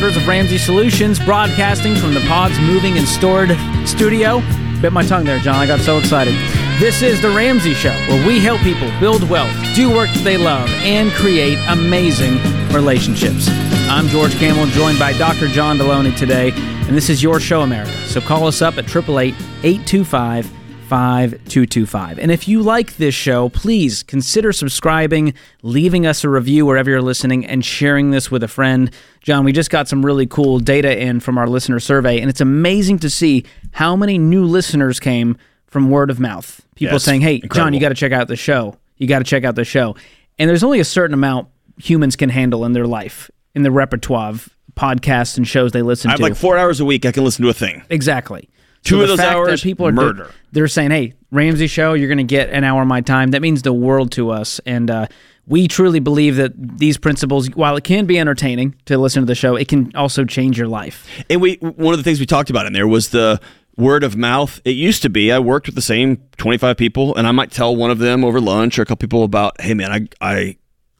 Headquarters 0.00 0.22
of 0.22 0.28
Ramsey 0.28 0.56
Solutions, 0.56 1.18
broadcasting 1.18 1.94
from 1.94 2.14
the 2.14 2.20
Pods 2.20 2.58
Moving 2.60 2.96
and 2.96 3.06
Stored 3.06 3.50
studio. 3.86 4.40
Bit 4.80 4.94
my 4.94 5.02
tongue 5.02 5.24
there, 5.24 5.38
John. 5.40 5.56
I 5.56 5.66
got 5.66 5.80
so 5.80 5.98
excited. 5.98 6.32
This 6.80 7.02
is 7.02 7.20
The 7.20 7.28
Ramsey 7.28 7.74
Show, 7.74 7.92
where 8.08 8.26
we 8.26 8.38
help 8.38 8.62
people 8.62 8.90
build 8.98 9.28
wealth, 9.28 9.54
do 9.74 9.92
work 9.92 10.08
that 10.14 10.24
they 10.24 10.38
love, 10.38 10.70
and 10.70 11.10
create 11.12 11.58
amazing 11.68 12.38
relationships. 12.72 13.50
I'm 13.90 14.06
George 14.08 14.34
Kamel, 14.36 14.68
joined 14.68 14.98
by 14.98 15.12
Dr. 15.18 15.48
John 15.48 15.76
Delony 15.76 16.16
today, 16.16 16.52
and 16.54 16.96
this 16.96 17.10
is 17.10 17.22
your 17.22 17.38
show, 17.38 17.60
America. 17.60 17.92
So 18.06 18.22
call 18.22 18.46
us 18.46 18.62
up 18.62 18.78
at 18.78 18.86
888 18.86 19.34
825 19.62 20.59
5225. 20.90 22.18
And 22.18 22.32
if 22.32 22.48
you 22.48 22.62
like 22.62 22.96
this 22.96 23.14
show, 23.14 23.48
please 23.48 24.02
consider 24.02 24.52
subscribing, 24.52 25.34
leaving 25.62 26.04
us 26.04 26.24
a 26.24 26.28
review 26.28 26.66
wherever 26.66 26.90
you're 26.90 27.00
listening, 27.00 27.46
and 27.46 27.64
sharing 27.64 28.10
this 28.10 28.28
with 28.28 28.42
a 28.42 28.48
friend. 28.48 28.90
John, 29.20 29.44
we 29.44 29.52
just 29.52 29.70
got 29.70 29.86
some 29.86 30.04
really 30.04 30.26
cool 30.26 30.58
data 30.58 31.00
in 31.00 31.20
from 31.20 31.38
our 31.38 31.46
listener 31.46 31.78
survey, 31.78 32.20
and 32.20 32.28
it's 32.28 32.40
amazing 32.40 32.98
to 33.00 33.08
see 33.10 33.44
how 33.70 33.94
many 33.94 34.18
new 34.18 34.44
listeners 34.44 34.98
came 34.98 35.38
from 35.68 35.90
word 35.90 36.10
of 36.10 36.18
mouth. 36.18 36.60
People 36.74 36.94
Yes, 36.94 37.04
saying, 37.04 37.20
hey, 37.20 37.40
John, 37.52 37.72
you 37.72 37.78
got 37.78 37.90
to 37.90 37.94
check 37.94 38.10
out 38.10 38.26
the 38.26 38.34
show. 38.34 38.76
You 38.96 39.06
got 39.06 39.18
to 39.20 39.24
check 39.24 39.44
out 39.44 39.54
the 39.54 39.64
show. 39.64 39.94
And 40.40 40.50
there's 40.50 40.64
only 40.64 40.80
a 40.80 40.84
certain 40.84 41.14
amount 41.14 41.46
humans 41.78 42.16
can 42.16 42.30
handle 42.30 42.64
in 42.64 42.72
their 42.72 42.86
life, 42.86 43.30
in 43.54 43.62
the 43.62 43.70
repertoire 43.70 44.30
of 44.30 44.48
podcasts 44.74 45.36
and 45.36 45.46
shows 45.46 45.70
they 45.70 45.82
listen 45.82 46.08
I 46.08 46.12
have 46.12 46.18
to. 46.18 46.24
like 46.24 46.34
four 46.36 46.58
hours 46.58 46.80
a 46.80 46.84
week. 46.84 47.06
I 47.06 47.12
can 47.12 47.22
listen 47.22 47.44
to 47.44 47.50
a 47.50 47.54
thing. 47.54 47.84
Exactly. 47.90 48.48
Two 48.82 48.98
the 48.98 49.02
of 49.02 49.08
those 49.08 49.20
hours, 49.20 49.62
people 49.62 49.86
are 49.86 49.92
murder. 49.92 50.30
They're 50.52 50.68
saying, 50.68 50.90
"Hey, 50.90 51.14
Ramsey 51.30 51.66
show, 51.66 51.94
you're 51.94 52.08
going 52.08 52.18
to 52.18 52.24
get 52.24 52.50
an 52.50 52.64
hour 52.64 52.82
of 52.82 52.88
my 52.88 53.00
time." 53.00 53.32
That 53.32 53.42
means 53.42 53.62
the 53.62 53.72
world 53.72 54.10
to 54.12 54.30
us, 54.30 54.60
and 54.64 54.90
uh, 54.90 55.06
we 55.46 55.66
truly 55.68 55.98
believe 56.00 56.36
that 56.36 56.52
these 56.78 56.96
principles, 56.96 57.48
while 57.48 57.76
it 57.76 57.84
can 57.84 58.06
be 58.06 58.18
entertaining 58.18 58.76
to 58.86 58.96
listen 58.96 59.22
to 59.22 59.26
the 59.26 59.34
show, 59.34 59.56
it 59.56 59.68
can 59.68 59.90
also 59.96 60.24
change 60.24 60.56
your 60.56 60.68
life. 60.68 61.06
And 61.28 61.40
we 61.40 61.56
one 61.56 61.92
of 61.92 61.98
the 61.98 62.04
things 62.04 62.20
we 62.20 62.26
talked 62.26 62.50
about 62.50 62.66
in 62.66 62.72
there 62.72 62.86
was 62.86 63.10
the 63.10 63.40
word 63.76 64.04
of 64.04 64.16
mouth. 64.16 64.60
It 64.64 64.76
used 64.76 65.02
to 65.02 65.10
be 65.10 65.32
I 65.32 65.40
worked 65.40 65.66
with 65.66 65.74
the 65.74 65.82
same 65.82 66.22
25 66.36 66.76
people 66.76 67.16
and 67.16 67.26
I 67.26 67.32
might 67.32 67.50
tell 67.50 67.74
one 67.74 67.90
of 67.90 67.98
them 67.98 68.24
over 68.24 68.40
lunch 68.40 68.78
or 68.78 68.82
a 68.82 68.86
couple 68.86 69.08
people 69.08 69.24
about, 69.24 69.60
"Hey 69.60 69.74
man, 69.74 69.90
I 69.92 70.08
I 70.20 70.56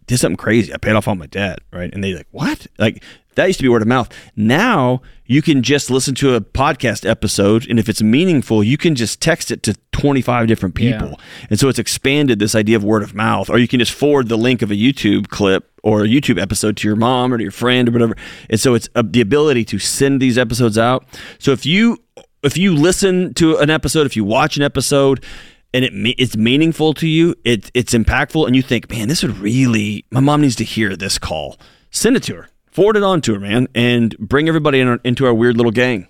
did 0.06 0.18
something 0.18 0.36
crazy. 0.36 0.74
I 0.74 0.78
paid 0.78 0.92
off 0.96 1.06
all 1.06 1.14
my 1.14 1.26
debt." 1.26 1.60
Right? 1.72 1.92
And 1.92 2.02
they 2.02 2.14
like, 2.14 2.28
"What?" 2.30 2.66
Like 2.78 3.04
that 3.36 3.46
used 3.46 3.58
to 3.60 3.62
be 3.62 3.68
word 3.68 3.82
of 3.82 3.88
mouth. 3.88 4.08
Now 4.36 5.02
you 5.26 5.42
can 5.42 5.62
just 5.62 5.90
listen 5.90 6.14
to 6.16 6.34
a 6.34 6.40
podcast 6.40 7.08
episode 7.08 7.68
and 7.68 7.78
if 7.78 7.88
it's 7.88 8.02
meaningful, 8.02 8.64
you 8.64 8.76
can 8.76 8.94
just 8.94 9.20
text 9.20 9.50
it 9.50 9.62
to 9.64 9.74
25 9.92 10.48
different 10.48 10.74
people. 10.74 11.20
And 11.48 11.58
so 11.58 11.68
it's 11.68 11.78
expanded 11.78 12.38
this 12.38 12.54
idea 12.54 12.76
of 12.76 12.84
word 12.84 13.02
of 13.02 13.14
mouth 13.14 13.48
or 13.48 13.58
you 13.58 13.68
can 13.68 13.78
just 13.78 13.92
forward 13.92 14.28
the 14.28 14.38
link 14.38 14.62
of 14.62 14.70
a 14.70 14.74
YouTube 14.74 15.28
clip 15.28 15.70
or 15.82 16.02
a 16.04 16.08
YouTube 16.08 16.40
episode 16.40 16.76
to 16.78 16.88
your 16.88 16.96
mom 16.96 17.32
or 17.32 17.38
to 17.38 17.42
your 17.42 17.52
friend 17.52 17.88
or 17.88 17.92
whatever. 17.92 18.16
And 18.48 18.58
so 18.58 18.74
it's 18.74 18.88
uh, 18.94 19.02
the 19.06 19.20
ability 19.20 19.64
to 19.66 19.78
send 19.78 20.20
these 20.20 20.36
episodes 20.36 20.76
out. 20.76 21.04
So 21.38 21.52
if 21.52 21.64
you 21.64 21.98
if 22.42 22.56
you 22.56 22.74
listen 22.74 23.34
to 23.34 23.58
an 23.58 23.70
episode, 23.70 24.06
if 24.06 24.16
you 24.16 24.24
watch 24.24 24.56
an 24.56 24.62
episode 24.62 25.24
and 25.72 25.84
it 25.84 25.92
it's 26.18 26.36
meaningful 26.36 26.94
to 26.94 27.06
you, 27.06 27.34
it 27.44 27.70
it's 27.74 27.94
impactful 27.94 28.46
and 28.46 28.56
you 28.56 28.62
think, 28.62 28.90
"Man, 28.90 29.08
this 29.08 29.22
would 29.22 29.38
really 29.38 30.04
my 30.10 30.20
mom 30.20 30.40
needs 30.40 30.56
to 30.56 30.64
hear 30.64 30.96
this 30.96 31.18
call." 31.18 31.58
Send 31.90 32.16
it 32.16 32.22
to 32.24 32.36
her. 32.36 32.48
Forward 32.70 32.96
it 32.96 33.02
on 33.02 33.20
to 33.22 33.34
her, 33.34 33.40
man, 33.40 33.68
and 33.74 34.16
bring 34.18 34.48
everybody 34.48 34.80
in 34.80 34.88
our, 34.88 35.00
into 35.02 35.26
our 35.26 35.34
weird 35.34 35.56
little 35.56 35.72
gang. 35.72 36.06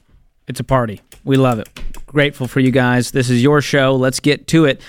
It's 0.47 0.61
a 0.61 0.65
party. 0.65 1.01
We 1.25 1.37
love 1.37 1.59
it. 1.59 1.69
Grateful 2.07 2.49
for 2.49 2.61
you 2.61 2.71
guys. 2.71 3.13
This 3.13 3.31
is 3.31 3.43
your 3.43 3.63
show. 3.63 3.95
Let's 3.97 4.21
get 4.21 4.47
to 4.49 4.67
it. 4.67 4.83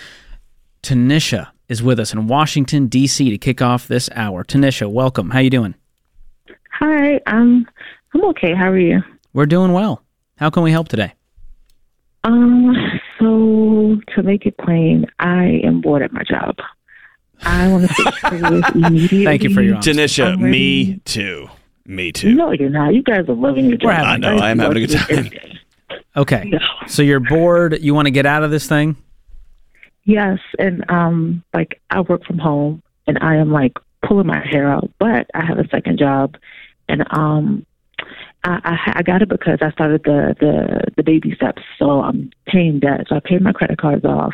Tanisha 0.83 1.47
is 1.69 1.81
with 1.81 1.99
us 1.99 2.11
in 2.13 2.27
Washington 2.27 2.87
D.C. 2.87 3.29
to 3.29 3.37
kick 3.37 3.61
off 3.61 3.87
this 3.87 4.09
hour. 4.15 4.43
Tanisha, 4.43 4.91
welcome. 4.91 5.29
How 5.29 5.39
you 5.39 5.49
doing? 5.49 5.75
Hi, 6.73 7.21
um, 7.27 7.65
I'm 8.13 8.23
okay. 8.25 8.53
How 8.53 8.69
are 8.69 8.79
you? 8.79 9.01
We're 9.33 9.45
doing 9.45 9.71
well. 9.71 10.03
How 10.37 10.49
can 10.49 10.63
we 10.63 10.71
help 10.71 10.89
today? 10.89 11.13
Um, 12.23 12.75
so 13.19 13.97
to 14.15 14.23
make 14.23 14.45
it 14.45 14.57
plain, 14.57 15.05
I 15.19 15.61
am 15.63 15.79
bored 15.79 16.01
at 16.01 16.11
my 16.11 16.23
job. 16.23 16.57
I 17.43 17.67
want 17.69 17.87
to 17.87 17.93
switch 17.93 18.15
careers 18.23 18.63
immediately. 18.75 19.25
Thank 19.25 19.43
you 19.43 19.53
for 19.53 19.61
your 19.61 19.75
honesty. 19.75 19.93
Tanisha, 19.93 20.39
me 20.39 20.99
too. 21.05 21.49
Me 21.85 22.11
too. 22.11 22.35
No, 22.35 22.51
you're 22.51 22.69
not. 22.69 22.93
You 22.93 23.03
guys 23.03 23.27
are 23.27 23.35
loving 23.35 23.65
your 23.65 23.77
job. 23.77 23.85
We're 23.85 23.91
I 23.93 24.17
know, 24.17 24.37
I 24.37 24.51
am 24.51 24.59
having 24.59 24.83
a 24.83 24.87
good 24.87 24.97
time. 24.97 25.29
Okay. 26.15 26.43
No. 26.45 26.59
So 26.87 27.01
you're 27.01 27.19
bored. 27.19 27.81
You 27.81 27.93
want 27.93 28.05
to 28.05 28.11
get 28.11 28.25
out 28.25 28.43
of 28.43 28.51
this 28.51 28.67
thing? 28.67 28.95
Yes, 30.03 30.39
and 30.57 30.83
um, 30.89 31.43
like 31.53 31.79
I 31.89 32.01
work 32.01 32.25
from 32.25 32.39
home, 32.39 32.81
and 33.07 33.19
I 33.21 33.35
am 33.35 33.51
like 33.51 33.73
pulling 34.01 34.27
my 34.27 34.45
hair 34.45 34.69
out, 34.69 34.91
but 34.99 35.29
I 35.33 35.45
have 35.45 35.59
a 35.59 35.67
second 35.67 35.99
job, 35.99 36.37
and 36.89 37.03
um, 37.11 37.65
I, 38.43 38.59
I, 38.63 38.93
I 38.97 39.01
got 39.03 39.21
it 39.21 39.29
because 39.29 39.59
I 39.61 39.71
started 39.71 40.03
the 40.03 40.35
the 40.39 40.91
the 40.97 41.03
baby 41.03 41.35
steps, 41.35 41.61
so 41.77 42.01
I'm 42.01 42.31
paying 42.47 42.79
debt. 42.79 43.05
So 43.07 43.15
I 43.15 43.19
paid 43.19 43.41
my 43.41 43.53
credit 43.53 43.77
cards 43.77 44.03
off, 44.03 44.33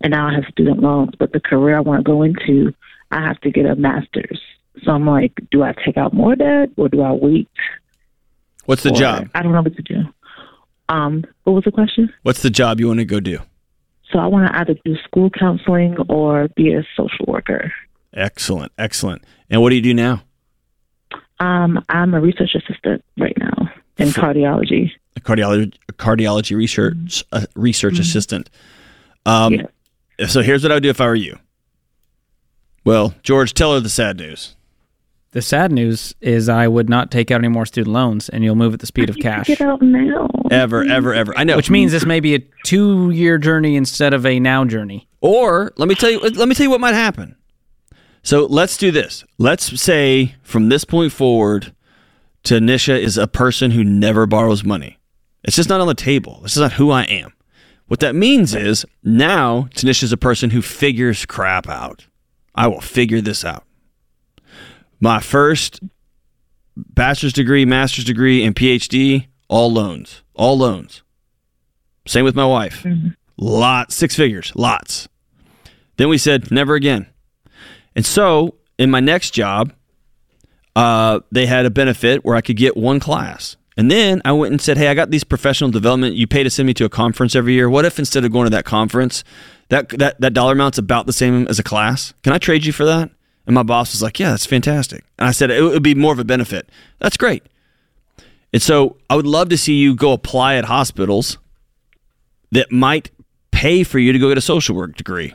and 0.00 0.12
now 0.12 0.28
I 0.28 0.34
have 0.34 0.44
student 0.50 0.80
loans. 0.80 1.14
But 1.18 1.32
the 1.32 1.40
career 1.40 1.76
I 1.76 1.80
want 1.80 2.04
to 2.04 2.10
go 2.10 2.22
into, 2.22 2.72
I 3.10 3.20
have 3.20 3.40
to 3.40 3.50
get 3.50 3.66
a 3.66 3.74
master's. 3.74 4.40
So 4.84 4.92
I'm 4.92 5.06
like, 5.06 5.32
do 5.50 5.62
I 5.62 5.74
take 5.84 5.96
out 5.96 6.12
more 6.14 6.34
debt 6.36 6.70
or 6.76 6.88
do 6.88 7.02
I 7.02 7.12
wait? 7.12 7.48
What's 8.66 8.82
the 8.82 8.90
for- 8.90 8.96
job? 8.96 9.28
I 9.34 9.42
don't 9.42 9.52
know 9.52 9.62
what 9.62 9.76
to 9.76 9.82
do. 9.82 10.02
Um, 10.88 11.24
what 11.44 11.52
was 11.52 11.64
the 11.64 11.70
question? 11.72 12.12
What's 12.22 12.42
the 12.42 12.50
job 12.50 12.80
you 12.80 12.88
want 12.88 12.98
to 13.00 13.04
go 13.04 13.20
do? 13.20 13.38
So 14.12 14.18
I 14.18 14.26
want 14.26 14.48
to 14.52 14.58
either 14.58 14.74
do 14.84 14.96
school 15.04 15.30
counseling 15.30 15.96
or 16.08 16.48
be 16.56 16.72
a 16.72 16.82
social 16.96 17.26
worker. 17.28 17.72
Excellent, 18.12 18.72
excellent. 18.76 19.22
And 19.50 19.62
what 19.62 19.70
do 19.70 19.76
you 19.76 19.82
do 19.82 19.94
now? 19.94 20.22
Um, 21.38 21.82
I'm 21.88 22.12
a 22.14 22.20
research 22.20 22.54
assistant 22.56 23.04
right 23.18 23.36
now 23.38 23.70
in 23.98 24.08
cardiology. 24.08 24.90
A 25.16 25.20
cardiology 25.20 25.72
a 25.88 25.92
cardiology 25.92 26.56
research 26.56 27.24
a 27.32 27.46
research 27.54 27.98
assistant. 27.98 28.50
Um, 29.26 29.54
Yeah. 29.54 30.26
So 30.26 30.42
here's 30.42 30.62
what 30.62 30.70
I 30.72 30.74
would 30.76 30.82
do 30.82 30.90
if 30.90 31.00
I 31.00 31.06
were 31.06 31.14
you. 31.14 31.38
Well, 32.84 33.14
George, 33.22 33.54
tell 33.54 33.74
her 33.74 33.80
the 33.80 33.88
sad 33.88 34.16
news. 34.18 34.56
The 35.32 35.42
sad 35.42 35.70
news 35.70 36.12
is 36.20 36.48
I 36.48 36.66
would 36.66 36.88
not 36.88 37.12
take 37.12 37.30
out 37.30 37.40
any 37.40 37.48
more 37.48 37.64
student 37.64 37.92
loans, 37.92 38.28
and 38.28 38.42
you'll 38.42 38.56
move 38.56 38.74
at 38.74 38.80
the 38.80 38.86
speed 38.86 39.08
of 39.08 39.16
cash. 39.18 39.46
Get 39.46 39.60
out 39.60 39.80
now. 39.80 40.28
Ever, 40.50 40.82
ever, 40.82 41.14
ever. 41.14 41.32
I 41.36 41.44
know. 41.44 41.56
Which 41.56 41.70
means 41.70 41.92
this 41.92 42.04
may 42.04 42.18
be 42.18 42.34
a 42.34 42.40
two-year 42.64 43.38
journey 43.38 43.76
instead 43.76 44.12
of 44.12 44.26
a 44.26 44.40
now 44.40 44.64
journey. 44.64 45.08
Or 45.20 45.72
let 45.76 45.88
me 45.88 45.94
tell 45.94 46.10
you. 46.10 46.18
Let 46.18 46.48
me 46.48 46.54
tell 46.56 46.64
you 46.64 46.70
what 46.70 46.80
might 46.80 46.94
happen. 46.94 47.36
So 48.24 48.44
let's 48.46 48.76
do 48.76 48.90
this. 48.90 49.24
Let's 49.38 49.80
say 49.80 50.34
from 50.42 50.68
this 50.68 50.84
point 50.84 51.12
forward, 51.12 51.74
Tanisha 52.42 52.98
is 52.98 53.16
a 53.16 53.28
person 53.28 53.70
who 53.70 53.84
never 53.84 54.26
borrows 54.26 54.64
money. 54.64 54.98
It's 55.44 55.56
just 55.56 55.68
not 55.68 55.80
on 55.80 55.86
the 55.86 55.94
table. 55.94 56.40
This 56.42 56.56
is 56.56 56.60
not 56.60 56.72
who 56.72 56.90
I 56.90 57.04
am. 57.04 57.32
What 57.86 58.00
that 58.00 58.14
means 58.14 58.54
is 58.54 58.84
now 59.04 59.68
Tanisha 59.74 60.02
is 60.02 60.12
a 60.12 60.16
person 60.16 60.50
who 60.50 60.60
figures 60.60 61.24
crap 61.24 61.68
out. 61.68 62.06
I 62.54 62.66
will 62.66 62.80
figure 62.80 63.20
this 63.20 63.44
out. 63.44 63.64
My 65.00 65.20
first 65.20 65.80
bachelor's 66.76 67.32
degree, 67.32 67.64
master's 67.64 68.04
degree, 68.04 68.44
and 68.44 68.54
PhD, 68.54 69.26
all 69.48 69.72
loans. 69.72 70.22
All 70.34 70.56
loans. 70.58 71.02
Same 72.06 72.24
with 72.24 72.34
my 72.34 72.46
wife. 72.46 72.86
Lots, 73.36 73.94
six 73.94 74.14
figures, 74.14 74.52
lots. 74.54 75.08
Then 75.96 76.08
we 76.08 76.18
said, 76.18 76.50
never 76.50 76.74
again. 76.74 77.06
And 77.96 78.04
so 78.04 78.54
in 78.78 78.90
my 78.90 79.00
next 79.00 79.30
job, 79.32 79.72
uh, 80.76 81.20
they 81.32 81.46
had 81.46 81.66
a 81.66 81.70
benefit 81.70 82.24
where 82.24 82.36
I 82.36 82.40
could 82.40 82.56
get 82.56 82.76
one 82.76 83.00
class. 83.00 83.56
And 83.76 83.90
then 83.90 84.20
I 84.24 84.32
went 84.32 84.52
and 84.52 84.60
said, 84.60 84.76
hey, 84.76 84.88
I 84.88 84.94
got 84.94 85.10
these 85.10 85.24
professional 85.24 85.70
development. 85.70 86.14
You 86.14 86.26
pay 86.26 86.42
to 86.42 86.50
send 86.50 86.66
me 86.66 86.74
to 86.74 86.84
a 86.84 86.88
conference 86.88 87.34
every 87.34 87.54
year. 87.54 87.68
What 87.68 87.84
if 87.84 87.98
instead 87.98 88.24
of 88.24 88.32
going 88.32 88.46
to 88.46 88.50
that 88.50 88.64
conference, 88.64 89.24
that, 89.68 89.88
that, 89.90 90.20
that 90.20 90.34
dollar 90.34 90.52
amount's 90.52 90.78
about 90.78 91.06
the 91.06 91.12
same 91.12 91.46
as 91.48 91.58
a 91.58 91.62
class? 91.62 92.12
Can 92.22 92.32
I 92.32 92.38
trade 92.38 92.66
you 92.66 92.72
for 92.72 92.84
that? 92.84 93.10
And 93.46 93.54
my 93.54 93.62
boss 93.62 93.92
was 93.92 94.02
like, 94.02 94.18
yeah, 94.18 94.30
that's 94.30 94.46
fantastic. 94.46 95.04
And 95.18 95.28
I 95.28 95.32
said, 95.32 95.50
it 95.50 95.62
would 95.62 95.82
be 95.82 95.94
more 95.94 96.12
of 96.12 96.18
a 96.18 96.24
benefit. 96.24 96.68
That's 96.98 97.16
great. 97.16 97.42
And 98.52 98.62
so 98.62 98.96
I 99.08 99.16
would 99.16 99.26
love 99.26 99.48
to 99.50 99.58
see 99.58 99.74
you 99.74 99.94
go 99.94 100.12
apply 100.12 100.56
at 100.56 100.64
hospitals 100.66 101.38
that 102.52 102.70
might 102.70 103.10
pay 103.50 103.84
for 103.84 103.98
you 103.98 104.12
to 104.12 104.18
go 104.18 104.28
get 104.28 104.38
a 104.38 104.42
social 104.42 104.74
work 104.74 104.96
degree 104.96 105.34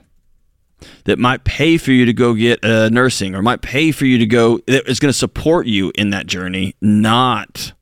that 1.05 1.19
might 1.19 1.43
pay 1.43 1.77
for 1.77 1.91
you 1.91 2.05
to 2.05 2.13
go 2.13 2.33
get 2.33 2.63
a 2.63 2.89
nursing 2.89 3.35
or 3.35 3.41
might 3.41 3.61
pay 3.61 3.91
for 3.91 4.05
you 4.05 4.17
to 4.17 4.25
go 4.25 4.57
that 4.67 4.87
is 4.89 4.99
going 4.99 5.11
to 5.11 5.17
support 5.17 5.67
you 5.67 5.91
in 5.95 6.09
that 6.09 6.27
journey 6.27 6.75
not 6.81 7.73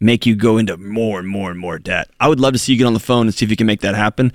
make 0.00 0.26
you 0.26 0.34
go 0.34 0.58
into 0.58 0.76
more 0.76 1.18
and 1.18 1.28
more 1.28 1.50
and 1.50 1.58
more 1.60 1.78
debt 1.78 2.08
i 2.20 2.28
would 2.28 2.40
love 2.40 2.52
to 2.52 2.58
see 2.58 2.72
you 2.72 2.78
get 2.78 2.86
on 2.86 2.94
the 2.94 3.00
phone 3.00 3.26
and 3.26 3.34
see 3.34 3.44
if 3.44 3.50
you 3.50 3.56
can 3.56 3.66
make 3.66 3.80
that 3.80 3.94
happen 3.94 4.32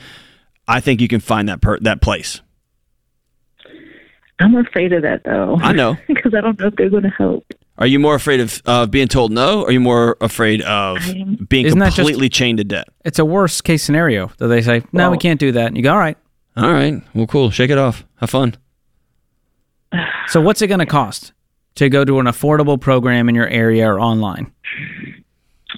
i 0.67 0.79
think 0.79 1.01
you 1.01 1.07
can 1.07 1.19
find 1.19 1.50
that 1.50 1.62
per- 1.62 1.79
that 1.79 2.01
place 2.01 2.41
I'm 4.41 4.55
afraid 4.55 4.91
of 4.93 5.01
that 5.03 5.23
though. 5.23 5.57
I 5.61 5.71
know. 5.71 5.95
because 6.07 6.33
I 6.33 6.41
don't 6.41 6.59
know 6.59 6.67
if 6.67 6.75
they're 6.75 6.89
going 6.89 7.03
to 7.03 7.09
help. 7.09 7.45
are 7.77 7.88
you 7.88 7.99
more 7.99 8.15
afraid 8.15 8.39
of 8.39 8.61
uh, 8.65 8.85
being 8.85 9.07
told 9.07 9.31
no 9.31 9.61
or 9.61 9.67
are 9.67 9.71
you 9.71 9.79
more 9.79 10.17
afraid 10.21 10.61
of 10.61 10.97
I 11.01 11.11
am- 11.11 11.47
being 11.49 11.65
Isn't 11.65 11.79
just- 11.79 11.95
completely 11.95 12.29
chained 12.29 12.57
to 12.59 12.63
debt 12.63 12.88
It's 13.05 13.19
a 13.19 13.25
worst 13.25 13.63
case 13.63 13.83
scenario 13.83 14.31
that 14.38 14.47
they 14.47 14.61
say, 14.61 14.83
no, 14.91 15.11
we 15.11 15.17
can't 15.17 15.39
do 15.39 15.51
that. 15.53 15.67
And 15.67 15.77
you 15.77 15.83
go, 15.83 15.91
all 15.93 15.99
right. 15.99 16.17
all 16.57 16.71
right 16.71 17.01
well 17.13 17.27
cool 17.27 17.49
shake 17.51 17.69
it 17.71 17.77
off 17.77 18.05
have 18.17 18.29
fun 18.29 18.55
So 20.27 20.39
what's 20.41 20.61
it 20.61 20.67
going 20.67 20.79
to 20.79 20.85
cost? 20.85 21.33
to 21.75 21.88
go 21.89 22.03
to 22.03 22.19
an 22.19 22.25
affordable 22.25 22.79
program 22.79 23.29
in 23.29 23.35
your 23.35 23.47
area 23.47 23.89
or 23.89 23.97
online? 23.99 24.51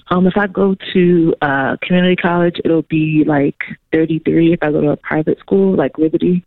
Um, 0.08 0.26
if 0.26 0.36
I 0.36 0.48
go 0.48 0.74
to 0.92 1.34
uh, 1.40 1.76
community 1.82 2.16
college, 2.16 2.60
it'll 2.64 2.82
be 2.82 3.22
like 3.24 3.56
33. 3.92 4.54
If 4.54 4.58
I 4.62 4.72
go 4.72 4.80
to 4.80 4.88
a 4.90 4.96
private 4.96 5.38
school 5.38 5.76
like 5.76 5.96
Liberty, 5.96 6.44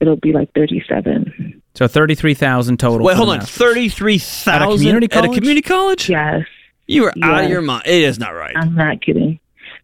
it'll 0.00 0.16
be 0.16 0.32
like 0.32 0.52
37. 0.54 1.62
So 1.74 1.86
thirty-three 1.86 2.34
thousand 2.34 2.78
total. 2.80 3.06
Wait, 3.06 3.16
hold 3.16 3.28
on. 3.28 3.40
Thirty-three 3.40 4.18
thousand 4.18 4.62
At 4.62 4.62
a 4.62 4.76
community 4.76 5.06
At 5.12 5.12
a 5.12 5.20
college? 5.28 5.34
community 5.38 5.62
college? 5.62 6.08
Yes, 6.10 6.42
You 6.88 7.04
are 7.04 7.12
out 7.22 7.44
of 7.44 7.50
your 7.50 7.62
mind. 7.62 7.84
It 7.86 8.02
is 8.02 8.18
not 8.18 8.30
right. 8.30 8.54
I'm 8.56 8.74
not 8.74 9.00
kidding. 9.02 9.38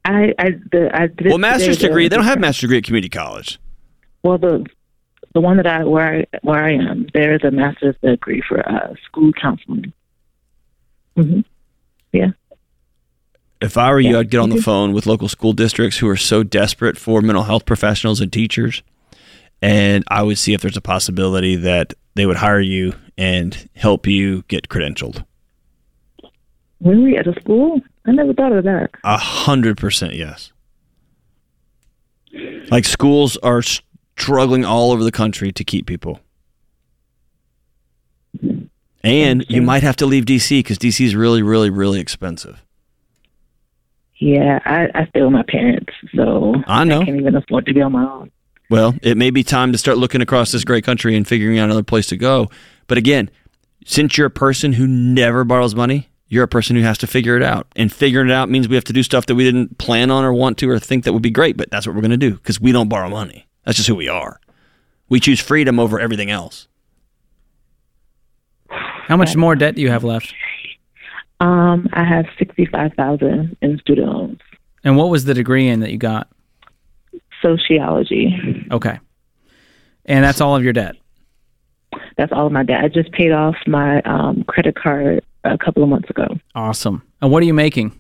I 0.05 0.35
I 0.39 0.51
the 0.73 0.91
I 0.93 1.07
did 1.07 1.27
well, 1.29 1.39
master's 1.39 1.67
there's 1.67 1.85
a- 1.85 1.87
degree. 1.89 2.09
They 2.09 2.17
don't 2.17 2.25
have 2.25 2.41
master's 2.41 2.63
degree 2.63 2.79
at 2.79 2.85
community 2.85 3.09
college. 3.09 3.59
Well, 4.25 4.39
the 4.39 4.67
the 5.33 5.41
one 5.41 5.59
that 5.59 5.67
I 5.67 5.85
where 5.85 6.21
I 6.33 6.39
where 6.43 6.63
I 6.65 6.73
am, 6.73 7.07
there 7.15 7.35
is 7.35 7.43
a 7.45 7.51
master's 7.53 7.95
degree 8.03 8.43
for 8.49 8.69
uh, 8.69 8.95
school 9.07 9.33
counseling. 9.41 9.93
hmm 11.17 11.41
Yeah. 12.13 12.31
If 13.61 13.77
I 13.79 13.91
were 13.91 14.01
you, 14.01 14.13
Yeah. 14.13 14.19
I'd 14.21 14.31
get 14.31 14.39
on 14.41 14.51
the 14.51 14.57
Mhm. 14.57 14.65
phone 14.65 14.93
with 14.93 15.07
local 15.07 15.29
school 15.29 15.53
districts 15.53 15.99
who 15.99 16.09
are 16.09 16.17
so 16.17 16.43
desperate 16.43 16.97
for 16.99 17.23
mental 17.23 17.45
health 17.45 17.65
professionals 17.65 18.21
and 18.21 18.33
teachers, 18.33 18.83
and 19.63 20.05
I 20.09 20.23
would 20.23 20.39
see 20.39 20.55
if 20.55 20.61
there's 20.61 20.77
a 20.77 20.83
possibility 20.83 21.57
that 21.57 21.95
they 22.15 22.27
would 22.27 22.37
hire 22.37 22.61
you 22.61 22.95
and 23.17 23.69
help 23.75 24.07
you 24.07 24.43
get 24.49 24.69
credentialed. 24.69 25.25
Really, 26.81 27.17
at 27.17 27.27
a 27.27 27.39
school? 27.41 27.81
I 28.07 28.13
never 28.13 28.33
thought 28.35 28.53
of 28.53 28.65
that. 28.65 28.91
A 29.03 29.17
hundred 29.17 29.79
percent 29.79 30.15
yes. 30.15 30.53
Like 32.71 32.85
schools 32.85 33.37
are 33.39 33.63
struggling 33.63 34.65
all 34.65 34.93
over 34.93 35.03
the 35.03 35.13
country 35.13 35.53
to 35.53 35.65
keep 35.65 35.87
people. 35.87 36.21
And 39.03 39.45
you 39.49 39.63
might 39.63 39.83
have 39.83 39.97
to 39.97 40.07
leave 40.07 40.25
DC 40.25 40.59
because 40.59 40.79
DC 40.79 41.05
is 41.05 41.15
really, 41.15 41.43
really, 41.43 41.71
really 41.71 42.01
expensive. 42.01 42.63
Yeah, 44.19 44.59
I, 44.65 44.89
I 44.95 45.07
stay 45.07 45.23
with 45.23 45.33
my 45.33 45.45
parents, 45.47 45.93
so 46.15 46.55
I 46.67 46.85
know. 46.85 47.03
I 47.03 47.05
can't 47.05 47.21
even 47.21 47.37
afford 47.37 47.67
to 47.67 47.75
be 47.75 47.83
on 47.83 47.93
my 47.93 48.03
own. 48.03 48.31
Well, 48.69 48.95
it 49.03 49.17
may 49.17 49.31
be 49.31 49.45
time 49.45 49.73
to 49.73 49.79
start 49.79 49.99
looking 49.99 50.21
across 50.21 50.53
this 50.53 50.65
great 50.65 50.85
country 50.85 51.17
and 51.17 51.27
figuring 51.27 51.59
out 51.59 51.67
another 51.67 51.83
place 51.83 52.07
to 52.09 52.17
go. 52.17 52.51
But 52.89 52.99
again, 52.99 53.31
since 53.85 54.19
you're 54.19 54.27
a 54.27 54.31
person 54.31 54.73
who 54.73 54.87
never 54.87 55.45
borrows 55.45 55.75
money, 55.75 56.09
you're 56.29 56.43
a 56.45 56.49
person 56.49 56.75
who 56.75 56.83
has 56.83 56.99
to 56.99 57.07
figure 57.07 57.37
it 57.37 57.43
out. 57.43 57.69
And 57.77 57.93
figuring 57.93 58.29
it 58.29 58.33
out 58.33 58.51
means 58.51 58.69
we 58.69 58.75
have 58.75 58.85
to 58.85 58.93
do 58.93 59.05
stuff 59.05 59.27
that 59.27 59.37
we 59.37 59.45
didn't 59.45 59.79
plan 59.79 60.11
on 60.11 60.25
or 60.25 60.33
want 60.33 60.59
to 60.59 60.69
or 60.71 60.79
think 60.81 61.05
that 61.05 61.13
would 61.13 61.23
be 61.23 61.31
great, 61.31 61.57
but 61.57 61.71
that's 61.71 61.87
what 61.87 61.95
we're 61.95 62.03
going 62.03 62.11
to 62.11 62.17
do 62.17 62.35
because 62.35 62.61
we 62.61 62.73
don't 62.73 62.89
borrow 62.89 63.09
money. 63.09 63.47
That's 63.65 63.77
just 63.77 63.89
who 63.89 63.95
we 63.95 64.09
are. 64.09 64.41
We 65.09 65.21
choose 65.21 65.39
freedom 65.39 65.79
over 65.79 66.01
everything 66.01 66.31
else. 66.31 66.67
How 68.69 69.17
much 69.17 69.37
more 69.37 69.55
debt 69.55 69.77
do 69.77 69.83
you 69.83 69.91
have 69.91 70.03
left? 70.03 70.35
Um, 71.39 71.89
I 71.93 72.03
have 72.03 72.27
sixty 72.39 72.67
five 72.67 72.93
thousand 72.95 73.57
in 73.63 73.79
student 73.79 74.09
loans, 74.09 74.41
And 74.83 74.97
what 74.97 75.11
was 75.11 75.27
the 75.27 75.35
degree 75.35 75.69
in 75.69 75.81
that 75.81 75.93
you 75.93 75.99
got? 75.99 76.29
Sociology. 77.47 78.67
Okay. 78.71 78.99
And 80.05 80.25
that's 80.25 80.41
all 80.41 80.57
of 80.57 80.65
your 80.65 80.73
debt. 80.73 80.97
That's 82.17 82.33
all 82.33 82.47
of 82.47 82.53
my 82.53 82.63
debt. 82.63 82.83
I 82.83 82.89
just 82.89 83.13
paid 83.13 83.33
off 83.33 83.57
my 83.67 84.01
um, 84.03 84.45
credit 84.45 84.75
card 84.75 85.25
a 85.45 85.59
couple 85.59 85.83
of 85.83 85.89
months 85.89 86.11
ago. 86.11 86.27
Awesome. 86.55 87.03
And 87.21 87.31
what 87.31 87.43
are 87.43 87.47
you 87.47 87.55
making? 87.55 87.99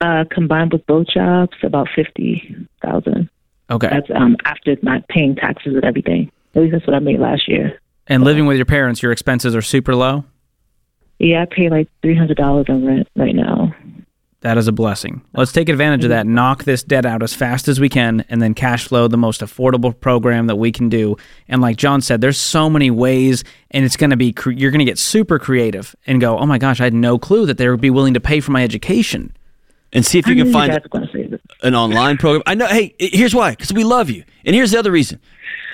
Uh, 0.00 0.24
combined 0.30 0.72
with 0.72 0.84
both 0.86 1.06
jobs, 1.06 1.56
about 1.62 1.88
fifty 1.94 2.56
thousand. 2.82 3.30
Okay. 3.70 3.88
That's 3.88 4.10
um 4.14 4.36
after 4.44 4.76
my 4.82 5.02
paying 5.08 5.36
taxes 5.36 5.74
and 5.74 5.84
everything. 5.84 6.30
At 6.54 6.62
least 6.62 6.72
that's 6.72 6.86
what 6.86 6.96
I 6.96 6.98
made 6.98 7.20
last 7.20 7.48
year. 7.48 7.80
And 8.08 8.24
living 8.24 8.46
with 8.46 8.56
your 8.56 8.66
parents, 8.66 9.02
your 9.02 9.12
expenses 9.12 9.54
are 9.54 9.62
super 9.62 9.94
low. 9.94 10.24
Yeah, 11.20 11.42
I 11.42 11.46
pay 11.46 11.70
like 11.70 11.88
three 12.02 12.16
hundred 12.16 12.36
dollars 12.36 12.66
in 12.68 12.84
rent 12.84 13.08
right 13.14 13.34
now. 13.34 13.61
That 14.42 14.58
is 14.58 14.66
a 14.68 14.72
blessing. 14.72 15.22
Let's 15.34 15.52
take 15.52 15.68
advantage 15.68 16.02
of 16.04 16.10
that. 16.10 16.26
Knock 16.26 16.64
this 16.64 16.82
debt 16.82 17.06
out 17.06 17.22
as 17.22 17.32
fast 17.32 17.68
as 17.68 17.78
we 17.78 17.88
can 17.88 18.24
and 18.28 18.42
then 18.42 18.54
cash 18.54 18.88
flow 18.88 19.06
the 19.06 19.16
most 19.16 19.40
affordable 19.40 19.98
program 19.98 20.48
that 20.48 20.56
we 20.56 20.72
can 20.72 20.88
do. 20.88 21.16
And 21.48 21.62
like 21.62 21.76
John 21.76 22.00
said, 22.00 22.20
there's 22.20 22.38
so 22.38 22.68
many 22.68 22.90
ways 22.90 23.44
and 23.70 23.84
it's 23.84 23.96
going 23.96 24.10
to 24.10 24.16
be 24.16 24.32
cre- 24.32 24.50
you're 24.50 24.72
going 24.72 24.80
to 24.80 24.84
get 24.84 24.98
super 24.98 25.38
creative 25.38 25.94
and 26.08 26.20
go, 26.20 26.38
"Oh 26.38 26.46
my 26.46 26.58
gosh, 26.58 26.80
I 26.80 26.84
had 26.84 26.94
no 26.94 27.18
clue 27.18 27.46
that 27.46 27.56
they 27.56 27.68
would 27.68 27.80
be 27.80 27.90
willing 27.90 28.14
to 28.14 28.20
pay 28.20 28.40
for 28.40 28.50
my 28.50 28.62
education." 28.64 29.34
And 29.94 30.06
see 30.06 30.18
if 30.18 30.26
you 30.26 30.32
I 30.32 30.36
can 30.38 30.52
find 30.52 30.72
you 30.72 30.78
guys 30.78 30.84
were 30.90 30.98
gonna 31.00 31.12
say 31.12 31.26
this. 31.26 31.40
an 31.62 31.74
online 31.74 32.16
program. 32.16 32.42
I 32.46 32.54
know. 32.54 32.66
Hey, 32.66 32.94
here's 32.98 33.34
why. 33.34 33.50
Because 33.50 33.74
we 33.74 33.84
love 33.84 34.08
you. 34.08 34.24
And 34.44 34.56
here's 34.56 34.70
the 34.70 34.78
other 34.78 34.90
reason. 34.90 35.20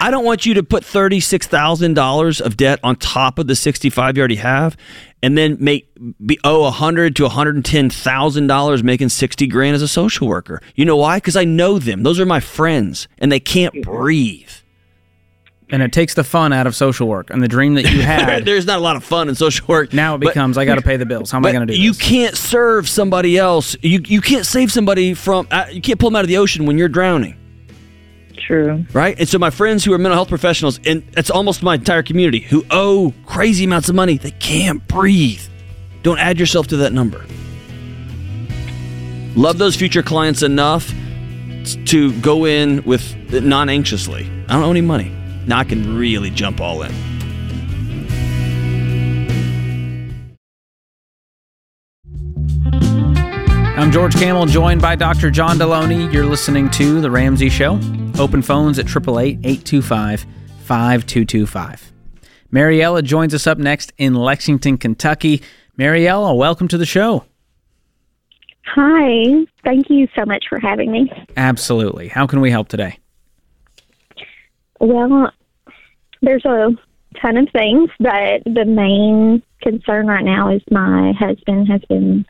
I 0.01 0.11
don't 0.11 0.25
want 0.25 0.45
you 0.45 0.55
to 0.55 0.63
put 0.65 0.85
thirty 0.85 1.21
six 1.21 1.47
thousand 1.47 1.95
dollars 1.95 2.41
of 2.41 2.57
debt 2.57 2.81
on 2.83 2.97
top 2.97 3.39
of 3.39 3.47
the 3.47 3.55
sixty 3.55 3.91
five 3.91 4.17
you 4.17 4.21
already 4.21 4.37
have, 4.37 4.77
and 5.23 5.37
then 5.37 5.57
make 5.61 5.89
be 6.25 6.39
owe 6.45 6.65
a 6.65 6.71
hundred 6.71 7.17
to 7.17 7.25
one 7.25 7.33
hundred 7.33 7.57
and 7.57 7.65
ten 7.65 7.91
thousand 7.91 8.47
dollars 8.47 8.83
making 8.83 9.09
sixty 9.09 9.47
grand 9.47 9.75
as 9.75 9.83
a 9.83 9.89
social 9.89 10.29
worker. 10.29 10.61
You 10.75 10.85
know 10.85 10.97
why? 10.97 11.17
Because 11.19 11.37
I 11.37 11.45
know 11.45 11.79
them. 11.79 12.03
Those 12.03 12.21
are 12.21 12.27
my 12.27 12.41
friends, 12.41 13.09
and 13.19 13.31
they 13.33 13.41
can't 13.41 13.83
breathe. 13.83 14.51
And 15.71 15.83
it 15.83 15.93
takes 15.93 16.15
the 16.15 16.25
fun 16.25 16.55
out 16.55 16.67
of 16.67 16.75
social 16.75 17.07
work 17.09 17.29
and 17.29 17.43
the 17.43 17.49
dream 17.49 17.75
that 17.75 17.83
you 17.93 18.01
had. 18.03 18.47
There's 18.47 18.65
not 18.65 18.79
a 18.79 18.83
lot 18.83 18.97
of 18.97 19.05
fun 19.05 19.29
in 19.29 19.35
social 19.35 19.67
work. 19.67 19.93
now 19.93 20.15
it 20.15 20.19
but- 20.19 20.29
becomes 20.29 20.57
I 20.57 20.65
got 20.65 20.77
to 20.77 20.83
pay 20.83 20.97
the 20.97 21.05
bills. 21.05 21.31
How 21.31 21.37
am 21.39 21.45
I 21.45 21.53
going 21.53 21.67
to 21.67 21.73
do 21.73 21.77
this? 21.77 21.83
you 21.85 21.93
this? 21.93 22.01
can't 22.01 22.37
serve 22.37 22.89
somebody 22.89 23.37
else. 23.37 23.77
You 23.83 24.01
you 24.07 24.21
can't 24.23 24.47
save 24.47 24.73
somebody 24.73 25.13
from. 25.15 25.47
Uh, 25.51 25.67
you 25.71 25.83
can't 25.83 26.01
pull 26.01 26.09
them 26.11 26.17
out 26.17 26.23
of 26.25 26.29
the 26.29 26.39
ocean 26.39 26.65
when 26.65 26.79
you're 26.79 26.89
drowning. 26.89 27.38
True. 28.49 28.87
right? 28.95 29.15
And 29.19 29.29
so 29.29 29.39
my 29.39 29.51
friends 29.51 29.85
who 29.85 29.93
are 29.93 29.99
mental 29.99 30.15
health 30.15 30.31
professionals, 30.31 30.81
and 30.87 31.03
it's 31.19 31.29
almost 31.29 31.63
my 31.63 31.75
entire 31.75 32.03
community, 32.03 32.41
who 32.41 32.65
owe 32.71 33.13
crazy 33.27 33.65
amounts 33.65 33.91
of 33.91 33.95
money, 33.95 34.17
they 34.17 34.31
can't 34.31 34.89
breathe. 34.89 35.43
Don't 36.03 36.19
add 36.19 36.41
yourself 36.41 36.67
to 36.69 36.79
that 36.79 36.95
number. 36.95 37.27
Love 39.37 39.59
those 39.59 39.77
future 39.77 40.03
clients 40.03 40.43
enough 40.43 40.91
to 41.85 42.19
go 42.23 42.47
in 42.47 42.83
with 42.85 43.15
non-anxiously. 43.31 44.25
I 44.49 44.55
don't 44.55 44.63
owe 44.63 44.71
any 44.71 44.81
money. 44.81 45.15
Now 45.47 45.59
I 45.59 45.65
can 45.65 45.99
really 45.99 46.31
jump 46.31 46.59
all 46.59 46.83
in. 46.85 46.93
I'm 53.77 53.93
George 53.93 54.15
Kamel, 54.15 54.47
joined 54.47 54.81
by 54.81 54.97
Dr. 54.97 55.31
John 55.31 55.59
Delony. 55.59 56.11
You're 56.11 56.25
listening 56.25 56.71
to 56.71 57.03
The 57.03 57.11
Ramsey 57.11 57.51
Show. 57.51 57.79
Open 58.19 58.43
phones 58.43 58.81
at 58.81 58.87
888 58.87 59.39
825 59.45 60.27
5225. 60.65 61.93
Mariella 62.51 63.03
joins 63.03 63.33
us 63.33 63.47
up 63.47 63.59
next 63.59 63.93
in 63.97 64.15
Lexington, 64.15 64.77
Kentucky. 64.77 65.41
Mariella, 65.77 66.35
welcome 66.35 66.67
to 66.69 66.77
the 66.77 66.87
show. 66.87 67.25
Hi. 68.67 69.47
Thank 69.65 69.89
you 69.89 70.09
so 70.19 70.25
much 70.25 70.47
for 70.49 70.59
having 70.59 70.91
me. 70.91 71.13
Absolutely. 71.37 72.09
How 72.09 72.27
can 72.27 72.41
we 72.41 72.51
help 72.51 72.69
today? 72.69 72.99
Well, 74.81 75.31
there's 76.21 76.45
a 76.45 76.71
ton 77.21 77.37
of 77.37 77.49
things, 77.53 77.91
but 78.01 78.43
the 78.45 78.65
main 78.65 79.43
concern 79.63 80.09
right 80.09 80.25
now 80.25 80.53
is 80.53 80.63
my 80.71 81.13
husband 81.19 81.69
has 81.69 81.83
been 81.89 82.27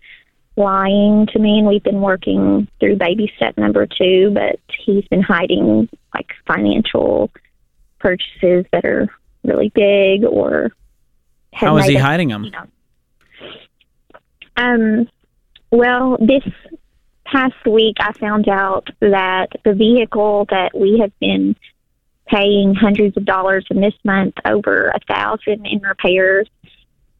lying 0.59 1.27
to 1.29 1.39
me, 1.39 1.59
and 1.59 1.67
we've 1.67 1.83
been 1.83 2.01
working 2.01 2.69
through 2.81 2.97
baby 2.97 3.33
step 3.37 3.57
number 3.57 3.87
two, 3.87 4.31
but 4.35 4.59
he's 4.85 5.07
been 5.09 5.23
hiding 5.23 5.89
like 6.13 6.31
financial 6.47 7.31
purchases 7.99 8.67
that 8.73 8.85
are 8.85 9.09
really 9.45 9.71
big 9.75 10.25
or. 10.25 10.73
How 11.53 11.77
is 11.79 11.87
he 11.87 11.97
us- 11.97 12.03
hiding 12.03 12.29
them? 12.29 12.45
you 12.45 12.51
know. 12.51 12.67
Um, 14.57 15.09
well, 15.71 16.17
this 16.21 16.43
past 17.25 17.55
week 17.67 17.97
I 18.01 18.13
found 18.13 18.49
out 18.49 18.89
that 19.01 19.49
the 19.65 19.73
vehicle 19.73 20.47
that 20.51 20.77
we 20.77 20.99
have 21.01 21.13
been 21.21 21.55
paying 22.27 22.75
hundreds 22.75 23.17
of 23.17 23.25
dollars 23.25 23.65
in 23.71 23.81
this 23.81 23.95
month, 24.05 24.35
over 24.45 24.89
a 24.89 25.01
thousand 25.13 25.67
in 25.67 25.81
repairs, 25.81 26.49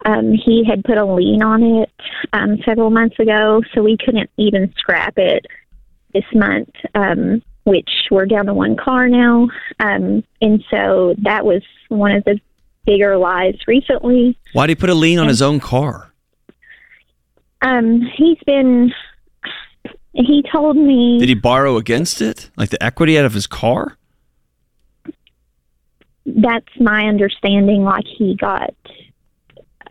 um, 0.05 0.33
he 0.33 0.65
had 0.65 0.85
put 0.85 0.99
a 0.99 1.05
lien 1.05 1.43
on 1.43 1.63
it 1.63 1.91
um, 2.33 2.59
several 2.65 2.91
months 2.91 3.19
ago, 3.19 3.63
so 3.75 3.83
we 3.83 3.97
couldn't 3.97 4.31
even 4.37 4.73
scrap 4.77 5.15
it 5.17 5.47
this 6.13 6.25
month. 6.35 6.71
Um, 6.95 7.43
which 7.65 7.91
we're 8.11 8.25
down 8.25 8.47
to 8.47 8.55
one 8.55 8.77
car 8.77 9.11
now, 9.11 9.47
um, 9.79 10.25
and 10.41 10.65
so 10.71 11.15
that 11.19 11.45
was 11.45 11.63
one 11.91 12.13
of 12.13 12.25
the 12.25 12.41
bigger 12.87 13.19
lies 13.19 13.59
recently. 13.67 14.39
Why 14.55 14.67
did 14.67 14.79
he 14.79 14.81
put 14.81 14.89
a 14.89 14.95
lien 14.95 15.19
on 15.19 15.29
his 15.29 15.43
own 15.43 15.61
car? 15.61 16.11
Um, 17.61 18.01
he's 18.17 18.39
been. 18.47 18.91
He 20.15 20.43
told 20.51 20.79
me. 20.79 21.19
Did 21.19 21.29
he 21.29 21.35
borrow 21.35 21.77
against 21.77 22.23
it, 22.23 22.49
like 22.57 22.71
the 22.71 22.83
equity 22.83 23.19
out 23.19 23.27
of 23.27 23.35
his 23.35 23.47
car? 23.47 23.99
that's 26.37 26.69
my 26.81 27.07
understanding. 27.07 27.85
Like 27.85 28.05
he 28.07 28.37
got 28.37 28.75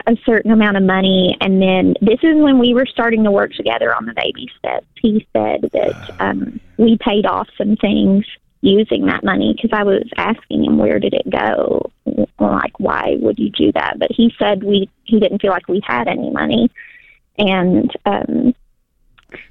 a 0.07 0.15
certain 0.25 0.51
amount 0.51 0.77
of 0.77 0.83
money, 0.83 1.37
and 1.41 1.61
then 1.61 1.93
this 2.01 2.19
is 2.23 2.35
when 2.35 2.59
we 2.59 2.73
were 2.73 2.85
starting 2.85 3.23
to 3.25 3.31
work 3.31 3.51
together 3.53 3.93
on 3.93 4.05
the 4.05 4.13
baby 4.13 4.49
steps. 4.57 4.87
He 5.01 5.27
said 5.33 5.69
that 5.73 6.15
um, 6.19 6.59
we 6.77 6.97
paid 6.97 7.25
off 7.25 7.47
some 7.57 7.75
things 7.75 8.25
using 8.61 9.05
that 9.05 9.23
money 9.23 9.53
because 9.53 9.77
I 9.77 9.83
was 9.83 10.09
asking 10.17 10.63
him 10.63 10.77
where 10.77 10.99
did 10.99 11.13
it 11.13 11.29
go, 11.29 11.91
like 12.39 12.79
why 12.79 13.17
would 13.19 13.37
you 13.37 13.49
do 13.49 13.71
that? 13.73 13.99
But 13.99 14.09
he 14.11 14.33
said 14.39 14.63
we 14.63 14.89
he 15.03 15.19
didn't 15.19 15.41
feel 15.41 15.51
like 15.51 15.67
we 15.67 15.81
had 15.85 16.07
any 16.07 16.31
money, 16.31 16.71
and 17.37 17.91
um, 18.05 18.55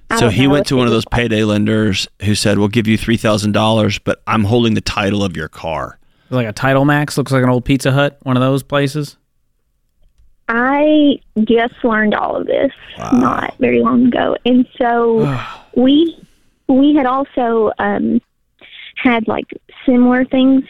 I 0.08 0.18
So 0.18 0.28
he 0.30 0.46
went 0.46 0.66
to 0.68 0.76
one 0.76 0.86
of 0.86 0.92
those 0.92 1.04
payday 1.04 1.44
lenders 1.44 2.08
who 2.22 2.34
said, 2.34 2.58
"We'll 2.58 2.68
give 2.68 2.86
you 2.86 2.96
three 2.96 3.18
thousand 3.18 3.52
dollars, 3.52 3.98
but 3.98 4.22
I'm 4.26 4.44
holding 4.44 4.72
the 4.72 4.80
title 4.80 5.22
of 5.22 5.36
your 5.36 5.48
car." 5.48 5.98
Like 6.30 6.48
a 6.48 6.52
Title 6.52 6.84
Max 6.84 7.16
looks 7.16 7.30
like 7.30 7.44
an 7.44 7.50
old 7.50 7.64
Pizza 7.64 7.92
Hut, 7.92 8.18
one 8.22 8.36
of 8.36 8.40
those 8.40 8.62
places. 8.62 9.16
I 10.48 11.18
just 11.44 11.74
learned 11.82 12.14
all 12.14 12.36
of 12.36 12.46
this 12.46 12.72
not 13.12 13.56
very 13.58 13.82
long 13.82 14.06
ago, 14.06 14.36
and 14.44 14.66
so 14.78 15.38
we 15.76 16.16
we 16.68 16.94
had 16.94 17.06
also 17.06 17.72
um, 17.78 18.20
had 18.96 19.26
like 19.28 19.46
similar 19.84 20.24
things 20.24 20.64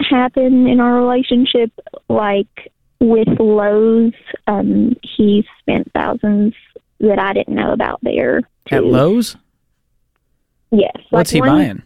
happen 0.00 0.66
in 0.66 0.80
our 0.80 0.94
relationship. 0.94 1.70
Like 2.08 2.72
with 3.00 3.28
Lowe's, 3.38 4.12
um, 4.46 4.96
he 5.02 5.46
spent 5.60 5.90
thousands 5.92 6.54
that 7.00 7.18
I 7.18 7.32
didn't 7.32 7.54
know 7.54 7.72
about 7.72 8.00
there. 8.02 8.42
At. 8.70 8.84
Lowe's? 8.84 9.36
Yes. 10.70 10.96
What's 11.10 11.30
he 11.30 11.40
one- 11.40 11.48
buying? 11.48 11.82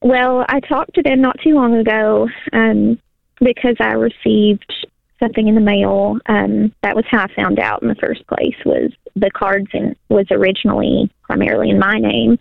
Well, 0.00 0.44
I 0.48 0.60
talked 0.60 0.94
to 0.94 1.02
them 1.02 1.20
not 1.20 1.40
too 1.42 1.54
long 1.54 1.74
ago 1.74 2.28
um, 2.52 3.00
because 3.40 3.74
I 3.80 3.92
received 3.92 4.86
something 5.20 5.48
in 5.48 5.54
the 5.54 5.60
mail. 5.60 6.18
Um, 6.26 6.74
that 6.82 6.96
was 6.96 7.04
how 7.10 7.24
I 7.24 7.34
found 7.34 7.58
out 7.58 7.82
in 7.82 7.88
the 7.88 7.94
first 7.96 8.26
place. 8.26 8.56
Was 8.64 8.92
the 9.16 9.30
cards 9.30 9.68
and 9.72 9.96
was 10.08 10.26
originally 10.30 11.10
primarily 11.22 11.70
in 11.70 11.78
my 11.78 11.98
name 11.98 12.38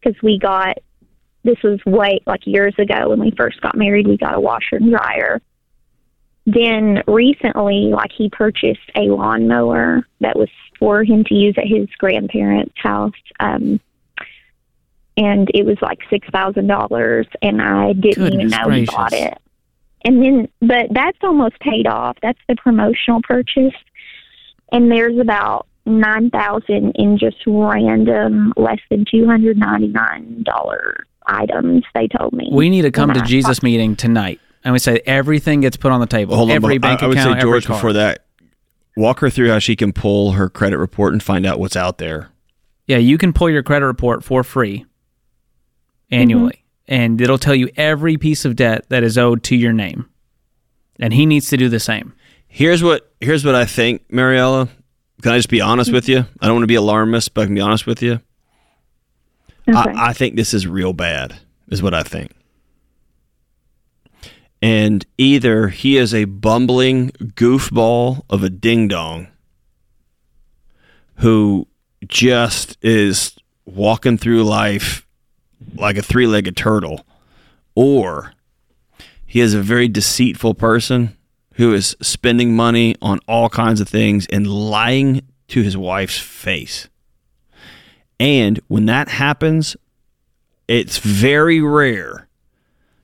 because 0.00 0.20
we 0.22 0.38
got 0.38 0.78
this 1.44 1.62
was 1.62 1.78
way 1.86 2.20
like 2.26 2.46
years 2.46 2.74
ago 2.78 3.10
when 3.10 3.20
we 3.20 3.30
first 3.36 3.60
got 3.60 3.76
married. 3.76 4.06
We 4.06 4.16
got 4.16 4.34
a 4.34 4.40
washer 4.40 4.76
and 4.76 4.90
dryer. 4.90 5.40
Then 6.44 7.02
recently, 7.06 7.90
like 7.92 8.12
he 8.16 8.28
purchased 8.28 8.90
a 8.94 9.02
lawnmower 9.02 10.06
that 10.20 10.36
was 10.36 10.48
for 10.78 11.02
him 11.02 11.24
to 11.24 11.34
use 11.34 11.54
at 11.56 11.66
his 11.66 11.88
grandparents' 11.98 12.74
house. 12.76 13.12
Um, 13.40 13.80
and 15.16 15.50
it 15.54 15.64
was 15.64 15.78
like 15.80 16.00
six 16.10 16.28
thousand 16.28 16.66
dollars, 16.66 17.26
and 17.42 17.62
I 17.62 17.94
didn't 17.94 18.26
even 18.26 18.48
Goodness 18.48 18.52
know 18.52 18.70
he 18.70 18.84
bought 18.84 19.12
it. 19.12 19.38
And 20.04 20.22
then, 20.22 20.48
but 20.60 20.86
that's 20.90 21.18
almost 21.22 21.58
paid 21.60 21.86
off. 21.86 22.16
That's 22.22 22.38
the 22.48 22.54
promotional 22.56 23.20
purchase, 23.22 23.74
and 24.70 24.90
there's 24.90 25.18
about 25.18 25.66
nine 25.84 26.30
thousand 26.30 26.92
in 26.96 27.18
just 27.18 27.38
random, 27.46 28.52
less 28.56 28.78
than 28.90 29.04
two 29.10 29.26
hundred 29.26 29.56
ninety 29.56 29.88
nine 29.88 30.42
dollar 30.44 31.06
items. 31.26 31.84
They 31.94 32.08
told 32.08 32.34
me 32.34 32.48
We 32.52 32.70
need 32.70 32.82
to 32.82 32.90
come 32.90 33.12
to 33.14 33.20
I 33.20 33.24
Jesus 33.24 33.56
talked- 33.56 33.64
mean 33.64 33.96
tonight. 33.96 34.40
And 34.64 34.72
we 34.72 34.80
say 34.80 35.00
everything 35.06 35.60
gets 35.60 35.76
put 35.76 35.92
on 35.92 36.00
the 36.00 36.06
table. 36.08 36.34
Hold 36.34 36.50
on, 36.50 36.56
every 36.56 36.78
but 36.78 36.88
bank 36.88 37.02
I, 37.02 37.06
I 37.06 37.08
would 37.08 37.18
say 37.18 37.40
George 37.40 37.64
every 37.64 37.76
before 37.76 37.92
that. 37.92 38.24
Walk 38.96 39.20
her 39.20 39.30
through 39.30 39.50
how 39.50 39.60
she 39.60 39.76
can 39.76 39.92
pull 39.92 40.32
her 40.32 40.48
credit 40.50 40.78
report 40.78 41.12
and 41.12 41.22
find 41.22 41.46
out 41.46 41.60
what's 41.60 41.76
out 41.76 41.98
there. 41.98 42.30
Yeah, 42.86 42.96
you 42.96 43.16
can 43.16 43.32
pull 43.32 43.48
your 43.48 43.62
credit 43.62 43.86
report 43.86 44.24
for 44.24 44.42
free 44.42 44.84
annually, 46.10 46.52
mm-hmm. 46.54 46.65
And 46.88 47.20
it'll 47.20 47.38
tell 47.38 47.54
you 47.54 47.70
every 47.76 48.16
piece 48.16 48.44
of 48.44 48.56
debt 48.56 48.86
that 48.88 49.02
is 49.02 49.18
owed 49.18 49.42
to 49.44 49.56
your 49.56 49.72
name. 49.72 50.08
And 50.98 51.12
he 51.12 51.26
needs 51.26 51.48
to 51.50 51.56
do 51.56 51.68
the 51.68 51.80
same. 51.80 52.14
Here's 52.48 52.82
what 52.82 53.12
here's 53.20 53.44
what 53.44 53.54
I 53.54 53.66
think, 53.66 54.10
Mariella. 54.10 54.68
Can 55.22 55.32
I 55.32 55.36
just 55.36 55.48
be 55.48 55.60
honest 55.60 55.92
with 55.92 56.08
you? 56.08 56.26
I 56.40 56.46
don't 56.46 56.56
want 56.56 56.62
to 56.62 56.68
be 56.68 56.74
alarmist, 56.74 57.34
but 57.34 57.42
I 57.42 57.44
can 57.46 57.54
be 57.54 57.60
honest 57.60 57.86
with 57.86 58.02
you. 58.02 58.20
Okay. 59.68 59.78
I, 59.78 60.10
I 60.10 60.12
think 60.12 60.36
this 60.36 60.54
is 60.54 60.66
real 60.66 60.92
bad, 60.92 61.36
is 61.68 61.82
what 61.82 61.94
I 61.94 62.02
think. 62.02 62.32
And 64.62 65.04
either 65.18 65.68
he 65.68 65.96
is 65.96 66.14
a 66.14 66.24
bumbling 66.24 67.10
goofball 67.10 68.22
of 68.30 68.42
a 68.42 68.50
ding 68.50 68.88
dong 68.88 69.28
who 71.16 71.66
just 72.06 72.76
is 72.82 73.36
walking 73.64 74.16
through 74.16 74.44
life 74.44 75.05
like 75.74 75.96
a 75.96 76.02
three 76.02 76.26
legged 76.26 76.56
turtle, 76.56 77.06
or 77.74 78.32
he 79.26 79.40
is 79.40 79.54
a 79.54 79.62
very 79.62 79.88
deceitful 79.88 80.54
person 80.54 81.16
who 81.54 81.72
is 81.72 81.96
spending 82.00 82.54
money 82.54 82.94
on 83.00 83.18
all 83.26 83.48
kinds 83.48 83.80
of 83.80 83.88
things 83.88 84.26
and 84.30 84.46
lying 84.46 85.22
to 85.48 85.62
his 85.62 85.76
wife's 85.76 86.18
face. 86.18 86.88
And 88.20 88.60
when 88.68 88.86
that 88.86 89.08
happens, 89.08 89.76
it's 90.68 90.98
very 90.98 91.60
rare 91.60 92.28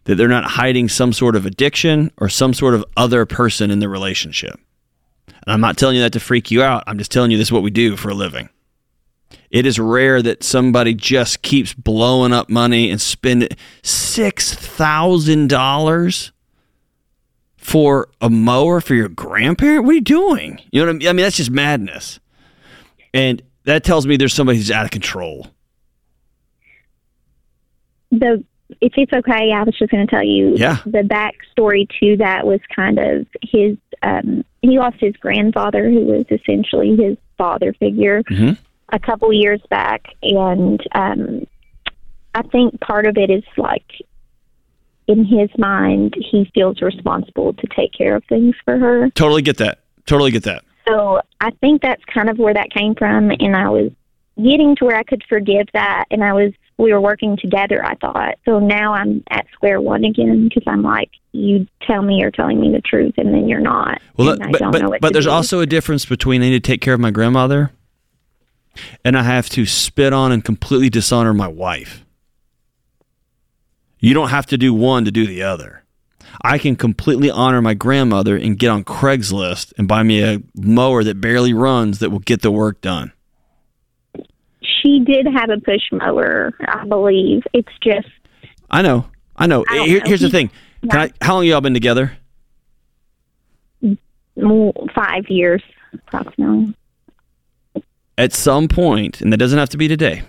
that 0.05 0.17
they're 0.17 0.29
not 0.29 0.45
hiding 0.45 0.89
some 0.89 1.13
sort 1.13 1.37
of 1.37 1.47
addiction 1.47 2.11
or 2.19 2.29
some 2.29 2.55
sort 2.55 2.75
of 2.75 2.85
other 2.97 3.25
person 3.25 3.71
in 3.71 3.79
the 3.79 3.89
relationship. 3.89 4.59
And 5.29 5.53
I'm 5.53 5.61
not 5.61 5.77
telling 5.77 5.97
you 5.97 6.03
that 6.03 6.13
to 6.13 6.21
freak 6.21 6.51
you 6.51 6.63
out. 6.63 6.85
I'm 6.87 6.99
just 6.99 7.13
telling 7.13 7.31
you 7.31 7.39
this 7.39 7.49
is 7.49 7.53
what 7.53 7.63
we 7.63 7.71
do 7.71 7.97
for 7.97 8.11
a 8.11 8.15
living. 8.15 8.49
It 9.53 9.67
is 9.67 9.79
rare 9.79 10.21
that 10.23 10.43
somebody 10.43 10.95
just 10.95 11.43
keeps 11.43 11.75
blowing 11.75 12.33
up 12.33 12.49
money 12.49 12.91
and 12.91 13.01
spending 13.01 13.51
$6,000 13.83 16.31
for 17.57 18.09
a 18.21 18.31
mower 18.31 18.81
for 18.81 18.95
your 18.95 19.09
grandparent. 19.09 19.85
What 19.85 19.91
are 19.91 19.95
you 19.95 20.01
doing? 20.01 20.59
You 20.73 20.81
know 20.81 20.87
what 20.87 20.95
I 20.97 20.99
mean? 20.99 21.09
I 21.09 21.13
mean, 21.13 21.23
that's 21.25 21.37
just 21.37 21.51
madness. 21.51 22.19
And 23.15 23.43
that 23.65 23.85
tells 23.85 24.07
me 24.07 24.17
there's 24.17 24.35
somebody 24.35 24.59
who's 24.59 24.71
out 24.71 24.85
of 24.85 24.91
control. 24.91 25.49
the 28.11 28.45
if 28.81 28.93
it's 28.97 29.13
okay, 29.13 29.53
I 29.53 29.63
was 29.65 29.77
just 29.79 29.91
going 29.91 30.07
to 30.07 30.11
tell 30.11 30.25
you 30.25 30.55
Yeah. 30.57 30.79
the 30.87 31.03
backstory 31.03 31.87
to 32.01 32.17
that 32.19 32.47
was 32.47 32.61
kind 32.75 32.99
of 32.99 33.27
his. 33.43 33.77
Um, 34.03 34.45
he 34.63 34.79
lost 34.79 34.97
his 34.99 35.15
grandfather, 35.17 35.91
who 35.91 36.01
was 36.07 36.25
essentially 36.31 36.97
his 36.97 37.17
father 37.39 37.73
figure, 37.75 38.23
Mhm. 38.25 38.57
A 38.91 38.99
couple 38.99 39.33
years 39.33 39.61
back, 39.71 40.07
and 40.23 40.81
um, 40.95 41.47
I 42.35 42.43
think 42.43 42.81
part 42.81 43.07
of 43.07 43.17
it 43.17 43.31
is 43.31 43.45
like 43.57 43.85
in 45.09 45.25
his 45.25 45.51
mind, 45.59 46.15
he 46.19 46.51
feels 46.55 46.81
responsible 46.81 47.53
to 47.55 47.67
take 47.75 47.93
care 47.93 48.17
of 48.17 48.25
things 48.29 48.55
for 48.65 48.79
her. 48.79 49.11
Totally 49.11 49.43
get 49.43 49.59
that. 49.59 49.81
Totally 50.07 50.31
get 50.31 50.45
that. 50.45 50.65
So 50.87 51.21
I 51.41 51.51
think 51.61 51.83
that's 51.83 52.03
kind 52.13 52.29
of 52.29 52.39
where 52.39 52.55
that 52.55 52.71
came 52.71 52.95
from, 52.95 53.31
and 53.31 53.57
I 53.57 53.69
was 53.69 53.93
getting 54.37 54.77
to 54.77 54.85
where 54.85 54.97
I 54.97 55.03
could 55.03 55.23
forgive 55.29 55.67
that, 55.75 56.07
and 56.11 56.25
I 56.25 56.33
was 56.33 56.53
we 56.79 56.93
were 56.93 57.01
working 57.01 57.37
together. 57.37 57.85
I 57.85 57.95
thought 57.97 58.35
so 58.45 58.59
now 58.59 58.95
I'm 58.95 59.23
at 59.31 59.47
square 59.53 59.81
one 59.81 60.05
again 60.05 60.49
because 60.49 60.65
I'm 60.67 60.83
like 60.83 61.11
you 61.33 61.67
tell 61.83 62.03
me 62.03 62.17
you're 62.17 62.31
telling 62.31 62.61
me 62.61 62.73
the 62.73 62.81
truth, 62.81 63.15
and 63.17 63.33
then 63.33 63.49
you're 63.49 63.61
not. 63.61 64.01
Well, 64.17 64.31
and 64.31 64.43
I 64.43 64.51
but 64.51 64.59
don't 64.59 64.73
but, 64.73 64.83
know 64.83 64.89
what 64.89 65.01
but 65.01 65.13
there's 65.13 65.27
do. 65.27 65.31
also 65.31 65.61
a 65.61 65.67
difference 65.67 66.05
between 66.05 66.43
I 66.43 66.47
need 66.47 66.65
to 66.65 66.71
take 66.71 66.81
care 66.81 66.95
of 66.95 67.01
my 67.01 67.11
grandmother 67.11 67.71
and 69.05 69.17
I 69.17 69.23
have 69.23 69.49
to 69.51 69.67
spit 69.67 70.13
on 70.13 70.33
and 70.33 70.45
completely 70.45 70.89
dishonor 70.91 71.35
my 71.35 71.49
wife. 71.49 72.05
You 74.01 74.15
don't 74.15 74.31
have 74.31 74.47
to 74.47 74.59
do 74.59 74.75
one 74.75 75.05
to 75.05 75.11
do 75.11 75.27
the 75.27 75.43
other. 75.43 75.85
I 76.43 76.59
can 76.59 76.77
completely 76.77 77.31
honor 77.31 77.61
my 77.63 77.75
grandmother 77.75 78.37
and 78.37 78.59
get 78.59 78.69
on 78.71 78.85
Craigslist 78.85 79.73
and 79.79 79.87
buy 79.87 80.03
me 80.03 80.23
a 80.23 80.41
mower 80.57 81.05
that 81.05 81.21
barely 81.21 81.53
runs 81.53 81.99
that 81.99 82.11
will 82.11 82.19
get 82.21 82.43
the 82.43 82.51
work 82.51 82.81
done. 82.81 83.13
she 84.83 85.01
did 85.01 85.27
have 85.27 85.51
a 85.51 85.61
push 85.61 85.83
mower, 85.93 86.53
I 86.67 86.85
believe. 86.87 87.43
It's 87.53 87.73
just 87.83 88.09
I 88.71 88.83
know. 88.83 89.07
I 89.37 89.47
know. 89.47 89.65
I 89.69 89.87
Here- 89.87 89.99
know. 90.01 90.05
here's 90.07 90.21
the 90.23 90.31
thing. 90.31 90.51
Can 90.91 90.99
I, 91.01 91.11
how 91.25 91.35
long 91.35 91.45
y'all 91.45 91.61
been 91.61 91.75
together? 91.75 92.17
mm, 93.85 94.93
five 94.95 95.29
years 95.29 95.63
approximately. 95.93 96.75
At 98.19 98.33
some 98.33 98.69
point, 98.69 99.21
and 99.21 99.33
that 99.33 99.39
doesn't 99.39 99.59
have 99.59 99.71
to 99.71 99.79
be 99.79 99.89
today. 99.89 100.23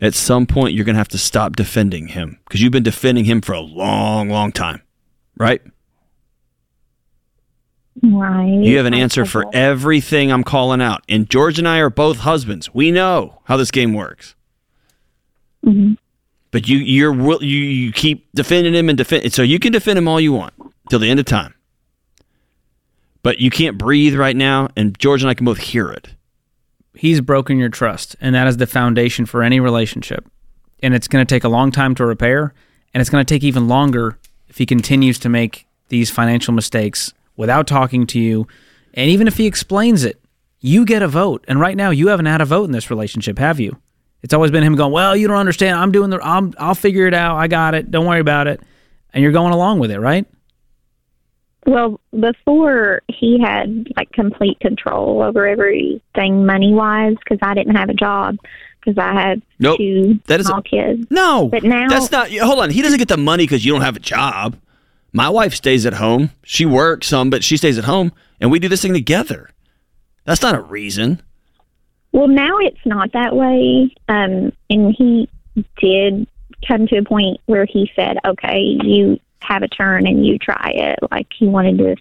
At 0.00 0.14
some 0.14 0.46
point, 0.46 0.74
you're 0.74 0.84
going 0.84 0.94
to 0.94 0.98
have 1.00 1.08
to 1.08 1.18
stop 1.18 1.56
defending 1.56 2.08
him 2.08 2.38
because 2.44 2.62
you've 2.62 2.72
been 2.72 2.82
defending 2.82 3.24
him 3.24 3.40
for 3.40 3.52
a 3.52 3.60
long, 3.60 4.28
long 4.28 4.52
time, 4.52 4.82
right? 5.36 5.60
Right. 8.02 8.62
You 8.64 8.76
have 8.76 8.86
an 8.86 8.94
answer 8.94 9.24
for 9.24 9.44
everything 9.52 10.30
I'm 10.30 10.44
calling 10.44 10.80
out. 10.80 11.02
And 11.08 11.28
George 11.28 11.58
and 11.58 11.66
I 11.66 11.78
are 11.78 11.90
both 11.90 12.18
husbands. 12.18 12.72
We 12.72 12.92
know 12.92 13.40
how 13.44 13.56
this 13.56 13.72
game 13.72 13.92
works. 13.92 14.36
Mhm. 15.66 15.98
But 16.50 16.68
you 16.68 16.78
you're 16.78 17.42
you 17.42 17.58
you 17.58 17.92
keep 17.92 18.28
defending 18.34 18.74
him 18.74 18.88
and 18.88 18.96
defend 18.96 19.32
so 19.32 19.42
you 19.42 19.58
can 19.58 19.72
defend 19.72 19.98
him 19.98 20.06
all 20.06 20.20
you 20.20 20.32
want 20.32 20.54
till 20.88 21.00
the 21.00 21.10
end 21.10 21.18
of 21.18 21.26
time. 21.26 21.54
But 23.22 23.40
you 23.40 23.50
can't 23.50 23.76
breathe 23.76 24.14
right 24.14 24.36
now 24.36 24.68
and 24.76 24.96
George 24.98 25.22
and 25.22 25.28
I 25.28 25.34
can 25.34 25.44
both 25.44 25.58
hear 25.58 25.90
it. 25.90 26.14
He's 26.98 27.20
broken 27.20 27.58
your 27.58 27.68
trust, 27.68 28.16
and 28.20 28.34
that 28.34 28.48
is 28.48 28.56
the 28.56 28.66
foundation 28.66 29.24
for 29.24 29.44
any 29.44 29.60
relationship. 29.60 30.28
And 30.82 30.94
it's 30.94 31.06
going 31.06 31.24
to 31.24 31.32
take 31.32 31.44
a 31.44 31.48
long 31.48 31.70
time 31.70 31.94
to 31.94 32.04
repair, 32.04 32.52
and 32.92 33.00
it's 33.00 33.08
going 33.08 33.24
to 33.24 33.34
take 33.34 33.44
even 33.44 33.68
longer 33.68 34.18
if 34.48 34.58
he 34.58 34.66
continues 34.66 35.16
to 35.20 35.28
make 35.28 35.68
these 35.90 36.10
financial 36.10 36.52
mistakes 36.52 37.14
without 37.36 37.68
talking 37.68 38.04
to 38.08 38.18
you. 38.18 38.48
And 38.94 39.08
even 39.08 39.28
if 39.28 39.36
he 39.36 39.46
explains 39.46 40.04
it, 40.04 40.20
you 40.58 40.84
get 40.84 41.02
a 41.02 41.06
vote. 41.06 41.44
And 41.46 41.60
right 41.60 41.76
now, 41.76 41.90
you 41.90 42.08
haven't 42.08 42.26
had 42.26 42.40
a 42.40 42.44
vote 42.44 42.64
in 42.64 42.72
this 42.72 42.90
relationship, 42.90 43.38
have 43.38 43.60
you? 43.60 43.80
It's 44.24 44.34
always 44.34 44.50
been 44.50 44.64
him 44.64 44.74
going, 44.74 44.90
"Well, 44.90 45.14
you 45.16 45.28
don't 45.28 45.36
understand. 45.36 45.78
I'm 45.78 45.92
doing 45.92 46.10
the. 46.10 46.18
I'm, 46.20 46.52
I'll 46.58 46.74
figure 46.74 47.06
it 47.06 47.14
out. 47.14 47.36
I 47.36 47.46
got 47.46 47.74
it. 47.74 47.92
Don't 47.92 48.06
worry 48.06 48.18
about 48.18 48.48
it." 48.48 48.60
And 49.14 49.22
you're 49.22 49.30
going 49.30 49.52
along 49.52 49.78
with 49.78 49.92
it, 49.92 50.00
right? 50.00 50.26
Well, 51.68 52.00
before 52.18 53.02
he 53.08 53.38
had 53.40 53.88
like 53.94 54.10
complete 54.12 54.58
control 54.60 55.22
over 55.22 55.46
everything 55.46 56.46
money 56.46 56.72
wise 56.72 57.14
because 57.22 57.38
I 57.42 57.52
didn't 57.52 57.74
have 57.76 57.90
a 57.90 57.94
job 57.94 58.36
because 58.80 58.96
I 58.96 59.12
had 59.12 59.42
Nope. 59.58 59.76
two 59.76 60.18
That 60.28 60.42
small 60.44 60.62
kids. 60.62 61.06
No, 61.10 61.48
But 61.48 61.64
now- 61.64 61.88
that's 61.88 62.10
not. 62.10 62.30
Hold 62.32 62.60
on, 62.60 62.70
he 62.70 62.80
doesn't 62.80 62.98
get 62.98 63.08
the 63.08 63.18
money 63.18 63.44
because 63.44 63.66
you 63.66 63.72
don't 63.72 63.82
have 63.82 63.96
a 63.96 64.00
job. 64.00 64.56
My 65.12 65.28
wife 65.28 65.54
stays 65.54 65.84
at 65.84 65.92
home. 65.94 66.30
She 66.42 66.64
works 66.64 67.06
some, 67.06 67.28
but 67.28 67.44
she 67.44 67.58
stays 67.58 67.76
at 67.76 67.84
home, 67.84 68.12
and 68.40 68.50
we 68.50 68.58
do 68.58 68.68
this 68.68 68.80
thing 68.80 68.94
together. 68.94 69.50
That's 70.24 70.40
not 70.42 70.54
a 70.54 70.60
reason. 70.60 71.20
Well, 72.12 72.28
now 72.28 72.56
it's 72.60 72.84
not 72.86 73.12
that 73.12 73.36
way. 73.36 73.94
Um, 74.08 74.52
and 74.70 74.94
he 74.96 75.28
did 75.80 76.26
come 76.66 76.86
to 76.86 76.96
a 76.96 77.02
point 77.04 77.40
where 77.46 77.66
he 77.66 77.90
said, 77.94 78.16
okay, 78.26 78.58
you 78.82 79.20
have 79.40 79.62
a 79.62 79.68
turn 79.68 80.06
and 80.06 80.26
you 80.26 80.38
try 80.38 80.72
it. 80.74 80.98
Like 81.10 81.28
he 81.36 81.46
wanted 81.46 81.78
to 81.78 81.96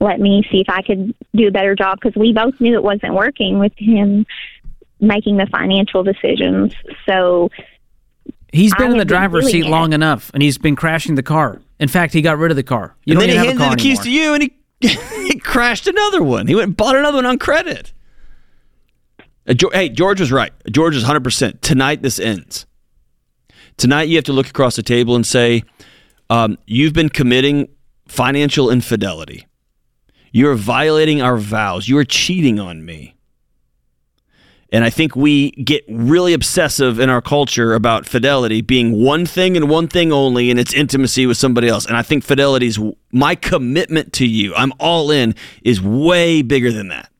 let 0.00 0.18
me 0.18 0.42
see 0.50 0.60
if 0.60 0.68
I 0.68 0.82
could 0.82 1.14
do 1.34 1.48
a 1.48 1.50
better 1.50 1.74
job 1.74 1.98
because 2.00 2.18
we 2.18 2.32
both 2.32 2.58
knew 2.60 2.74
it 2.74 2.82
wasn't 2.82 3.14
working 3.14 3.58
with 3.58 3.72
him 3.76 4.26
making 5.00 5.36
the 5.36 5.46
financial 5.46 6.02
decisions. 6.02 6.74
So 7.06 7.50
he's 8.52 8.74
been 8.74 8.92
in 8.92 8.98
the 8.98 9.04
driver's 9.04 9.50
seat 9.50 9.66
it. 9.66 9.70
long 9.70 9.92
enough, 9.92 10.30
and 10.34 10.42
he's 10.42 10.58
been 10.58 10.76
crashing 10.76 11.14
the 11.14 11.22
car. 11.22 11.60
In 11.78 11.88
fact, 11.88 12.12
he 12.12 12.22
got 12.22 12.38
rid 12.38 12.50
of 12.50 12.56
the 12.56 12.62
car. 12.62 12.94
You 13.04 13.12
and 13.12 13.20
then 13.20 13.28
he 13.28 13.34
even 13.34 13.38
have 13.38 13.44
a 13.44 13.48
handed 13.48 13.64
car 13.64 13.76
the 13.76 13.82
keys 13.82 14.00
anymore. 14.00 14.04
to 14.04 14.10
you, 14.10 14.34
and 14.34 14.42
he 14.80 15.28
he 15.32 15.38
crashed 15.38 15.86
another 15.86 16.22
one. 16.22 16.46
He 16.46 16.54
went 16.54 16.68
and 16.68 16.76
bought 16.76 16.96
another 16.96 17.16
one 17.16 17.26
on 17.26 17.38
credit. 17.38 17.92
Uh, 19.46 19.54
Hey, 19.72 19.88
George 19.88 20.20
was 20.20 20.32
right. 20.32 20.52
George 20.70 20.96
is 20.96 21.04
100%. 21.04 21.60
Tonight, 21.60 22.02
this 22.02 22.18
ends. 22.18 22.66
Tonight, 23.76 24.04
you 24.04 24.16
have 24.16 24.24
to 24.24 24.32
look 24.32 24.48
across 24.48 24.76
the 24.76 24.82
table 24.82 25.16
and 25.16 25.26
say, 25.26 25.64
um, 26.30 26.56
You've 26.64 26.94
been 26.94 27.10
committing 27.10 27.68
financial 28.08 28.70
infidelity. 28.70 29.46
You're 30.32 30.54
violating 30.54 31.20
our 31.20 31.36
vows. 31.36 31.88
You 31.88 31.98
are 31.98 32.04
cheating 32.04 32.58
on 32.58 32.84
me. 32.84 33.16
And 34.72 34.84
I 34.84 34.90
think 34.90 35.16
we 35.16 35.50
get 35.50 35.84
really 35.88 36.32
obsessive 36.32 37.00
in 37.00 37.10
our 37.10 37.20
culture 37.20 37.74
about 37.74 38.06
fidelity 38.06 38.60
being 38.60 39.02
one 39.02 39.26
thing 39.26 39.56
and 39.56 39.68
one 39.68 39.88
thing 39.88 40.12
only, 40.12 40.48
and 40.48 40.60
it's 40.60 40.72
intimacy 40.72 41.26
with 41.26 41.36
somebody 41.36 41.66
else. 41.66 41.86
And 41.86 41.96
I 41.96 42.02
think 42.02 42.22
fidelity 42.22 42.68
is 42.68 42.78
my 43.10 43.34
commitment 43.34 44.12
to 44.14 44.26
you. 44.26 44.54
I'm 44.54 44.72
all 44.78 45.10
in 45.10 45.34
is 45.64 45.82
way 45.82 46.42
bigger 46.42 46.70
than 46.70 46.86
that. 46.88 47.10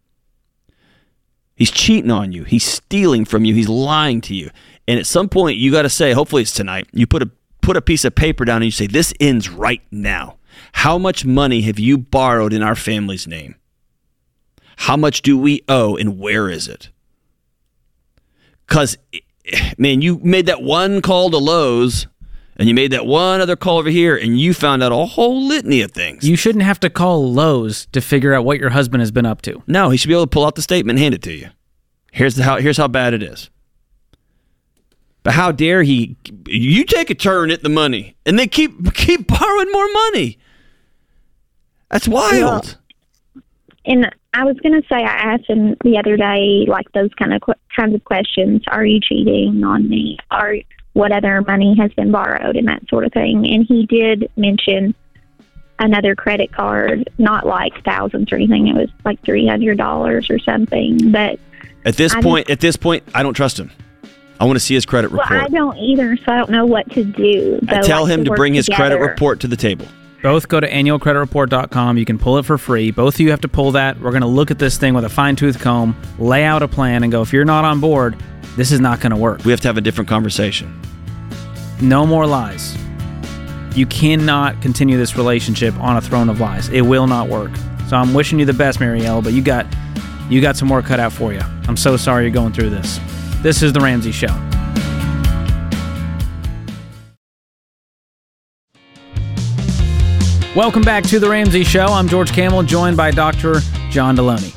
He's 1.57 1.73
cheating 1.73 2.13
on 2.13 2.31
you. 2.31 2.45
He's 2.45 2.65
stealing 2.65 3.25
from 3.25 3.45
you. 3.45 3.53
He's 3.53 3.69
lying 3.69 4.21
to 4.23 4.35
you. 4.35 4.51
And 4.87 5.01
at 5.01 5.07
some 5.07 5.29
point, 5.29 5.59
you 5.59 5.73
got 5.73 5.83
to 5.83 5.91
say, 5.91 6.13
hopefully 6.13 6.43
it's 6.43 6.53
tonight. 6.53 6.89
You 6.93 7.07
put 7.07 7.23
a 7.23 7.31
put 7.61 7.77
a 7.77 7.83
piece 7.83 8.05
of 8.05 8.15
paper 8.15 8.45
down 8.45 8.57
and 8.57 8.67
you 8.67 8.71
say, 8.71 8.87
"This 8.87 9.13
ends 9.21 9.49
right 9.49 9.83
now." 9.91 10.37
How 10.73 10.99
much 10.99 11.25
money 11.25 11.63
have 11.63 11.79
you 11.79 11.99
borrowed 11.99 12.53
in 12.53 12.63
our 12.63 12.75
family's 12.75 13.27
name? 13.27 13.57
How 14.77 14.97
much 14.97 15.23
do 15.23 15.37
we 15.37 15.63
owe, 15.69 15.97
and 15.97 16.19
where 16.19 16.49
is 16.49 16.67
it? 16.69 16.91
Because, 18.67 18.97
man, 19.77 20.01
you 20.01 20.19
made 20.23 20.47
that 20.47 20.63
one 20.63 21.03
call 21.03 21.31
to 21.31 21.39
Lowe's, 21.39 22.07
and 22.57 22.69
you 22.69 22.75
made 22.75 22.93
that 22.93 23.07
one 23.07 23.41
other 23.41 23.57
call 23.57 23.79
over 23.79 23.91
here, 23.91 24.17
and 24.17 24.41
you 24.41 24.55
found 24.55 24.83
out 24.83 24.93
a 24.93 25.07
whole 25.07 25.47
litany 25.47 25.83
of 25.83 25.93
things. 25.93 26.29
You 26.29 26.37
shouldn't 26.37 26.65
have 26.65 26.81
to 26.81 26.91
call 26.91 27.33
Lowe's 27.33 27.87
to 27.93 28.01
figure 28.01 28.33
out 28.33 28.45
what 28.45 28.59
your 28.59 28.71
husband 28.71 29.01
has 29.01 29.11
been 29.11 29.27
up 29.27 29.43
to. 29.43 29.63
No, 29.67 29.91
he 29.91 29.97
should 29.97 30.09
be 30.09 30.15
able 30.15 30.25
to 30.25 30.31
pull 30.31 30.47
out 30.47 30.55
the 30.55 30.63
statement 30.63 30.99
and 30.99 31.03
hand 31.03 31.15
it 31.15 31.23
to 31.23 31.33
you. 31.33 31.51
Here's 32.13 32.37
the 32.37 32.45
how 32.45 32.59
here's 32.59 32.77
how 32.77 32.89
bad 32.89 33.15
it 33.15 33.23
is. 33.23 33.51
But 35.23 35.35
how 35.35 35.53
dare 35.53 35.83
he 35.83 36.17
you 36.47 36.85
take 36.85 37.11
a 37.11 37.15
turn 37.15 37.51
at 37.51 37.63
the 37.63 37.69
money 37.69 38.17
and 38.25 38.39
they 38.39 38.47
keep 38.47 38.95
keep 38.95 39.27
borrowing 39.27 39.71
more 39.71 39.93
money. 39.93 40.39
That's 41.91 42.09
wild. 42.09 42.77
And 43.85 44.15
I 44.35 44.45
was 44.45 44.57
going 44.61 44.81
to 44.81 44.87
say, 44.89 44.97
I 44.97 45.35
asked 45.35 45.47
him 45.47 45.75
the 45.83 45.99
other 45.99 46.17
day, 46.17 46.65
like 46.69 46.91
those 46.93 47.13
kind 47.15 47.35
of 47.35 47.41
qu- 47.41 47.55
kinds 47.75 47.95
of 47.95 48.05
questions. 48.05 48.63
Are 48.69 48.85
you 48.85 49.01
cheating 49.01 49.65
on 49.65 49.89
me? 49.89 50.19
Are 50.31 50.57
what 50.93 51.13
other 51.13 51.41
money 51.43 51.75
has 51.79 51.93
been 51.95 52.13
borrowed 52.13 52.57
and 52.57 52.69
that 52.69 52.89
sort 52.89 53.05
of 53.05 53.13
thing? 53.13 53.47
And 53.49 53.67
he 53.67 53.87
did 53.87 54.31
mention 54.37 54.95
another 55.79 56.15
credit 56.15 56.53
card, 56.53 57.11
not 57.19 57.47
like 57.47 57.83
thousands 57.85 58.31
or 58.31 58.37
anything. 58.37 58.69
It 58.69 58.77
was 58.77 58.91
like 59.05 59.21
three 59.25 59.47
hundred 59.47 59.79
dollars 59.79 60.31
or 60.31 60.39
something. 60.39 61.11
But 61.11 61.41
At 61.85 61.97
this 61.97 62.15
I 62.15 62.23
point, 62.23 62.51
at 62.51 62.61
this 62.61 62.77
point, 62.77 63.03
I 63.15 63.23
don't 63.23 63.35
trust 63.35 63.59
him. 63.59 63.73
I 64.41 64.45
want 64.45 64.57
to 64.57 64.61
see 64.61 64.75
his 64.75 64.87
credit 64.87 65.11
report. 65.11 65.29
well, 65.29 65.41
report. 65.41 65.53
I 65.53 65.57
don't 65.57 65.77
either, 65.77 66.17
so 66.17 66.33
I 66.33 66.37
don't 66.39 66.51
know 66.51 66.65
what 66.65 66.91
to 66.93 67.05
do. 67.05 67.61
I 67.69 67.83
tell 67.83 68.05
like, 68.05 68.13
him 68.13 68.25
to 68.25 68.31
work 68.31 68.37
bring 68.39 68.55
his 68.55 68.69
credit 68.69 68.99
report 68.99 69.41
to 69.41 69.49
the 69.49 69.57
table. 69.57 69.87
Both 70.23 70.49
go 70.49 70.61
to 70.61 70.69
annualcreditreport.com. 70.69 71.99
You 71.99 72.05
can 72.07 72.19
pull 72.19 72.39
it 72.39 72.45
for 72.47 72.57
free. 72.57 72.91
Both 72.91 73.15
of 73.15 73.21
you 73.21 73.31
have 73.31 73.43
to 73.43 73.49
pull 73.49 73.73
that. 73.73 74.01
We're 74.01 74.11
going 74.11 74.23
to 74.23 74.27
look 74.27 74.51
at 74.51 74.59
this 74.59 74.79
thing 74.79 74.95
with 74.95 75.05
a 75.05 75.09
fine 75.11 75.37
tooth 75.37 75.61
comb, 75.61 75.95
lay 76.19 76.45
out 76.45 76.63
a 76.63 76.69
plan, 76.69 77.03
and 77.03 77.13
go, 77.13 77.21
if 77.21 77.33
you're 77.33 77.45
not 77.45 77.65
on 77.65 77.81
board, 77.81 78.17
this 78.57 78.73
is 78.73 78.81
not 78.81 79.01
going 79.01 79.11
to 79.11 79.17
work. 79.17 79.45
We 79.45 79.51
have 79.51 79.61
to 79.61 79.69
have 79.69 79.77
a 79.77 79.83
different 79.83 80.09
conversation. 80.09 80.79
No 81.83 82.07
more 82.07 82.27
lies. 82.27 82.77
You 83.75 83.87
cannot 83.87 84.61
continue 84.63 84.97
this 84.97 85.17
relationship 85.17 85.75
on 85.77 85.97
a 85.97 86.01
throne 86.01 86.29
of 86.29 86.41
lies. 86.41 86.69
It 86.71 86.83
will 86.83 87.07
not 87.07 87.29
work. 87.29 87.53
So 87.89 87.97
I'm 87.97 88.15
wishing 88.15 88.39
you 88.39 88.45
the 88.47 88.53
best, 88.53 88.79
Marielle, 88.79 89.23
but 89.23 89.33
you 89.33 89.43
got 89.43 89.67
you 90.29 90.41
got 90.41 90.57
some 90.57 90.69
more 90.69 90.81
cut 90.81 91.01
out 91.01 91.13
for 91.13 91.33
you. 91.33 91.41
I'm 91.67 91.77
so 91.77 91.97
sorry 91.97 92.25
you're 92.25 92.33
going 92.33 92.53
through 92.53 92.71
this. 92.71 93.01
This 93.43 93.63
is 93.63 93.73
the 93.73 93.81
Ramsey 93.81 94.13
Show. 94.13 94.27
Welcome 100.55 100.83
back 100.83 101.05
to 101.05 101.19
the 101.19 101.29
Ramsey 101.31 101.65
Show. 101.65 101.87
I'm 101.87 102.07
George 102.07 102.33
Kamel, 102.33 102.65
joined 102.65 102.99
by 102.99 103.13
Dr. 103.13 103.61
John 103.89 104.15
Delony. 104.15 104.53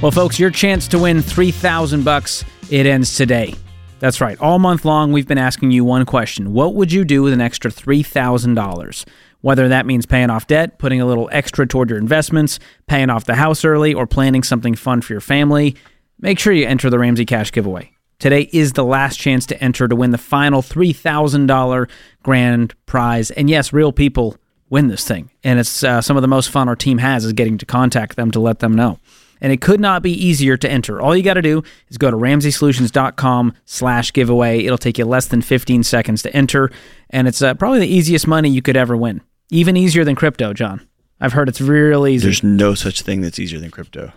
Well, 0.00 0.12
folks, 0.12 0.38
your 0.38 0.48
chance 0.48 0.88
to 0.88 0.98
win 0.98 1.20
3000 1.20 2.04
bucks 2.04 2.42
it 2.70 2.86
ends 2.86 3.16
today. 3.16 3.54
That's 3.98 4.22
right. 4.22 4.40
All 4.40 4.58
month 4.58 4.86
long, 4.86 5.12
we've 5.12 5.28
been 5.28 5.36
asking 5.36 5.70
you 5.70 5.84
one 5.84 6.06
question 6.06 6.54
What 6.54 6.74
would 6.74 6.90
you 6.90 7.04
do 7.04 7.22
with 7.22 7.34
an 7.34 7.42
extra 7.42 7.70
$3,000? 7.70 9.04
Whether 9.42 9.68
that 9.68 9.84
means 9.84 10.06
paying 10.06 10.30
off 10.30 10.46
debt, 10.46 10.78
putting 10.78 11.02
a 11.02 11.06
little 11.06 11.28
extra 11.32 11.66
toward 11.66 11.90
your 11.90 11.98
investments, 11.98 12.60
paying 12.86 13.10
off 13.10 13.26
the 13.26 13.34
house 13.34 13.62
early, 13.62 13.92
or 13.92 14.06
planning 14.06 14.42
something 14.42 14.74
fun 14.74 15.02
for 15.02 15.12
your 15.12 15.20
family, 15.20 15.76
make 16.18 16.38
sure 16.38 16.54
you 16.54 16.66
enter 16.66 16.88
the 16.88 16.98
Ramsey 16.98 17.26
Cash 17.26 17.52
giveaway. 17.52 17.91
Today 18.22 18.48
is 18.52 18.74
the 18.74 18.84
last 18.84 19.18
chance 19.18 19.46
to 19.46 19.60
enter 19.60 19.88
to 19.88 19.96
win 19.96 20.12
the 20.12 20.16
final 20.16 20.62
$3,000 20.62 21.90
grand 22.22 22.72
prize. 22.86 23.32
And 23.32 23.50
yes, 23.50 23.72
real 23.72 23.90
people 23.90 24.36
win 24.70 24.86
this 24.86 25.04
thing. 25.04 25.32
And 25.42 25.58
it's 25.58 25.82
uh, 25.82 26.00
some 26.00 26.16
of 26.16 26.22
the 26.22 26.28
most 26.28 26.48
fun 26.48 26.68
our 26.68 26.76
team 26.76 26.98
has 26.98 27.24
is 27.24 27.32
getting 27.32 27.58
to 27.58 27.66
contact 27.66 28.14
them 28.14 28.30
to 28.30 28.38
let 28.38 28.60
them 28.60 28.74
know. 28.74 29.00
And 29.40 29.52
it 29.52 29.60
could 29.60 29.80
not 29.80 30.04
be 30.04 30.12
easier 30.12 30.56
to 30.56 30.70
enter. 30.70 31.00
All 31.00 31.16
you 31.16 31.24
got 31.24 31.34
to 31.34 31.42
do 31.42 31.64
is 31.88 31.98
go 31.98 32.12
to 32.12 32.16
ramseysolutions.com 32.16 33.54
slash 33.64 34.12
giveaway. 34.12 34.64
It'll 34.64 34.78
take 34.78 34.98
you 34.98 35.04
less 35.04 35.26
than 35.26 35.42
15 35.42 35.82
seconds 35.82 36.22
to 36.22 36.32
enter. 36.32 36.70
And 37.10 37.26
it's 37.26 37.42
uh, 37.42 37.54
probably 37.54 37.80
the 37.80 37.92
easiest 37.92 38.28
money 38.28 38.50
you 38.50 38.62
could 38.62 38.76
ever 38.76 38.96
win. 38.96 39.20
Even 39.50 39.76
easier 39.76 40.04
than 40.04 40.14
crypto, 40.14 40.52
John. 40.52 40.86
I've 41.20 41.32
heard 41.32 41.48
it's 41.48 41.60
real 41.60 42.06
easy. 42.06 42.26
There's 42.26 42.44
no 42.44 42.74
such 42.74 43.02
thing 43.02 43.20
that's 43.20 43.40
easier 43.40 43.58
than 43.58 43.72
crypto. 43.72 44.12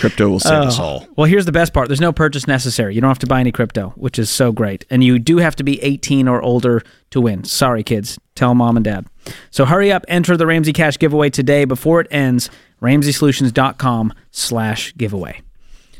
Crypto 0.00 0.28
will 0.28 0.40
save 0.40 0.64
us 0.64 0.78
oh. 0.78 0.82
all. 0.82 1.08
Well, 1.16 1.26
here's 1.26 1.46
the 1.46 1.52
best 1.52 1.72
part. 1.72 1.88
There's 1.88 2.00
no 2.00 2.12
purchase 2.12 2.46
necessary. 2.46 2.94
You 2.94 3.00
don't 3.00 3.10
have 3.10 3.18
to 3.20 3.26
buy 3.26 3.40
any 3.40 3.52
crypto, 3.52 3.90
which 3.96 4.18
is 4.18 4.28
so 4.30 4.52
great. 4.52 4.84
And 4.90 5.04
you 5.04 5.18
do 5.18 5.38
have 5.38 5.56
to 5.56 5.64
be 5.64 5.82
18 5.82 6.28
or 6.28 6.42
older 6.42 6.82
to 7.10 7.20
win. 7.20 7.44
Sorry, 7.44 7.82
kids. 7.82 8.18
Tell 8.34 8.54
mom 8.54 8.76
and 8.76 8.84
dad. 8.84 9.06
So 9.50 9.64
hurry 9.64 9.92
up, 9.92 10.04
enter 10.08 10.36
the 10.36 10.46
Ramsey 10.46 10.72
Cash 10.72 10.98
giveaway 10.98 11.30
today 11.30 11.64
before 11.64 12.00
it 12.00 12.08
ends. 12.10 12.50
RamseySolutions.com 12.80 14.12
slash 14.30 14.94
giveaway. 14.96 15.42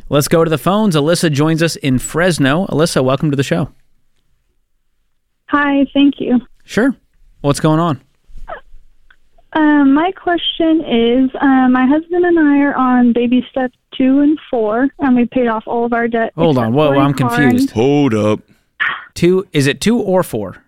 Let's 0.09 0.29
go 0.29 0.45
to 0.45 0.51
the 0.51 0.59
phones. 0.59 0.97
Alyssa 0.97 1.31
joins 1.31 1.63
us 1.63 1.77
in 1.77 1.99
Fresno. 1.99 2.67
Alyssa, 2.67 3.05
welcome 3.05 3.31
to 3.31 3.37
the 3.37 3.43
show. 3.43 3.71
Hi, 5.49 5.87
thank 5.93 6.21
you. 6.21 6.41
Sure. 6.65 6.95
What's 7.41 7.61
going 7.61 7.81
on? 7.81 8.01
Um, 9.55 9.95
my 9.95 10.13
question 10.13 10.85
is 10.85 11.31
um, 11.41 11.73
my 11.73 11.87
husband 11.87 12.25
and 12.25 12.39
I 12.39 12.59
are 12.61 12.75
on 12.75 13.13
baby 13.13 13.47
steps 13.51 13.77
two 13.97 14.21
and 14.21 14.39
four, 14.51 14.89
and 14.99 15.17
we 15.17 15.25
paid 15.25 15.49
off 15.49 15.65
all 15.67 15.85
of 15.85 15.93
our 15.93 16.07
debt. 16.07 16.33
Hold 16.37 16.59
on. 16.59 16.73
Whoa, 16.75 16.89
for 16.89 16.95
a 16.97 16.99
I'm 17.01 17.15
car, 17.15 17.31
confused. 17.37 17.71
Hold 17.71 18.15
up. 18.15 18.41
Two 19.15 19.47
is 19.53 19.67
it 19.67 19.81
two 19.81 19.99
or 19.99 20.23
four? 20.23 20.63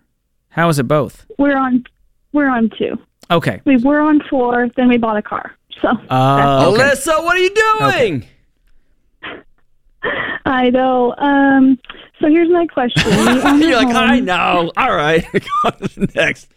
How 0.49 0.67
is 0.69 0.79
it 0.79 0.87
both? 0.87 1.25
We're 1.37 1.55
on 1.57 1.85
we're 2.33 2.49
on 2.49 2.69
two. 2.77 2.97
Okay. 3.29 3.61
We 3.65 3.77
were 3.77 4.01
on 4.01 4.21
four, 4.29 4.67
then 4.75 4.89
we 4.89 4.97
bought 4.97 5.15
a 5.17 5.21
car. 5.21 5.55
So 5.81 5.87
Uh, 6.09 6.69
okay. 6.73 6.81
Alyssa, 6.83 7.23
what 7.23 7.37
are 7.37 7.39
you 7.39 7.53
doing? 7.79 8.25
I 10.45 10.69
know. 10.71 11.15
Um, 11.17 11.79
so 12.19 12.27
here's 12.27 12.49
my 12.49 12.65
question. 12.67 13.03
We 13.05 13.13
You're 13.67 13.77
like, 13.77 13.87
home. 13.87 13.95
I 13.95 14.19
know. 14.19 14.71
All 14.75 14.93
right. 14.95 15.25
Next. 16.15 16.49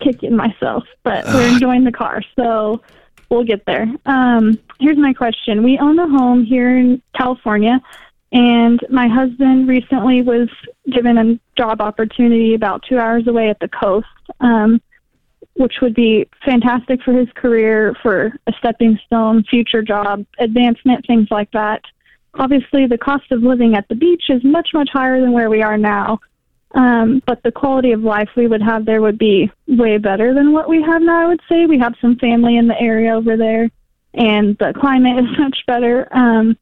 Kicking 0.00 0.36
myself, 0.36 0.84
but 1.02 1.24
we're 1.26 1.48
enjoying 1.48 1.84
the 1.84 1.92
car, 1.92 2.22
so 2.36 2.80
we'll 3.30 3.44
get 3.44 3.64
there. 3.66 3.86
Um, 4.06 4.58
here's 4.80 4.98
my 4.98 5.12
question: 5.12 5.62
We 5.62 5.78
own 5.78 5.98
a 5.98 6.08
home 6.08 6.44
here 6.44 6.76
in 6.76 7.02
California, 7.16 7.80
And 8.32 8.80
my 8.90 9.08
husband 9.08 9.68
recently 9.68 10.22
was 10.22 10.48
given 10.90 11.18
a 11.18 11.38
job 11.56 11.80
opportunity 11.80 12.54
about 12.54 12.84
two 12.88 12.98
hours 12.98 13.26
away 13.26 13.50
at 13.50 13.58
the 13.58 13.68
coast, 13.68 14.06
um, 14.40 14.80
which 15.54 15.74
would 15.82 15.94
be 15.94 16.28
fantastic 16.44 17.02
for 17.02 17.12
his 17.12 17.28
career, 17.34 17.94
for 18.02 18.32
a 18.46 18.52
stepping 18.58 18.98
stone, 19.06 19.42
future 19.44 19.82
job, 19.82 20.24
advancement, 20.38 21.04
things 21.06 21.28
like 21.30 21.50
that. 21.52 21.82
Obviously, 22.34 22.86
the 22.86 22.98
cost 22.98 23.30
of 23.32 23.42
living 23.42 23.74
at 23.74 23.88
the 23.88 23.96
beach 23.96 24.24
is 24.28 24.44
much, 24.44 24.68
much 24.72 24.90
higher 24.92 25.20
than 25.20 25.32
where 25.32 25.50
we 25.50 25.62
are 25.62 25.76
now. 25.76 26.20
Um, 26.74 27.22
but 27.26 27.42
the 27.42 27.50
quality 27.50 27.92
of 27.92 28.02
life 28.02 28.28
we 28.36 28.46
would 28.46 28.62
have 28.62 28.84
there 28.84 29.02
would 29.02 29.18
be 29.18 29.50
way 29.66 29.98
better 29.98 30.32
than 30.32 30.52
what 30.52 30.68
we 30.68 30.80
have 30.82 31.02
now, 31.02 31.24
I 31.24 31.28
would 31.28 31.40
say. 31.48 31.66
We 31.66 31.78
have 31.80 31.94
some 32.00 32.16
family 32.16 32.56
in 32.56 32.68
the 32.68 32.80
area 32.80 33.14
over 33.14 33.36
there, 33.36 33.68
and 34.14 34.56
the 34.58 34.72
climate 34.78 35.18
is 35.24 35.38
much 35.38 35.58
better. 35.66 36.08
Um, 36.16 36.56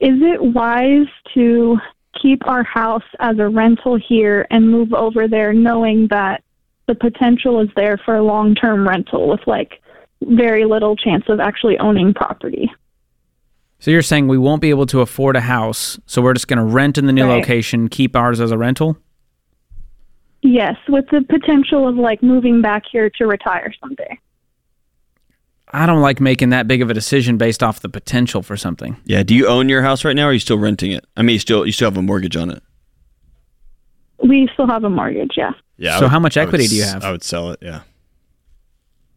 is 0.00 0.18
it 0.20 0.42
wise 0.42 1.06
to 1.34 1.78
keep 2.20 2.46
our 2.46 2.64
house 2.64 3.04
as 3.20 3.38
a 3.38 3.48
rental 3.48 3.96
here 3.96 4.46
and 4.50 4.68
move 4.70 4.92
over 4.92 5.28
there 5.28 5.52
knowing 5.52 6.08
that 6.10 6.42
the 6.88 6.94
potential 6.94 7.60
is 7.60 7.68
there 7.76 7.96
for 8.04 8.16
a 8.16 8.22
long 8.22 8.54
term 8.54 8.86
rental 8.86 9.28
with 9.28 9.40
like 9.46 9.80
very 10.22 10.64
little 10.64 10.96
chance 10.96 11.24
of 11.28 11.40
actually 11.40 11.78
owning 11.78 12.12
property? 12.12 12.70
So 13.78 13.90
you're 13.90 14.02
saying 14.02 14.28
we 14.28 14.38
won't 14.38 14.62
be 14.62 14.70
able 14.70 14.86
to 14.86 15.00
afford 15.00 15.36
a 15.36 15.40
house, 15.40 15.98
so 16.06 16.22
we're 16.22 16.34
just 16.34 16.46
going 16.46 16.58
to 16.58 16.64
rent 16.64 16.98
in 16.98 17.06
the 17.06 17.12
new 17.12 17.26
Right. 17.26 17.36
location, 17.36 17.88
keep 17.88 18.14
ours 18.14 18.40
as 18.40 18.50
a 18.50 18.58
rental? 18.58 18.96
Yes, 20.42 20.76
with 20.88 21.06
the 21.10 21.22
potential 21.22 21.86
of 21.86 21.96
like 21.96 22.22
moving 22.22 22.60
back 22.60 22.82
here 22.90 23.08
to 23.10 23.26
retire 23.26 23.72
someday. 23.80 24.18
I 25.74 25.86
don't 25.86 26.02
like 26.02 26.20
making 26.20 26.50
that 26.50 26.68
big 26.68 26.82
of 26.82 26.90
a 26.90 26.94
decision 26.94 27.38
based 27.38 27.62
off 27.62 27.80
the 27.80 27.88
potential 27.88 28.42
for 28.42 28.56
something. 28.56 28.96
Yeah. 29.04 29.22
Do 29.22 29.34
you 29.34 29.46
own 29.46 29.68
your 29.68 29.82
house 29.82 30.04
right 30.04 30.14
now, 30.14 30.26
or 30.26 30.30
are 30.30 30.32
you 30.32 30.38
still 30.38 30.58
renting 30.58 30.92
it? 30.92 31.06
I 31.16 31.22
mean, 31.22 31.34
you 31.34 31.38
still 31.38 31.64
you 31.64 31.72
still 31.72 31.90
have 31.90 31.96
a 31.96 32.02
mortgage 32.02 32.36
on 32.36 32.50
it. 32.50 32.62
We 34.22 34.48
still 34.52 34.66
have 34.66 34.84
a 34.84 34.90
mortgage, 34.90 35.32
yeah. 35.36 35.52
Yeah. 35.78 35.98
So 35.98 36.08
how 36.08 36.20
much 36.20 36.36
I 36.36 36.44
would 36.44 36.48
equity 36.48 36.68
do 36.68 36.76
you 36.76 36.84
have? 36.84 37.02
I 37.02 37.10
would 37.10 37.24
sell 37.24 37.50
it. 37.50 37.60
Yeah. 37.62 37.80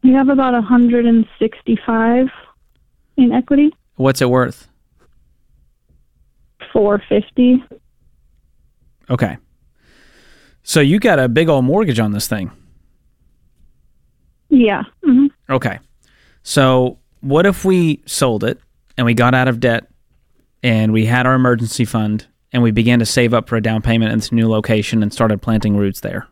We 0.04 0.14
have 0.14 0.30
about 0.30 0.54
165 0.54 2.28
in 3.18 3.32
equity, 3.32 3.72
What's 3.96 4.22
it 4.22 4.30
worth? 4.30 4.68
450. 6.74 7.64
Okay. 9.10 9.38
So 10.68 10.80
you 10.82 11.00
got 11.00 11.20
a 11.20 11.30
big 11.30 11.48
old 11.48 11.64
mortgage 11.64 12.00
on 12.00 12.12
this 12.12 12.28
thing. 12.28 12.52
Yeah. 14.50 14.82
hmm 15.04 15.28
Okay. 15.48 15.78
So 16.42 16.98
what 17.22 17.46
if 17.46 17.64
we 17.64 18.02
sold 18.08 18.44
it 18.44 18.60
and 18.98 19.06
we 19.06 19.14
got 19.14 19.36
out 19.36 19.48
of 19.48 19.60
debt 19.60 19.86
and 20.64 20.92
we 20.92 21.06
had 21.06 21.28
our 21.28 21.36
emergency 21.36 21.86
fund 21.86 22.26
and 22.52 22.64
we 22.64 22.72
began 22.72 22.98
to 22.98 23.06
save 23.06 23.32
up 23.32 23.48
for 23.48 23.58
a 23.58 23.62
down 23.62 23.84
payment 23.84 24.12
in 24.12 24.18
this 24.18 24.32
new 24.32 24.50
location 24.50 25.04
and 25.04 25.14
started 25.14 25.40
planting 25.40 25.78
roots 25.78 26.00
there? 26.00 26.28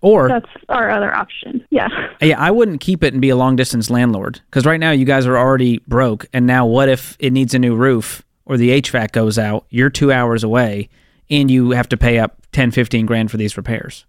Or 0.00 0.28
That's 0.28 0.48
our 0.68 0.88
other 0.88 1.12
option. 1.12 1.66
Yeah. 1.70 1.88
yeah, 2.22 2.40
I 2.40 2.52
wouldn't 2.52 2.80
keep 2.80 3.02
it 3.02 3.12
and 3.12 3.20
be 3.20 3.30
a 3.30 3.36
long 3.36 3.56
distance 3.56 3.90
landlord 3.90 4.40
because 4.46 4.64
right 4.64 4.78
now 4.78 4.92
you 4.92 5.04
guys 5.04 5.26
are 5.26 5.36
already 5.36 5.78
broke. 5.88 6.26
And 6.32 6.46
now 6.46 6.64
what 6.64 6.88
if 6.88 7.16
it 7.18 7.32
needs 7.32 7.54
a 7.54 7.58
new 7.58 7.74
roof 7.74 8.22
or 8.46 8.56
the 8.56 8.80
HVAC 8.80 9.10
goes 9.10 9.36
out? 9.36 9.66
You're 9.68 9.90
two 9.90 10.12
hours 10.12 10.44
away 10.44 10.90
and 11.30 11.50
you 11.50 11.70
have 11.70 11.88
to 11.90 11.96
pay 11.96 12.18
up 12.18 12.36
10, 12.52 12.70
15 12.72 13.06
grand 13.06 13.30
for 13.30 13.36
these 13.36 13.56
repairs. 13.56 14.04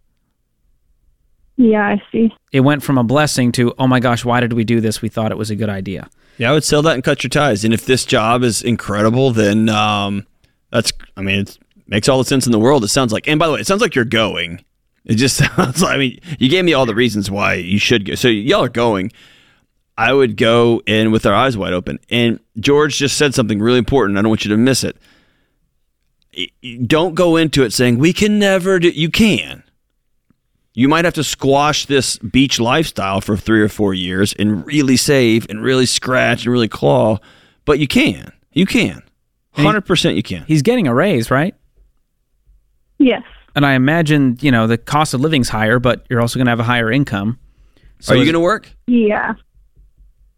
Yeah, 1.58 1.86
I 1.86 2.02
see. 2.12 2.34
It 2.52 2.62
went 2.62 2.82
from 2.82 2.98
a 2.98 3.04
blessing 3.04 3.52
to, 3.54 3.74
oh 3.78 3.88
my 3.88 4.00
gosh, 4.00 4.26
why 4.26 4.40
did 4.40 4.54
we 4.54 4.64
do 4.64 4.82
this? 4.82 5.02
We 5.02 5.10
thought 5.10 5.32
it 5.32 5.38
was 5.38 5.52
a 5.52 5.56
good 5.56 5.70
idea. 5.70 6.10
Yeah, 6.38 6.50
I 6.50 6.54
would 6.54 6.64
sell 6.64 6.82
that 6.82 6.96
and 6.96 7.04
cut 7.04 7.24
your 7.24 7.30
ties. 7.30 7.64
And 7.64 7.74
if 7.74 7.86
this 7.86 8.06
job 8.06 8.44
is 8.44 8.64
incredible, 8.64 9.32
then 9.32 9.70
um, 9.70 10.26
that's. 10.72 10.92
I 11.16 11.22
mean, 11.22 11.42
it 11.42 11.60
makes 11.88 12.10
all 12.10 12.18
the 12.18 12.26
sense 12.26 12.46
in 12.46 12.52
the 12.52 12.60
world. 12.60 12.84
It 12.84 12.88
sounds 12.88 13.14
like. 13.14 13.28
And 13.28 13.38
by 13.38 13.48
the 13.48 13.54
way, 13.54 13.60
it 13.60 13.68
sounds 13.68 13.82
like 13.82 13.94
you're 13.94 14.06
going. 14.06 14.64
It 15.06 15.16
just 15.16 15.38
sounds 15.56 15.84
like. 15.84 15.94
I 15.94 15.98
mean, 15.98 16.20
you 16.40 16.50
gave 16.50 16.66
me 16.66 16.74
all 16.74 16.86
the 16.86 16.96
reasons 16.96 17.30
why 17.30 17.56
you 17.56 17.78
should 17.78 18.06
go. 18.06 18.16
So 18.16 18.28
y'all 18.28 18.64
are 18.64 18.70
going. 18.70 19.12
I 19.98 20.14
would 20.14 20.36
go 20.38 20.82
in 20.88 21.12
with 21.12 21.28
our 21.28 21.34
eyes 21.34 21.58
wide 21.58 21.74
open. 21.74 22.00
And 22.10 22.40
George 22.60 22.98
just 22.98 23.18
said 23.18 23.36
something 23.36 23.60
really 23.60 23.78
important. 23.78 24.18
I 24.18 24.24
don't 24.24 24.30
want 24.30 24.46
you 24.46 24.50
to 24.50 24.58
miss 24.58 24.84
it. 24.84 24.98
Y- 26.38 26.48
y- 26.64 26.80
Don't 26.86 27.16
go 27.16 27.36
into 27.38 27.64
it 27.64 27.74
saying 27.74 27.98
we 27.98 28.14
can 28.14 28.40
never 28.40 28.80
do. 28.80 28.90
You 28.90 29.10
can. 29.10 29.64
You 30.74 30.88
might 30.88 31.04
have 31.04 31.14
to 31.16 31.24
squash 31.24 31.86
this 31.86 32.18
beach 32.20 32.60
lifestyle 32.60 33.20
for 33.20 33.36
three 33.36 33.62
or 33.62 33.68
four 33.68 33.94
years 33.94 34.32
and 34.34 34.66
really 34.66 34.96
save 34.96 35.46
and 35.50 35.62
really 35.62 35.86
scratch 35.86 36.46
and 36.46 36.54
really 36.54 36.70
claw, 36.70 37.18
but 37.66 37.78
you 37.80 37.88
can. 37.88 38.32
You 38.54 38.66
can. 38.66 39.04
100% 39.58 40.16
you 40.16 40.24
can. 40.24 40.46
He's 40.48 40.62
getting 40.62 40.88
a 40.88 40.94
raise, 40.94 41.30
right? 41.30 41.54
Yes. 43.00 43.24
And 43.54 43.66
I 43.66 43.74
imagine, 43.74 44.38
you 44.40 44.50
know, 44.50 44.66
the 44.66 44.78
cost 44.78 45.14
of 45.14 45.20
living's 45.20 45.50
higher, 45.50 45.78
but 45.78 46.06
you're 46.10 46.22
also 46.22 46.40
going 46.40 46.46
to 46.46 46.52
have 46.52 46.62
a 46.62 46.64
higher 46.64 46.90
income. 46.90 47.38
Are 48.08 48.16
you 48.16 48.24
going 48.24 48.34
to 48.34 48.40
work? 48.40 48.72
Yeah. 48.88 49.34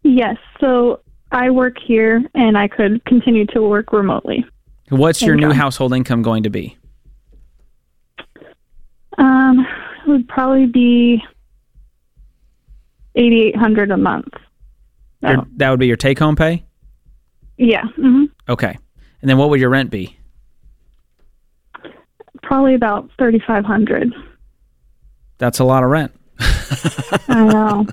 Yes. 0.02 0.36
So 0.60 1.00
I 1.30 1.50
work 1.50 1.76
here 1.78 2.22
and 2.34 2.58
I 2.58 2.66
could 2.66 3.04
continue 3.04 3.46
to 3.46 3.62
work 3.62 3.92
remotely. 3.92 4.44
What's 4.90 5.22
your 5.22 5.36
new 5.36 5.52
household 5.52 5.92
income 5.94 6.22
going 6.22 6.42
to 6.44 6.50
be? 6.50 6.76
Um, 9.18 9.60
it 10.06 10.08
would 10.08 10.28
probably 10.28 10.66
be 10.66 11.22
8800 13.14 13.90
a 13.90 13.96
month. 13.96 14.28
Your- 15.22 15.38
Oh, 15.40 15.46
that 15.56 15.70
would 15.70 15.80
be 15.80 15.86
your 15.86 15.96
take 15.96 16.18
home 16.18 16.36
pay? 16.36 16.64
yeah. 17.56 17.84
hmm 17.96 18.24
Okay. 18.48 18.76
And 19.22 19.30
then 19.30 19.38
what 19.38 19.48
would 19.50 19.60
your 19.60 19.70
rent 19.70 19.90
be? 19.90 20.16
Probably 22.42 22.74
about 22.74 23.08
3500 23.18 24.12
That's 25.38 25.60
a 25.60 25.64
lot 25.64 25.82
of 25.82 25.88
rent. 25.90 26.12
I 27.28 27.44
know. 27.44 27.86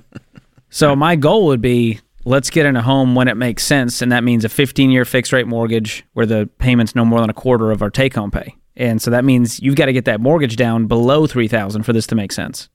So 0.70 0.96
my 0.96 1.16
goal 1.16 1.46
would 1.48 1.62
be 1.62 2.00
let's 2.26 2.50
get 2.50 2.66
in 2.66 2.76
a 2.76 2.82
home 2.82 3.16
when 3.16 3.28
it 3.28 3.38
makes 3.38 3.64
sense, 3.64 4.02
and 4.02 4.12
that 4.12 4.24
means 4.24 4.46
a 4.46 4.50
15 4.50 4.92
year 4.92 5.06
fixed 5.06 5.34
rate 5.34 5.48
mortgage 5.48 6.04
where 6.14 6.26
the 6.26 6.50
payment's 6.60 6.96
no 6.96 7.06
more 7.06 7.20
than 7.22 7.30
a 7.30 7.34
quarter 7.34 7.72
of 7.72 7.82
our 7.82 7.90
take 7.90 8.14
home 8.14 8.32
pay. 8.32 8.56
And 8.76 9.02
so 9.02 9.12
that 9.12 9.26
means 9.26 9.60
you've 9.60 9.76
got 9.76 9.88
to 9.88 9.94
get 9.94 10.06
that 10.06 10.22
mortgage 10.22 10.56
down 10.56 10.88
below 10.88 11.28
3000 11.28 11.84
for 11.84 11.94
this 11.94 12.08
to 12.08 12.16
make 12.16 12.32
sense. 12.32 12.70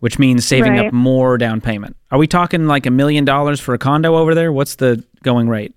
Which 0.00 0.18
means 0.18 0.44
saving 0.44 0.80
up 0.80 0.92
more 0.92 1.38
down 1.38 1.60
payment. 1.60 1.96
Are 2.10 2.18
we 2.18 2.26
talking 2.26 2.66
like 2.66 2.86
a 2.86 2.90
million 2.90 3.24
dollars 3.24 3.60
for 3.60 3.72
a 3.72 3.78
condo 3.78 4.16
over 4.16 4.34
there? 4.34 4.52
What's 4.52 4.74
the 4.74 5.04
going 5.22 5.48
rate? 5.48 5.76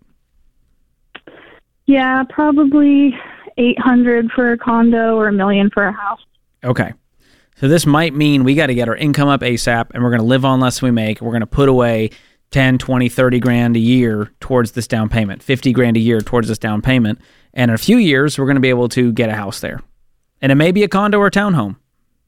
Yeah, 1.86 2.24
probably 2.28 3.16
800 3.58 4.32
for 4.32 4.52
a 4.52 4.58
condo 4.58 5.16
or 5.16 5.28
a 5.28 5.32
million 5.32 5.70
for 5.70 5.86
a 5.86 5.92
house. 5.92 6.22
Okay. 6.64 6.94
So 7.58 7.68
this 7.68 7.86
might 7.86 8.16
mean 8.16 8.44
we 8.44 8.56
got 8.56 8.68
to 8.68 8.74
get 8.74 8.90
our 8.90 8.96
income 8.96 9.30
up 9.30 9.42
ASAP 9.42 9.92
and 9.94 10.04
we're 10.04 10.10
going 10.10 10.22
to 10.22 10.26
live 10.26 10.44
on 10.44 10.60
less 10.60 10.80
than 10.80 10.88
we 10.88 10.92
make. 10.92 11.22
We're 11.22 11.32
going 11.32 11.42
to 11.42 11.48
put 11.48 11.70
away 11.70 12.10
10, 12.56 12.78
20, 12.78 13.10
30 13.10 13.40
grand 13.42 13.76
a 13.76 13.80
year 13.80 14.32
towards 14.40 14.72
this 14.72 14.88
down 14.88 15.10
payment, 15.10 15.44
50 15.44 15.74
grand 15.74 15.98
a 15.98 16.00
year 16.00 16.22
towards 16.22 16.48
this 16.48 16.58
down 16.58 16.82
payment. 16.82 17.20
And 17.54 17.70
in 17.70 17.76
a 17.76 17.78
few 17.78 17.98
years, 17.98 18.40
we're 18.40 18.46
going 18.46 18.56
to 18.56 18.62
be 18.62 18.70
able 18.70 18.88
to 18.90 19.12
get 19.12 19.28
a 19.28 19.36
house 19.36 19.60
there. 19.60 19.82
And 20.42 20.54
it 20.54 20.56
may 20.56 20.72
be 20.72 20.82
a 20.84 20.88
condo 20.88 21.20
or 21.20 21.28
a 21.28 21.32
townhome 21.32 21.76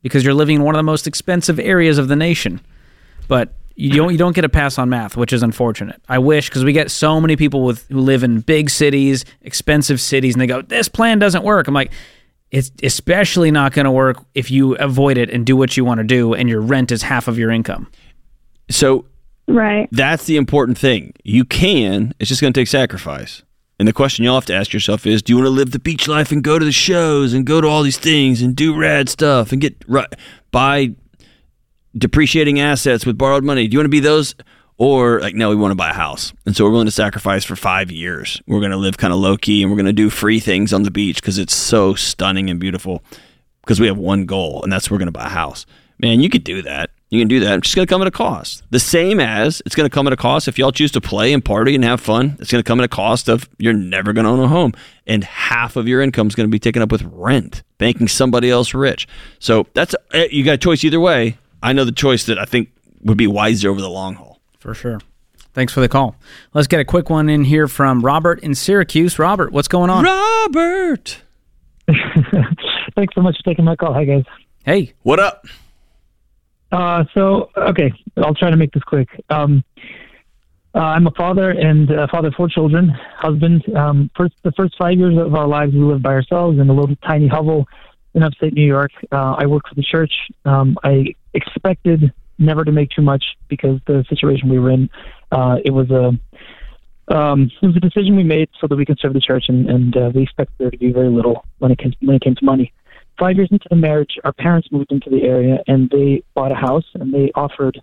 because 0.02 0.26
you're 0.26 0.34
living 0.34 0.58
in 0.58 0.64
one 0.64 0.76
of 0.76 0.80
the 0.80 0.84
most 0.84 1.08
expensive 1.08 1.62
areas 1.62 1.98
of 1.98 2.10
the 2.10 2.18
nation. 2.18 2.60
But 3.30 3.54
you 3.76 3.92
don't 3.92 4.12
you 4.12 4.18
don't 4.18 4.36
get 4.36 4.44
a 4.44 4.50
pass 4.50 4.78
on 4.78 4.90
math, 4.90 5.16
which 5.16 5.32
is 5.32 5.44
unfortunate. 5.44 6.02
I 6.10 6.18
wish 6.18 6.50
because 6.50 6.66
we 6.66 6.74
get 6.74 6.92
so 6.92 7.22
many 7.22 7.38
people 7.38 7.64
with 7.64 7.88
who 7.88 8.02
live 8.02 8.22
in 8.22 8.42
big 8.42 8.70
cities, 8.70 9.24
expensive 9.44 10.02
cities, 10.02 10.36
and 10.36 10.42
they 10.42 10.48
go, 10.48 10.62
"This 10.62 10.90
plan 10.90 11.20
doesn't 11.20 11.46
work." 11.46 11.70
I'm 11.70 11.74
like, 11.74 11.94
it's 12.52 12.70
especially 12.84 13.50
not 13.50 13.72
going 13.72 13.86
to 13.86 13.92
work 13.92 14.26
if 14.36 14.52
you 14.52 14.76
avoid 14.76 15.18
it 15.18 15.30
and 15.30 15.46
do 15.46 15.56
what 15.56 15.78
you 15.78 15.86
want 15.86 16.00
to 16.00 16.04
do, 16.04 16.34
and 16.34 16.50
your 16.50 16.60
rent 16.60 16.92
is 16.92 17.02
half 17.02 17.30
of 17.30 17.40
your 17.40 17.50
income. 17.50 17.88
So 18.70 19.06
Right. 19.48 19.88
that's 19.92 20.26
the 20.26 20.36
important 20.36 20.78
thing. 20.78 21.14
You 21.24 21.46
can, 21.46 22.14
it's 22.20 22.28
just 22.28 22.42
going 22.42 22.52
to 22.52 22.60
take 22.60 22.68
sacrifice. 22.68 23.44
And 23.80 23.88
the 23.88 23.94
question 23.94 24.24
you'll 24.24 24.36
have 24.36 24.46
to 24.48 24.56
ask 24.56 24.74
yourself 24.74 25.06
is 25.06 25.22
do 25.22 25.34
you 25.34 25.38
want 25.38 25.46
to 25.46 25.52
live 25.52 25.72
the 25.72 25.80
beach 25.80 26.08
life 26.08 26.32
and 26.32 26.44
go 26.44 26.58
to 26.58 26.66
the 26.66 26.72
shows 26.72 27.34
and 27.34 27.46
go 27.46 27.62
to 27.62 27.68
all 27.68 27.84
these 27.84 27.98
things 27.98 28.42
and 28.42 28.56
do 28.56 28.76
rad 28.76 29.08
stuff 29.08 29.52
and 29.52 29.62
get 29.62 29.76
right, 29.88 30.08
buy 30.52 30.96
depreciating 31.96 32.60
assets 32.60 33.06
with 33.06 33.18
borrowed 33.18 33.44
money? 33.44 33.68
Do 33.68 33.76
you 33.76 33.80
want 33.80 33.86
to 33.86 33.90
be 33.90 34.00
those? 34.00 34.36
Or 34.80 35.20
like, 35.22 35.34
no, 35.34 35.50
we 35.50 35.56
want 35.56 35.72
to 35.72 35.76
buy 35.76 35.90
a 35.90 35.94
house. 35.94 36.34
And 36.46 36.56
so 36.56 36.64
we're 36.64 36.72
willing 36.72 36.86
to 36.86 36.92
sacrifice 36.92 37.44
for 37.44 37.56
five 37.56 37.90
years. 37.90 38.42
We're 38.46 38.60
going 38.60 38.72
to 38.72 38.78
live 38.78 38.98
kind 38.98 39.12
of 39.12 39.20
low 39.20 39.36
key 39.38 39.64
and 39.64 39.72
we're 39.72 39.78
going 39.78 39.88
to 39.88 39.94
do 39.94 40.10
free 40.12 40.40
things 40.40 40.72
on 40.72 40.84
the 40.84 40.92
beach 40.92 41.20
because 41.22 41.38
it's 41.40 41.56
so 41.56 41.96
stunning 41.96 42.50
and 42.50 42.60
beautiful 42.60 43.04
because 43.62 43.80
we 43.80 43.88
have 43.88 43.98
one 43.98 44.26
goal 44.26 44.62
and 44.64 44.72
that's 44.72 44.92
we're 44.92 45.00
going 45.00 45.08
to 45.08 45.12
buy 45.12 45.26
a 45.26 45.30
house. 45.30 45.66
Man, 46.00 46.20
you 46.20 46.30
could 46.30 46.44
do 46.44 46.62
that. 46.62 46.87
You 47.10 47.22
can 47.22 47.28
do 47.30 47.40
that. 47.40 47.60
It's 47.60 47.68
just 47.68 47.76
going 47.78 47.88
to 47.88 47.90
come 47.94 48.02
at 48.02 48.08
a 48.08 48.12
cost. 48.12 48.64
The 48.70 48.82
same 48.82 49.22
as 49.22 49.62
it's 49.66 49.76
going 49.76 49.90
to 49.90 49.94
come 49.94 50.08
at 50.08 50.14
a 50.14 50.18
cost 50.18 50.50
if 50.50 50.60
y'all 50.60 50.74
choose 50.74 50.92
to 50.92 51.00
play 51.02 51.32
and 51.32 51.44
party 51.44 51.74
and 51.74 51.84
have 51.86 52.02
fun. 52.02 52.36
It's 52.42 52.52
going 52.52 52.62
to 52.62 52.68
come 52.68 52.80
at 52.80 52.84
a 52.84 52.90
cost 52.90 53.30
of 53.30 53.48
you're 53.58 53.72
never 53.74 54.12
going 54.12 54.26
to 54.26 54.32
own 54.32 54.40
a 54.42 54.48
home, 54.50 54.74
and 55.06 55.24
half 55.24 55.78
of 55.78 55.88
your 55.88 56.02
income 56.02 56.28
is 56.28 56.36
going 56.36 56.48
to 56.48 56.52
be 56.52 56.60
taken 56.60 56.82
up 56.82 56.92
with 56.92 57.04
rent, 57.04 57.64
making 57.80 58.10
somebody 58.10 58.50
else 58.50 58.74
rich. 58.74 59.08
So 59.40 59.68
that's 59.74 59.96
eh, 60.14 60.28
you 60.32 60.44
got 60.44 60.56
a 60.56 60.58
choice 60.58 60.84
either 60.84 61.00
way. 61.00 61.38
I 61.64 61.72
know 61.72 61.86
the 61.86 61.94
choice 61.94 62.26
that 62.26 62.38
I 62.38 62.44
think 62.46 62.72
would 63.04 63.18
be 63.18 63.28
wiser 63.28 63.70
over 63.70 63.80
the 63.80 63.90
long 63.90 64.16
haul. 64.16 64.40
For 64.60 64.74
sure. 64.74 65.00
Thanks 65.54 65.74
for 65.74 65.80
the 65.80 65.90
call. 65.90 66.16
Let's 66.54 66.68
get 66.68 66.80
a 66.82 66.86
quick 66.86 67.10
one 67.10 67.30
in 67.30 67.46
here 67.46 67.68
from 67.68 68.02
Robert 68.02 68.42
in 68.42 68.54
Syracuse. 68.54 69.18
Robert, 69.18 69.52
what's 69.54 69.68
going 69.70 69.90
on? 69.90 70.04
Robert. 70.04 71.22
Thanks 72.96 73.16
so 73.16 73.22
much 73.22 73.38
for 73.38 73.44
taking 73.44 73.66
my 73.66 73.76
call. 73.76 73.94
Hi, 73.94 74.04
guys. 74.04 74.26
Hey, 74.66 74.94
What 75.04 75.20
up? 75.20 75.48
Uh, 76.72 77.06
so, 77.14 77.50
okay, 77.56 77.92
I'll 78.18 78.36
try 78.36 78.50
to 78.50 78.58
make 78.58 78.72
this 78.72 78.84
quick. 78.84 79.08
Um, 79.30 79.64
uh, 80.76 80.80
I'm 80.80 81.08
a 81.08 81.12
father 81.12 81.50
and 81.50 81.92
uh, 81.92 82.08
father 82.12 82.28
of 82.28 82.36
four 82.36 82.50
children, 82.50 82.90
husband. 83.18 83.64
Um, 83.76 84.12
first, 84.16 84.36
the 84.44 84.52
first 84.52 84.76
five 84.78 84.98
years 84.98 85.18
of 85.18 85.34
our 85.34 85.48
lives, 85.48 85.74
we 85.74 85.80
lived 85.80 86.04
by 86.04 86.12
ourselves 86.12 86.60
in 86.60 86.70
a 86.70 86.74
little 86.74 86.96
tiny 86.98 87.28
hovel 87.28 87.68
in 88.14 88.24
upstate 88.24 88.54
New 88.54 88.66
York. 88.66 88.92
Uh, 89.12 89.36
I 89.38 89.46
worked 89.46 89.70
for 89.70 89.76
the 89.76 89.84
church. 89.84 90.14
Um, 90.46 90.78
I 90.84 91.16
expected 91.34 92.14
never 92.38 92.64
to 92.64 92.72
make 92.72 92.92
too 92.92 93.02
much 93.02 93.24
because 93.48 93.80
the 93.88 94.06
situation 94.10 94.50
we 94.50 94.60
were 94.60 94.72
in, 94.72 94.90
uh, 95.32 95.58
it 95.64 95.72
was 95.72 95.90
a 95.90 96.12
um, 97.10 97.50
it 97.62 97.66
was 97.66 97.76
a 97.76 97.80
decision 97.80 98.18
we 98.18 98.24
made 98.24 98.50
so 98.60 98.68
that 98.68 98.76
we 98.76 98.86
can 98.86 98.98
serve 98.98 99.14
the 99.14 99.22
church, 99.22 99.46
and, 99.48 99.70
and 99.70 99.96
uh, 99.96 100.12
we 100.14 100.24
expected 100.24 100.56
there 100.58 100.70
to 100.70 100.78
be 100.78 100.92
very 100.92 101.10
little 101.10 101.46
when 101.60 101.72
it 101.72 101.78
came 101.78 101.94
when 102.02 102.18
it 102.18 102.22
came 102.22 102.36
to 102.36 102.46
money. 102.46 102.74
Five 103.20 103.38
years 103.38 103.50
into 103.52 103.68
the 103.70 103.76
marriage, 103.76 104.18
our 104.24 104.34
parents 104.34 104.68
moved 104.72 104.92
into 104.92 105.10
the 105.10 105.24
area, 105.24 105.64
and 105.68 105.90
they 105.90 106.24
bought 106.36 106.52
a 106.52 106.56
house, 106.56 106.86
and 106.94 107.14
they 107.14 107.32
offered 107.34 107.82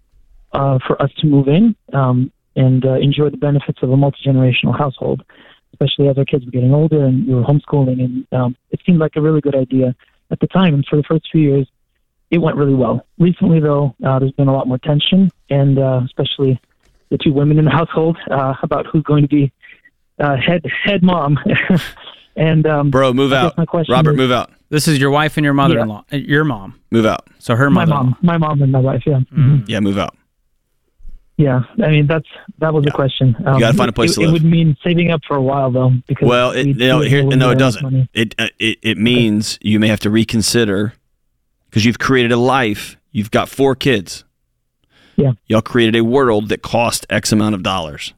uh, 0.53 0.79
for 0.87 1.01
us 1.03 1.11
to 1.19 1.27
move 1.27 1.49
in 1.49 1.75
um, 1.93 2.31
and 2.57 2.85
uh, 2.87 2.95
enjoy 2.95 3.29
the 3.31 3.37
benefits 3.37 3.81
of 3.83 3.91
a 3.91 3.97
multi 3.97 4.19
generational 4.25 4.77
household, 4.77 5.25
especially 5.73 6.09
as 6.09 6.17
our 6.17 6.25
kids 6.25 6.45
were 6.45 6.53
getting 6.53 6.73
older 6.73 7.05
and 7.05 7.27
we 7.27 7.35
were 7.35 7.43
homeschooling, 7.43 8.01
and 8.03 8.27
um, 8.33 8.57
it 8.71 8.81
seemed 8.87 8.99
like 8.99 9.17
a 9.17 9.21
really 9.21 9.41
good 9.41 9.57
idea 9.57 9.95
at 10.31 10.39
the 10.41 10.47
time. 10.47 10.75
And 10.75 10.87
for 10.87 10.97
the 10.97 11.03
first 11.03 11.27
few 11.33 11.41
years, 11.41 11.69
it 12.31 12.39
went 12.39 12.57
really 12.57 12.75
well. 12.75 13.05
Recently, 13.19 13.61
though, 13.61 13.95
uh, 14.05 14.19
there's 14.21 14.33
been 14.33 14.49
a 14.49 14.53
lot 14.53 14.69
more 14.69 14.79
tension, 14.79 15.31
and 15.51 15.79
uh, 15.79 16.03
especially 16.05 16.61
the 17.11 17.19
two 17.19 17.33
women 17.33 17.59
in 17.59 17.65
the 17.65 17.71
household 17.71 18.17
uh, 18.31 18.55
about 18.63 18.87
who's 18.87 19.03
going 19.03 19.23
to 19.23 19.29
be 19.29 19.53
uh, 20.21 20.37
head 20.37 20.65
head 20.85 21.03
mom. 21.03 21.39
and 22.37 22.67
um, 22.67 22.91
Bro, 22.91 23.15
move 23.15 23.33
out. 23.33 23.57
my 23.59 23.67
question 23.67 23.93
Robert, 23.93 24.13
is- 24.13 24.17
move 24.17 24.31
out. 24.33 24.53
This 24.75 24.89
is 24.89 24.99
your 24.99 25.11
wife 25.11 25.37
and 25.39 25.45
your 25.45 25.55
mother-in-law. 25.55 26.05
uh, 26.13 26.17
Your 26.17 26.45
mom. 26.45 26.79
Move 26.91 27.07
out. 27.07 27.27
So 27.39 27.57
her 27.57 27.71
my 27.71 27.85
mom, 27.85 28.17
my 28.23 28.37
mom, 28.37 28.61
and 28.63 28.71
my 28.73 28.79
wife. 28.81 29.03
Yeah, 29.07 29.21
Mhm. 29.33 29.69
Yeah, 29.69 29.81
move 29.81 29.97
out. 29.99 30.15
yeah. 31.37 31.63
I 31.83 31.89
mean, 31.89 32.07
that's 32.07 32.27
that 32.59 32.73
was 32.75 32.85
the 32.85 32.91
question. 32.91 33.35
Um, 33.47 33.59
gotta 33.59 33.77
find 33.77 33.89
a 33.89 33.93
place 33.93 34.13
it, 34.17 34.21
to 34.21 34.29
It 34.29 34.33
would 34.33 34.45
mean 34.45 34.77
saving 34.85 35.11
up 35.11 35.23
for 35.27 35.37
a 35.37 35.43
while, 35.43 35.71
though, 35.71 35.93
because 36.07 36.29
Well, 36.29 36.51
it, 36.53 36.67
you 36.67 36.75
know, 36.75 37.01
here, 37.01 37.23
no, 37.25 37.51
it 37.51 37.59
doesn't. 37.59 37.83
money. 37.83 38.09
It, 38.15 38.35
uh, 38.39 38.49
it 38.59 38.79
it 38.83 38.99
means 38.99 39.59
you 39.63 39.81
may 39.81 39.89
have 39.89 40.01
to 40.01 40.11
reconsider 40.11 40.93
because 41.71 41.85
you've 41.85 41.99
created 41.99 42.31
a 42.33 42.37
life. 42.37 42.97
You've 43.11 43.31
got 43.31 43.49
four 43.49 43.75
kids. 43.75 44.25
Yeah. 45.17 45.33
Y'all 45.47 45.63
created 45.63 45.95
a 45.97 46.03
world 46.05 46.49
that 46.49 46.63
cost 46.63 47.07
X 47.09 47.31
amount 47.33 47.55
of 47.55 47.63
dollars, 47.63 48.15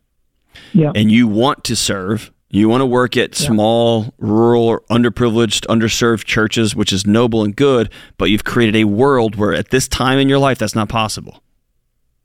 Yeah, 0.73 0.93
and 0.95 1.11
you 1.13 1.27
want 1.29 1.63
to 1.65 1.77
serve. 1.77 2.33
You 2.49 2.69
want 2.69 2.81
to 2.81 2.87
work 2.87 3.17
at 3.17 3.35
small, 3.35 4.15
rural, 4.19 4.65
or 4.65 4.81
underprivileged, 4.89 5.67
underserved 5.67 6.25
churches, 6.25 6.77
which 6.77 6.93
is 6.93 7.07
noble 7.07 7.43
and 7.43 7.55
good. 7.55 7.91
But 8.19 8.27
you've 8.31 8.45
created 8.45 8.77
a 8.77 8.85
world 8.85 9.35
where, 9.37 9.53
at 9.53 9.71
this 9.71 9.89
time 9.89 10.19
in 10.19 10.29
your 10.29 10.39
life, 10.39 10.59
that's 10.59 10.75
not 10.75 10.89
possible 10.89 11.43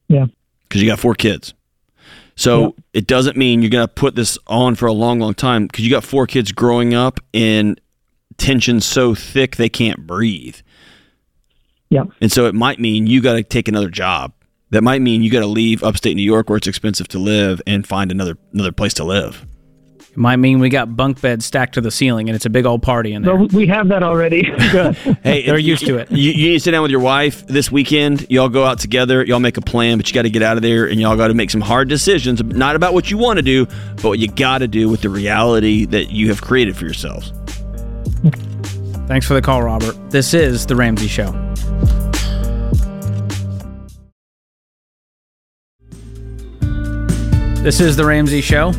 yeah, 0.08 0.28
because 0.64 0.82
you 0.82 0.88
got 0.88 1.00
four 1.00 1.16
kids. 1.16 1.54
So 2.36 2.62
Yeah. 2.62 2.70
it 2.94 3.08
doesn't 3.08 3.36
mean 3.36 3.62
you're 3.62 3.72
going 3.72 3.88
to 3.88 3.94
put 3.94 4.16
this 4.16 4.38
on 4.48 4.76
for 4.76 4.86
a 4.86 4.94
long, 4.94 5.20
long 5.20 5.34
time 5.34 5.68
because 5.68 5.84
you 5.86 5.90
got 5.92 6.04
four 6.04 6.28
kids 6.28 6.52
growing 6.52 6.94
up 6.94 7.20
in 7.34 7.78
tension 8.38 8.80
so 8.80 9.14
thick 9.16 9.56
they 9.58 9.70
can't 9.70 10.06
breathe. 10.08 10.56
yeah, 11.90 12.04
And 12.22 12.32
so 12.32 12.46
it 12.46 12.56
might 12.56 12.80
mean 12.80 13.06
you 13.08 13.22
got 13.22 13.34
to 13.34 13.44
take 13.44 13.68
another 13.68 13.90
job. 13.90 14.34
That 14.70 14.82
might 14.84 15.02
mean 15.02 15.22
you 15.24 15.30
got 15.30 15.42
to 15.42 15.48
leave 15.48 15.84
upstate 15.84 16.16
New 16.16 16.24
York 16.24 16.50
where 16.50 16.58
it's 16.58 16.68
expensive 16.68 17.08
to 17.10 17.20
live 17.20 17.62
and 17.68 17.86
find 17.86 18.12
another 18.12 18.38
another 18.54 18.72
place 18.72 18.94
to 18.96 19.04
live. 19.04 19.46
It 20.12 20.18
might 20.18 20.36
mean 20.38 20.60
we 20.60 20.68
got 20.68 20.94
bunk 20.98 21.22
beds 21.22 21.46
stacked 21.46 21.76
to 21.76 21.82
the 21.82 21.90
ceiling 21.90 22.28
and 22.28 22.36
it's 22.36 22.46
a 22.46 22.50
big 22.50 22.66
old 22.66 22.82
party 22.84 23.14
in 23.14 23.22
there. 23.22 23.38
So 23.48 23.58
we 23.58 23.66
have 23.68 23.88
that 23.88 24.04
already. 24.04 24.44
Hey, 25.24 25.46
They're 25.46 25.58
used 25.58 25.86
to 25.86 25.98
it. 25.98 26.12
You, 26.12 26.32
you 26.32 26.50
need 26.50 26.54
to 26.56 26.60
sit 26.60 26.72
down 26.72 26.82
with 26.82 26.92
your 26.92 27.00
wife 27.00 27.46
this 27.48 27.72
weekend. 27.72 28.30
Y'all 28.30 28.50
go 28.50 28.66
out 28.66 28.80
together. 28.80 29.24
Y'all 29.24 29.40
make 29.40 29.56
a 29.58 29.62
plan, 29.62 29.98
but 29.98 30.10
you 30.10 30.14
got 30.14 30.24
to 30.24 30.30
get 30.30 30.42
out 30.42 30.58
of 30.58 30.64
there 30.64 30.86
and 30.86 31.00
y'all 31.00 31.16
got 31.16 31.28
to 31.30 31.34
make 31.34 31.50
some 31.50 31.62
hard 31.62 31.88
decisions. 31.88 32.44
Not 32.44 32.76
about 32.76 32.94
what 32.94 33.10
you 33.10 33.18
want 33.18 33.38
to 33.38 33.44
do, 33.44 33.66
but 33.98 34.04
what 34.06 34.20
you 34.20 34.28
got 34.28 34.58
to 34.60 34.68
do 34.68 34.90
with 34.90 35.02
the 35.02 35.10
reality 35.10 35.86
that 35.86 36.12
you 36.12 36.28
have 36.28 36.42
created 36.42 36.76
for 36.76 36.84
yourselves. 36.86 37.32
Thanks 39.08 39.26
for 39.26 39.34
the 39.34 39.42
call, 39.42 39.64
Robert. 39.64 39.96
This 40.12 40.34
is 40.34 40.66
The 40.66 40.76
Ramsey 40.76 41.08
Show. 41.08 41.32
This 47.64 47.80
is 47.80 47.96
The 47.96 48.06
Ramsey 48.06 48.42
Show. 48.42 48.74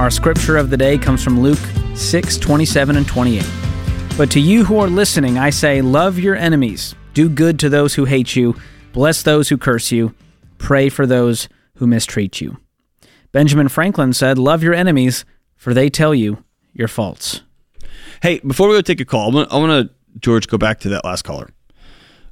Our 0.00 0.08
scripture 0.08 0.56
of 0.56 0.70
the 0.70 0.78
day 0.78 0.96
comes 0.96 1.22
from 1.22 1.40
Luke 1.40 1.58
6 1.94 2.38
27 2.38 2.96
and 2.96 3.06
28. 3.06 3.46
But 4.16 4.30
to 4.30 4.40
you 4.40 4.64
who 4.64 4.78
are 4.78 4.88
listening, 4.88 5.36
I 5.36 5.50
say, 5.50 5.82
love 5.82 6.18
your 6.18 6.34
enemies, 6.34 6.94
do 7.12 7.28
good 7.28 7.58
to 7.58 7.68
those 7.68 7.92
who 7.92 8.06
hate 8.06 8.34
you, 8.34 8.56
bless 8.94 9.22
those 9.22 9.50
who 9.50 9.58
curse 9.58 9.92
you, 9.92 10.14
pray 10.56 10.88
for 10.88 11.06
those 11.06 11.50
who 11.74 11.86
mistreat 11.86 12.40
you. 12.40 12.56
Benjamin 13.32 13.68
Franklin 13.68 14.14
said, 14.14 14.38
Love 14.38 14.62
your 14.62 14.72
enemies, 14.72 15.26
for 15.54 15.74
they 15.74 15.90
tell 15.90 16.14
you 16.14 16.44
your 16.72 16.88
faults. 16.88 17.42
Hey, 18.22 18.38
before 18.38 18.70
we 18.70 18.76
go 18.76 18.80
take 18.80 19.00
a 19.00 19.04
call, 19.04 19.36
I 19.36 19.58
want 19.58 19.86
to, 19.86 19.94
George, 20.18 20.48
go 20.48 20.56
back 20.56 20.80
to 20.80 20.88
that 20.88 21.04
last 21.04 21.24
caller 21.24 21.50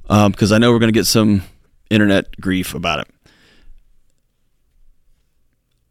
um, 0.09 0.31
because 0.31 0.51
I 0.51 0.57
know 0.57 0.71
we're 0.71 0.79
going 0.79 0.91
to 0.91 0.99
get 0.99 1.05
some 1.05 1.43
internet 1.91 2.41
grief 2.41 2.73
about 2.73 3.01
it. 3.01 3.07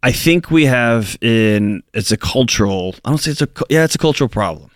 I 0.02 0.12
think 0.12 0.50
we 0.50 0.66
have 0.66 1.18
in 1.20 1.82
it's 1.92 2.12
a 2.12 2.16
cultural. 2.16 2.94
I 3.04 3.10
don't 3.10 3.18
say 3.18 3.32
it's 3.32 3.42
a 3.42 3.48
yeah, 3.68 3.84
it's 3.84 3.94
a 3.94 3.98
cultural 3.98 4.28
problem 4.28 4.70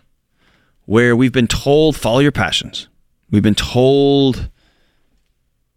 where 0.86 1.14
we've 1.14 1.32
been 1.32 1.46
told 1.46 1.96
follow 1.96 2.18
your 2.18 2.32
passions. 2.32 2.88
We've 3.30 3.42
been 3.42 3.54
told 3.54 4.50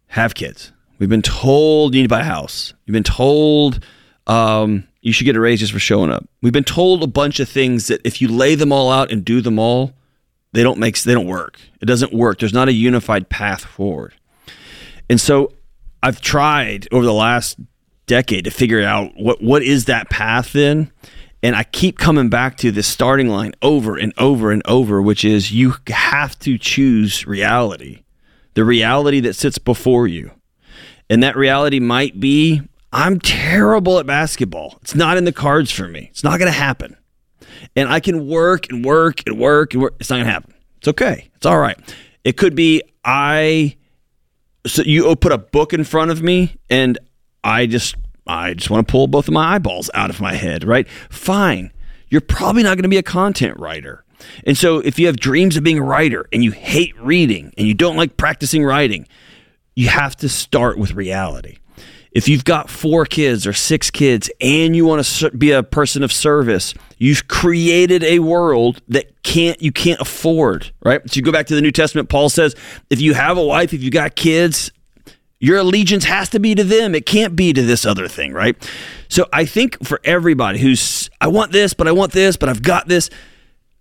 have 0.08 0.34
kids. 0.34 0.72
We've 0.98 1.08
been 1.08 1.22
told 1.22 1.94
you 1.94 2.00
need 2.00 2.08
to 2.08 2.14
buy 2.14 2.20
a 2.20 2.24
house. 2.24 2.74
You've 2.84 2.94
been 2.94 3.02
told 3.02 3.84
um, 4.26 4.86
you 5.00 5.12
should 5.12 5.24
get 5.24 5.36
a 5.36 5.40
raise 5.40 5.60
just 5.60 5.72
for 5.72 5.78
showing 5.78 6.10
up. 6.10 6.28
We've 6.42 6.52
been 6.52 6.64
told 6.64 7.02
a 7.02 7.06
bunch 7.06 7.38
of 7.38 7.48
things 7.48 7.86
that 7.88 8.00
if 8.04 8.20
you 8.20 8.28
lay 8.28 8.54
them 8.56 8.72
all 8.72 8.90
out 8.90 9.12
and 9.12 9.24
do 9.24 9.40
them 9.40 9.58
all, 9.58 9.92
they 10.52 10.62
don't 10.62 10.78
make 10.78 11.00
they 11.02 11.14
don't 11.14 11.26
work. 11.26 11.60
It 11.80 11.86
doesn't 11.86 12.12
work. 12.12 12.40
There's 12.40 12.52
not 12.52 12.68
a 12.68 12.72
unified 12.72 13.28
path 13.28 13.64
forward. 13.64 14.14
And 15.08 15.20
so 15.20 15.52
I've 16.02 16.20
tried 16.20 16.88
over 16.90 17.04
the 17.04 17.12
last 17.12 17.58
decade 18.06 18.44
to 18.44 18.50
figure 18.50 18.82
out 18.82 19.12
what 19.16 19.42
what 19.42 19.62
is 19.62 19.86
that 19.86 20.10
path 20.10 20.52
then. 20.52 20.90
And 21.42 21.54
I 21.54 21.64
keep 21.64 21.98
coming 21.98 22.28
back 22.28 22.56
to 22.58 22.72
this 22.72 22.86
starting 22.86 23.28
line 23.28 23.52
over 23.62 23.96
and 23.96 24.12
over 24.18 24.50
and 24.50 24.62
over, 24.66 25.00
which 25.02 25.24
is 25.24 25.52
you 25.52 25.74
have 25.88 26.38
to 26.40 26.58
choose 26.58 27.26
reality, 27.26 28.02
the 28.54 28.64
reality 28.64 29.20
that 29.20 29.34
sits 29.34 29.58
before 29.58 30.08
you. 30.08 30.32
And 31.08 31.22
that 31.22 31.36
reality 31.36 31.78
might 31.78 32.18
be 32.18 32.62
I'm 32.92 33.20
terrible 33.20 33.98
at 33.98 34.06
basketball. 34.06 34.78
It's 34.82 34.94
not 34.94 35.18
in 35.18 35.24
the 35.24 35.32
cards 35.32 35.70
for 35.70 35.86
me. 35.86 36.08
It's 36.10 36.24
not 36.24 36.38
going 36.38 36.50
to 36.50 36.58
happen. 36.58 36.96
And 37.74 37.88
I 37.88 38.00
can 38.00 38.26
work 38.26 38.70
and 38.70 38.84
work 38.84 39.22
and 39.26 39.38
work 39.38 39.74
and 39.74 39.82
work. 39.82 39.96
It's 40.00 40.08
not 40.08 40.16
going 40.16 40.26
to 40.26 40.32
happen. 40.32 40.54
It's 40.78 40.88
okay. 40.88 41.28
It's 41.36 41.46
all 41.46 41.58
right. 41.58 41.78
It 42.24 42.36
could 42.36 42.54
be 42.54 42.82
I 43.04 43.76
so 44.66 44.82
you 44.82 45.14
put 45.16 45.32
a 45.32 45.38
book 45.38 45.72
in 45.72 45.84
front 45.84 46.10
of 46.10 46.22
me 46.22 46.56
and 46.68 46.98
I 47.46 47.66
just 47.66 47.94
I 48.26 48.54
just 48.54 48.70
want 48.70 48.86
to 48.86 48.90
pull 48.90 49.06
both 49.06 49.28
of 49.28 49.34
my 49.34 49.54
eyeballs 49.54 49.88
out 49.94 50.10
of 50.10 50.20
my 50.20 50.34
head, 50.34 50.64
right? 50.64 50.88
Fine. 51.08 51.72
You're 52.08 52.20
probably 52.20 52.64
not 52.64 52.76
going 52.76 52.82
to 52.82 52.88
be 52.88 52.98
a 52.98 53.02
content 53.04 53.58
writer. 53.58 54.04
And 54.44 54.58
so 54.58 54.78
if 54.78 54.98
you 54.98 55.06
have 55.06 55.16
dreams 55.16 55.56
of 55.56 55.62
being 55.62 55.78
a 55.78 55.82
writer 55.82 56.26
and 56.32 56.42
you 56.42 56.50
hate 56.50 56.98
reading 57.00 57.52
and 57.56 57.68
you 57.68 57.74
don't 57.74 57.96
like 57.96 58.16
practicing 58.16 58.64
writing, 58.64 59.06
you 59.76 59.88
have 59.88 60.16
to 60.16 60.28
start 60.28 60.76
with 60.76 60.94
reality. 60.94 61.58
If 62.10 62.28
you've 62.28 62.44
got 62.44 62.70
four 62.70 63.04
kids 63.04 63.46
or 63.46 63.52
six 63.52 63.90
kids 63.90 64.30
and 64.40 64.74
you 64.74 64.86
want 64.86 65.04
to 65.04 65.30
be 65.32 65.52
a 65.52 65.62
person 65.62 66.02
of 66.02 66.10
service, 66.10 66.74
you've 66.98 67.28
created 67.28 68.02
a 68.02 68.20
world 68.20 68.80
that 68.88 69.22
can't 69.22 69.60
you 69.62 69.70
can't 69.70 70.00
afford, 70.00 70.72
right? 70.82 71.00
So 71.08 71.18
you 71.18 71.22
go 71.22 71.30
back 71.30 71.46
to 71.48 71.54
the 71.54 71.60
New 71.60 71.72
Testament, 71.72 72.08
Paul 72.08 72.28
says, 72.28 72.56
if 72.90 73.00
you 73.00 73.14
have 73.14 73.36
a 73.36 73.44
wife, 73.44 73.72
if 73.74 73.82
you 73.82 73.90
got 73.90 74.16
kids, 74.16 74.72
your 75.38 75.58
allegiance 75.58 76.04
has 76.04 76.28
to 76.30 76.40
be 76.40 76.54
to 76.54 76.64
them. 76.64 76.94
It 76.94 77.06
can't 77.06 77.36
be 77.36 77.52
to 77.52 77.62
this 77.62 77.84
other 77.84 78.08
thing, 78.08 78.32
right? 78.32 78.56
So 79.08 79.26
I 79.32 79.44
think 79.44 79.84
for 79.84 80.00
everybody 80.04 80.58
who's 80.58 81.10
I 81.20 81.28
want 81.28 81.52
this, 81.52 81.74
but 81.74 81.86
I 81.88 81.92
want 81.92 82.12
this, 82.12 82.36
but 82.36 82.48
I've 82.48 82.62
got 82.62 82.88
this, 82.88 83.10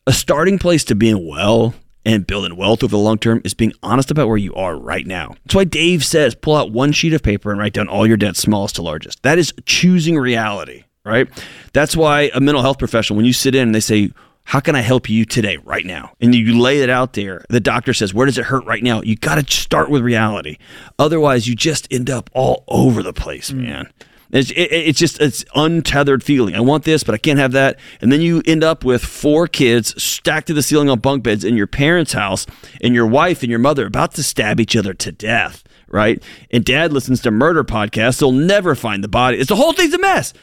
a 0.07 0.13
starting 0.13 0.59
place 0.59 0.83
to 0.85 0.95
being 0.95 1.27
well 1.27 1.73
and 2.05 2.27
building 2.27 2.55
wealth 2.55 2.83
over 2.83 2.91
the 2.91 2.97
long 2.97 3.17
term 3.17 3.41
is 3.43 3.53
being 3.53 3.73
honest 3.81 4.11
about 4.11 4.27
where 4.27 4.37
you 4.37 4.53
are 4.53 4.77
right 4.77 5.07
now. 5.07 5.35
That's 5.45 5.55
why 5.55 5.63
Dave 5.63 6.05
says 6.05 6.35
pull 6.35 6.55
out 6.55 6.71
one 6.71 6.91
sheet 6.91 7.13
of 7.13 7.23
paper 7.23 7.51
and 7.51 7.59
write 7.59 7.73
down 7.73 7.87
all 7.87 8.05
your 8.05 8.17
debts, 8.17 8.39
smallest 8.39 8.75
to 8.75 8.81
largest. 8.81 9.23
That 9.23 9.39
is 9.39 9.53
choosing 9.65 10.17
reality, 10.17 10.83
right? 11.03 11.27
That's 11.73 11.95
why 11.95 12.29
a 12.33 12.39
mental 12.39 12.61
health 12.61 12.77
professional, 12.77 13.17
when 13.17 13.25
you 13.25 13.33
sit 13.33 13.55
in 13.55 13.63
and 13.63 13.75
they 13.75 13.79
say, 13.79 14.11
how 14.45 14.60
can 14.60 14.75
I 14.75 14.81
help 14.81 15.10
you 15.10 15.25
today, 15.25 15.58
right 15.58 15.86
now? 15.86 16.13
And 16.21 16.34
you 16.34 16.60
lay 16.60 16.81
it 16.81 16.89
out 16.89 17.13
there. 17.13 17.43
The 17.49 17.60
doctor 17.60 17.93
says, 17.93 18.13
Where 18.13 18.27
does 18.27 18.38
it 18.38 18.45
hurt 18.45 18.63
right 18.65 18.84
now? 18.84 19.01
You 19.01 19.15
got 19.15 19.36
to 19.36 19.55
start 19.55 19.89
with 19.89 20.03
reality. 20.03 20.58
Otherwise, 20.99 21.47
you 21.47 21.55
just 21.55 21.91
end 21.91 22.12
up 22.12 22.29
all 22.34 22.63
over 22.67 23.01
the 23.01 23.13
place, 23.13 23.49
hmm. 23.49 23.63
man. 23.63 23.89
It's, 24.31 24.51
it, 24.51 24.71
it's 24.71 24.99
just 24.99 25.19
it's 25.19 25.45
untethered 25.55 26.23
feeling. 26.23 26.55
I 26.55 26.60
want 26.60 26.84
this, 26.84 27.03
but 27.03 27.15
I 27.15 27.17
can't 27.17 27.39
have 27.39 27.53
that. 27.53 27.79
And 28.01 28.12
then 28.12 28.21
you 28.21 28.43
end 28.45 28.63
up 28.63 28.84
with 28.84 29.03
four 29.03 29.47
kids 29.47 30.01
stacked 30.01 30.47
to 30.47 30.53
the 30.53 30.63
ceiling 30.63 30.89
on 30.89 30.99
bunk 30.99 31.23
beds 31.23 31.43
in 31.43 31.58
your 31.58 31.67
parents' 31.67 32.13
house, 32.13 32.45
and 32.81 32.93
your 32.93 33.08
wife 33.08 33.41
and 33.41 33.49
your 33.49 33.60
mother 33.60 33.88
about 33.88 34.13
to 34.15 34.23
stab 34.23 34.60
each 34.60 34.75
other 34.75 34.93
to 34.93 35.12
death, 35.12 35.63
right? 35.88 36.21
And 36.51 36.63
dad 36.63 36.93
listens 36.93 37.21
to 37.21 37.31
murder 37.31 37.63
podcasts. 37.63 38.19
They'll 38.19 38.31
never 38.31 38.75
find 38.75 39.03
the 39.03 39.08
body. 39.08 39.38
It's 39.39 39.49
the 39.49 39.55
whole 39.55 39.73
thing's 39.73 39.93
a 39.93 39.99
mess. 39.99 40.34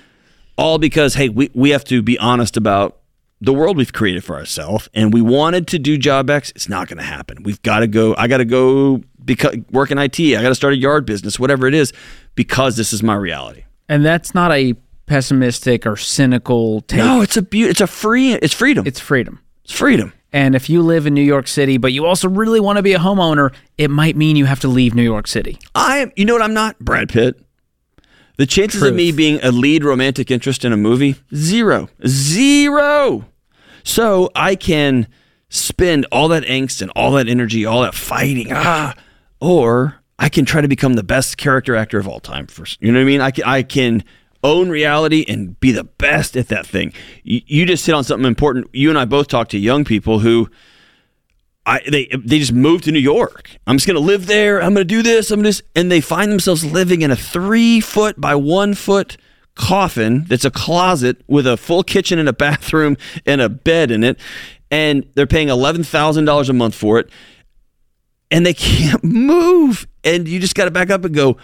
All 0.56 0.78
because 0.78 1.14
hey, 1.14 1.28
we 1.28 1.50
we 1.54 1.70
have 1.70 1.84
to 1.84 2.02
be 2.02 2.18
honest 2.18 2.56
about 2.56 3.01
the 3.42 3.52
world 3.52 3.76
we've 3.76 3.92
created 3.92 4.24
for 4.24 4.36
ourselves, 4.36 4.88
and 4.94 5.12
we 5.12 5.20
wanted 5.20 5.66
to 5.68 5.78
do 5.78 5.98
job 5.98 6.30
X. 6.30 6.52
It's 6.54 6.68
not 6.68 6.88
going 6.88 6.98
to 6.98 7.04
happen. 7.04 7.42
We've 7.42 7.60
got 7.62 7.80
to 7.80 7.86
go. 7.86 8.14
I 8.16 8.28
got 8.28 8.38
to 8.38 8.44
go 8.44 9.02
because 9.24 9.56
work 9.70 9.90
in 9.90 9.98
IT. 9.98 10.18
I 10.20 10.40
got 10.42 10.48
to 10.48 10.54
start 10.54 10.72
a 10.74 10.76
yard 10.76 11.04
business, 11.06 11.38
whatever 11.38 11.66
it 11.66 11.74
is, 11.74 11.92
because 12.34 12.76
this 12.76 12.92
is 12.92 13.02
my 13.02 13.14
reality. 13.14 13.64
And 13.88 14.04
that's 14.04 14.34
not 14.34 14.52
a 14.52 14.74
pessimistic 15.06 15.86
or 15.86 15.96
cynical 15.96 16.80
take. 16.82 16.98
No, 16.98 17.20
it's 17.20 17.36
a 17.36 17.42
be- 17.42 17.64
It's 17.64 17.80
a 17.80 17.86
free. 17.86 18.32
It's 18.34 18.54
freedom. 18.54 18.86
It's 18.86 19.00
freedom. 19.00 19.40
It's 19.64 19.72
freedom. 19.72 20.12
And 20.32 20.54
if 20.54 20.70
you 20.70 20.80
live 20.80 21.06
in 21.06 21.12
New 21.12 21.20
York 21.22 21.46
City, 21.46 21.76
but 21.76 21.92
you 21.92 22.06
also 22.06 22.26
really 22.28 22.58
want 22.60 22.78
to 22.78 22.82
be 22.82 22.94
a 22.94 22.98
homeowner, 22.98 23.52
it 23.76 23.90
might 23.90 24.16
mean 24.16 24.34
you 24.36 24.46
have 24.46 24.60
to 24.60 24.68
leave 24.68 24.94
New 24.94 25.02
York 25.02 25.26
City. 25.26 25.58
I 25.74 25.98
am. 25.98 26.12
You 26.16 26.24
know 26.24 26.32
what? 26.32 26.42
I'm 26.42 26.54
not 26.54 26.78
Brad 26.78 27.08
Pitt. 27.10 27.38
The 28.38 28.46
chances 28.46 28.80
Truth. 28.80 28.92
of 28.92 28.96
me 28.96 29.12
being 29.12 29.40
a 29.42 29.52
lead 29.52 29.84
romantic 29.84 30.30
interest 30.30 30.64
in 30.64 30.72
a 30.72 30.76
movie 30.76 31.16
zero, 31.34 31.90
zero. 32.06 33.26
So 33.84 34.30
I 34.34 34.54
can 34.54 35.08
spend 35.48 36.06
all 36.10 36.28
that 36.28 36.44
angst 36.44 36.82
and 36.82 36.90
all 36.96 37.12
that 37.12 37.28
energy, 37.28 37.64
all 37.66 37.82
that 37.82 37.94
fighting, 37.94 38.48
ah, 38.50 38.94
or 39.40 40.00
I 40.18 40.28
can 40.28 40.44
try 40.44 40.60
to 40.60 40.68
become 40.68 40.94
the 40.94 41.02
best 41.02 41.36
character 41.36 41.74
actor 41.76 41.98
of 41.98 42.08
all 42.08 42.20
time. 42.20 42.46
For 42.46 42.64
you 42.80 42.92
know 42.92 42.98
what 42.98 43.02
I 43.02 43.06
mean? 43.06 43.20
I 43.20 43.30
can, 43.30 43.44
I 43.44 43.62
can 43.62 44.04
own 44.44 44.70
reality 44.70 45.24
and 45.28 45.58
be 45.60 45.72
the 45.72 45.84
best 45.84 46.36
at 46.36 46.48
that 46.48 46.66
thing. 46.66 46.92
You, 47.22 47.40
you 47.46 47.66
just 47.66 47.86
hit 47.86 47.94
on 47.94 48.04
something 48.04 48.26
important. 48.26 48.68
You 48.72 48.88
and 48.88 48.98
I 48.98 49.04
both 49.04 49.28
talk 49.28 49.48
to 49.48 49.58
young 49.58 49.84
people 49.84 50.20
who 50.20 50.48
I 51.64 51.80
they 51.88 52.06
they 52.06 52.38
just 52.38 52.52
moved 52.52 52.84
to 52.84 52.92
New 52.92 52.98
York. 52.98 53.50
I'm 53.66 53.76
just 53.76 53.86
gonna 53.86 54.00
live 54.00 54.26
there. 54.26 54.62
I'm 54.62 54.74
gonna 54.74 54.84
do 54.84 55.02
this. 55.02 55.30
I'm 55.30 55.42
this, 55.42 55.62
and 55.76 55.92
they 55.92 56.00
find 56.00 56.32
themselves 56.32 56.64
living 56.64 57.02
in 57.02 57.10
a 57.10 57.16
three 57.16 57.80
foot 57.80 58.20
by 58.20 58.34
one 58.34 58.74
foot 58.74 59.16
coffin 59.54 60.24
that's 60.28 60.44
a 60.44 60.50
closet 60.50 61.22
with 61.26 61.46
a 61.46 61.56
full 61.56 61.82
kitchen 61.82 62.18
and 62.18 62.28
a 62.28 62.32
bathroom 62.32 62.96
and 63.26 63.40
a 63.40 63.48
bed 63.48 63.90
in 63.90 64.04
it, 64.04 64.18
and 64.70 65.06
they're 65.14 65.26
paying 65.26 65.48
eleven 65.48 65.84
thousand 65.84 66.24
dollars 66.24 66.48
a 66.48 66.52
month 66.52 66.74
for 66.74 66.98
it, 66.98 67.10
and 68.30 68.46
they 68.46 68.54
can't 68.54 69.02
move. 69.04 69.86
And 70.04 70.26
you 70.26 70.40
just 70.40 70.54
got 70.54 70.64
to 70.64 70.70
back 70.70 70.90
up 70.90 71.04
and 71.04 71.14
go, 71.14 71.36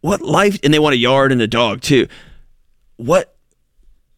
what 0.00 0.20
life? 0.20 0.58
And 0.62 0.74
they 0.74 0.78
want 0.78 0.94
a 0.94 0.98
yard 0.98 1.32
and 1.32 1.40
a 1.40 1.46
dog 1.46 1.80
too. 1.80 2.08
What 2.96 3.34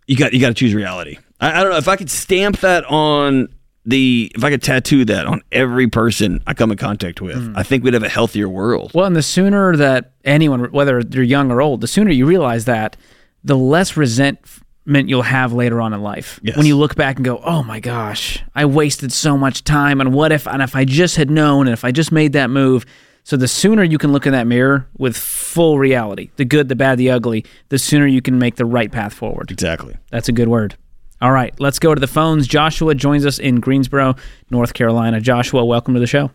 you 0.06 0.16
got? 0.16 0.32
You 0.32 0.40
got 0.40 0.48
to 0.48 0.54
choose 0.54 0.74
reality. 0.74 1.18
I, 1.40 1.60
I 1.60 1.62
don't 1.62 1.70
know 1.70 1.78
if 1.78 1.88
I 1.88 1.96
could 1.96 2.10
stamp 2.10 2.60
that 2.60 2.84
on 2.86 3.48
the 3.86 4.32
if 4.34 4.42
I 4.42 4.50
could 4.50 4.62
tattoo 4.62 5.04
that 5.04 5.26
on 5.26 5.42
every 5.52 5.88
person 5.88 6.42
I 6.46 6.54
come 6.54 6.70
in 6.70 6.78
contact 6.78 7.20
with, 7.20 7.36
hmm. 7.36 7.56
I 7.56 7.62
think 7.62 7.84
we'd 7.84 7.94
have 7.94 8.02
a 8.02 8.08
healthier 8.08 8.48
world. 8.48 8.92
Well, 8.94 9.04
and 9.04 9.14
the 9.14 9.22
sooner 9.22 9.76
that 9.76 10.12
anyone, 10.24 10.72
whether 10.72 11.00
you're 11.00 11.22
young 11.22 11.50
or 11.50 11.60
old, 11.60 11.82
the 11.82 11.86
sooner 11.86 12.10
you 12.10 12.26
realize 12.26 12.64
that, 12.64 12.96
the 13.44 13.56
less 13.56 13.96
resentment 13.96 15.08
you'll 15.08 15.22
have 15.22 15.52
later 15.52 15.80
on 15.80 15.92
in 15.92 16.02
life. 16.02 16.40
Yes. 16.42 16.56
When 16.56 16.66
you 16.66 16.76
look 16.76 16.94
back 16.96 17.16
and 17.16 17.24
go, 17.24 17.40
"Oh 17.44 17.62
my 17.62 17.78
gosh, 17.80 18.42
I 18.54 18.64
wasted 18.64 19.12
so 19.12 19.36
much 19.36 19.64
time, 19.64 20.00
and 20.00 20.12
what 20.12 20.32
if, 20.32 20.48
and 20.48 20.62
if 20.62 20.74
I 20.74 20.84
just 20.84 21.16
had 21.16 21.30
known, 21.30 21.66
and 21.66 21.72
if 21.72 21.84
I 21.84 21.92
just 21.92 22.10
made 22.10 22.32
that 22.32 22.50
move." 22.50 22.84
So 23.22 23.38
the 23.38 23.48
sooner 23.48 23.82
you 23.82 23.96
can 23.96 24.12
look 24.12 24.26
in 24.26 24.32
that 24.32 24.46
mirror 24.46 24.86
with 24.98 25.16
full 25.16 25.78
reality, 25.78 26.30
the 26.36 26.44
good, 26.44 26.68
the 26.68 26.76
bad, 26.76 26.98
the 26.98 27.10
ugly, 27.10 27.44
the 27.70 27.78
sooner 27.78 28.06
you 28.06 28.20
can 28.20 28.38
make 28.38 28.56
the 28.56 28.66
right 28.66 28.92
path 28.92 29.14
forward. 29.14 29.50
Exactly. 29.50 29.96
That's 30.10 30.28
a 30.28 30.32
good 30.32 30.48
word. 30.48 30.76
All 31.22 31.32
right, 31.32 31.58
let's 31.58 31.78
go 31.78 31.94
to 31.94 32.00
the 32.00 32.06
phones. 32.06 32.46
Joshua 32.46 32.94
joins 32.94 33.24
us 33.24 33.38
in 33.38 33.60
Greensboro, 33.60 34.16
North 34.50 34.74
Carolina. 34.74 35.22
Joshua, 35.22 35.64
welcome 35.64 35.94
to 35.94 36.00
the 36.00 36.06
show. 36.06 36.30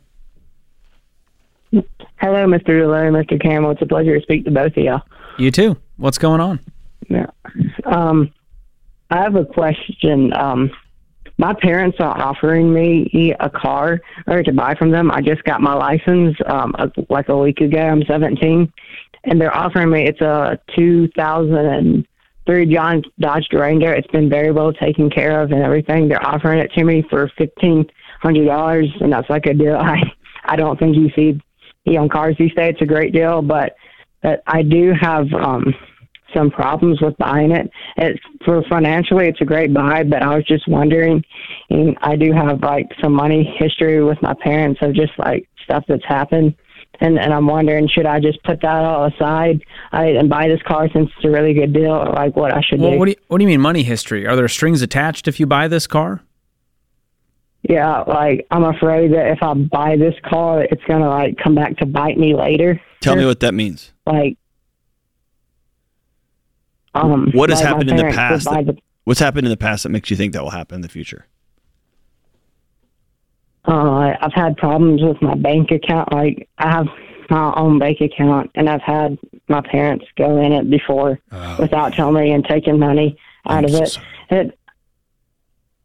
Hello, 1.71 2.47
Mr. 2.47 2.79
Delay, 2.79 3.09
Mr. 3.09 3.39
Campbell. 3.39 3.71
It's 3.71 3.81
a 3.83 3.85
pleasure 3.85 4.17
to 4.17 4.21
speak 4.23 4.45
to 4.45 4.51
both 4.51 4.75
of 4.75 4.83
y'all. 4.83 5.03
You 5.37 5.51
too. 5.51 5.77
What's 5.97 6.17
going 6.17 6.41
on? 6.41 6.59
Yeah. 7.09 7.27
Um, 7.85 8.31
I 9.09 9.17
have 9.23 9.35
a 9.35 9.45
question. 9.45 10.33
Um, 10.33 10.71
my 11.37 11.53
parents 11.53 11.97
are 11.99 12.17
offering 12.21 12.73
me 12.73 13.33
a 13.39 13.49
car 13.49 14.01
or 14.27 14.43
to 14.43 14.51
buy 14.51 14.75
from 14.75 14.91
them. 14.91 15.09
I 15.09 15.21
just 15.21 15.43
got 15.45 15.61
my 15.61 15.73
license 15.73 16.35
um, 16.45 16.75
a- 16.77 16.91
like 17.09 17.29
a 17.29 17.37
week 17.37 17.61
ago. 17.61 17.79
I'm 17.79 18.03
17, 18.03 18.71
and 19.23 19.41
they're 19.41 19.55
offering 19.55 19.89
me 19.89 20.05
it's 20.05 20.21
a 20.21 20.59
2003 20.75 22.73
John 22.73 23.03
Dodge 23.19 23.47
Durango. 23.49 23.89
It's 23.91 24.07
been 24.07 24.29
very 24.29 24.51
well 24.51 24.73
taken 24.73 25.09
care 25.09 25.41
of 25.41 25.51
and 25.51 25.63
everything. 25.63 26.07
They're 26.09 26.25
offering 26.25 26.59
it 26.59 26.71
to 26.73 26.83
me 26.83 27.03
for 27.09 27.29
fifteen 27.37 27.85
hundred 28.21 28.45
dollars, 28.45 28.87
and 28.99 29.13
that's 29.13 29.29
like 29.29 29.45
a 29.45 29.53
deal. 29.53 29.75
I 29.77 30.01
I 30.45 30.55
don't 30.55 30.77
think 30.77 30.95
you 30.95 31.09
see 31.15 31.39
you 31.85 32.09
cars 32.09 32.35
these 32.37 32.53
days. 32.53 32.71
It's 32.73 32.81
a 32.81 32.85
great 32.85 33.13
deal, 33.13 33.41
but 33.41 33.75
but 34.21 34.43
I 34.47 34.61
do 34.63 34.93
have 34.99 35.31
um 35.33 35.73
some 36.33 36.49
problems 36.51 37.01
with 37.01 37.17
buying 37.17 37.51
it. 37.51 37.69
It's 37.97 38.19
for 38.45 38.63
financially, 38.69 39.27
it's 39.27 39.41
a 39.41 39.45
great 39.45 39.73
buy, 39.73 40.03
but 40.03 40.21
I 40.21 40.35
was 40.35 40.45
just 40.45 40.67
wondering, 40.67 41.23
and 41.69 41.97
I 42.01 42.15
do 42.15 42.31
have 42.31 42.61
like 42.61 42.87
some 43.01 43.13
money 43.13 43.55
history 43.57 44.03
with 44.03 44.21
my 44.21 44.33
parents 44.33 44.79
of 44.81 44.93
just 44.93 45.13
like 45.17 45.47
stuff 45.63 45.83
that's 45.87 46.05
happened. 46.05 46.55
And, 47.01 47.17
and 47.17 47.33
I'm 47.33 47.47
wondering, 47.47 47.87
should 47.87 48.05
I 48.05 48.19
just 48.19 48.43
put 48.43 48.61
that 48.61 48.83
all 48.83 49.05
aside 49.05 49.61
I, 49.93 50.07
and 50.07 50.29
buy 50.29 50.49
this 50.49 50.61
car 50.63 50.89
since 50.91 51.09
it's 51.15 51.25
a 51.25 51.29
really 51.29 51.53
good 51.53 51.71
deal, 51.73 51.91
or 51.91 52.11
like 52.11 52.35
what 52.35 52.53
I 52.53 52.61
should 52.61 52.81
Well, 52.81 52.91
do? 52.91 52.99
what 52.99 53.05
do 53.05 53.11
you, 53.11 53.17
what 53.27 53.37
do 53.37 53.43
you 53.43 53.47
mean 53.47 53.61
money 53.61 53.83
history? 53.83 54.27
Are 54.27 54.35
there 54.35 54.47
strings 54.49 54.81
attached 54.81 55.27
if 55.27 55.39
you 55.39 55.45
buy 55.45 55.67
this 55.67 55.87
car? 55.87 56.21
yeah, 57.63 57.99
like 58.01 58.47
I'm 58.51 58.63
afraid 58.63 59.11
that 59.13 59.31
if 59.31 59.39
I 59.43 59.53
buy 59.53 59.97
this 59.97 60.15
car, 60.25 60.63
it's 60.63 60.83
gonna 60.87 61.09
like 61.09 61.37
come 61.37 61.55
back 61.55 61.77
to 61.77 61.85
bite 61.85 62.17
me 62.17 62.33
later. 62.35 62.81
Tell 63.01 63.15
me 63.15 63.25
what 63.25 63.41
that 63.41 63.53
means. 63.53 63.93
Like, 64.05 64.37
um, 66.99 67.31
What 67.33 67.49
has 67.49 67.61
happened 67.61 67.89
in 67.89 67.97
the 67.97 68.03
past? 68.03 68.45
That, 68.45 68.65
the- 68.65 68.77
what's 69.03 69.19
happened 69.19 69.45
in 69.45 69.51
the 69.51 69.57
past 69.57 69.83
that 69.83 69.89
makes 69.89 70.09
you 70.09 70.17
think 70.17 70.33
that 70.33 70.43
will 70.43 70.49
happen 70.51 70.75
in 70.75 70.81
the 70.81 70.89
future? 70.89 71.25
Uh, 73.65 74.15
I've 74.19 74.33
had 74.33 74.57
problems 74.57 75.01
with 75.03 75.21
my 75.21 75.35
bank 75.35 75.71
account. 75.71 76.11
Like 76.11 76.49
I 76.57 76.71
have 76.71 76.87
my 77.29 77.53
own 77.55 77.77
bank 77.77 78.01
account, 78.01 78.51
and 78.55 78.69
I've 78.69 78.81
had 78.81 79.17
my 79.47 79.61
parents 79.61 80.05
go 80.17 80.41
in 80.41 80.51
it 80.51 80.69
before 80.69 81.19
without 81.59 81.93
telling 81.93 82.15
me 82.15 82.31
and 82.31 82.43
taking 82.43 82.79
money 82.79 83.17
out 83.47 83.65
of 83.65 83.71
so 83.71 83.83
it. 83.83 83.97
It. 84.31 84.59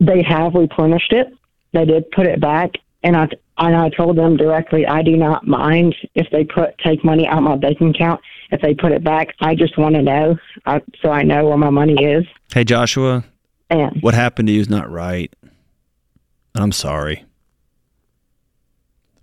They 0.01 0.23
have 0.23 0.55
replenished 0.55 1.13
it. 1.13 1.29
They 1.73 1.85
did 1.85 2.11
put 2.13 2.27
it 2.27 2.41
back, 2.41 2.73
and 3.05 3.17
I 3.17 3.29
and 3.59 3.77
I 3.77 3.89
told 3.91 4.17
them 4.19 4.37
directly 4.37 4.85
I 4.87 5.03
do 5.03 5.17
not 5.17 5.47
mind 5.47 5.95
if 6.17 6.27
they 6.33 6.45
put 6.45 6.77
take 6.79 7.05
money 7.05 7.29
out 7.29 7.43
my 7.43 7.55
bank 7.57 7.81
account. 7.81 8.21
If 8.51 8.61
they 8.61 8.75
put 8.75 8.93
it 8.93 9.05
back, 9.05 9.35
I 9.41 9.55
just 9.55 9.79
want 9.79 9.95
to 9.95 10.03
know, 10.03 10.37
I, 10.67 10.81
so 11.03 11.11
I 11.11 11.23
know 11.23 11.47
where 11.47 11.57
my 11.57 11.71
money 11.71 11.95
is. 12.05 12.25
Hey 12.53 12.65
Joshua, 12.65 13.25
And 13.71 14.01
what 14.03 14.15
happened 14.15 14.49
to 14.49 14.53
you 14.53 14.61
is 14.61 14.69
not 14.69 14.91
right. 14.91 15.33
I'm 16.55 16.73
sorry. 16.73 17.25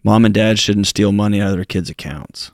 Mom 0.04 0.26
and 0.26 0.34
dad 0.34 0.60
shouldn't 0.60 0.88
steal 0.88 1.12
money 1.12 1.40
out 1.40 1.52
of 1.52 1.56
their 1.58 1.66
kids' 1.66 1.90
accounts. 1.90 2.52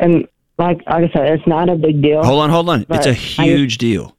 and 0.00 0.28
like 0.58 0.78
like 0.86 1.10
I 1.10 1.12
said, 1.12 1.32
it's 1.32 1.46
not 1.46 1.68
a 1.68 1.76
big 1.76 2.02
deal. 2.02 2.22
Hold 2.24 2.42
on, 2.42 2.50
hold 2.50 2.68
on. 2.70 2.86
It's 2.90 3.06
a 3.06 3.10
a 3.10 3.12
I- 3.12 3.14
huge 3.14 3.78
deal. 3.78 4.16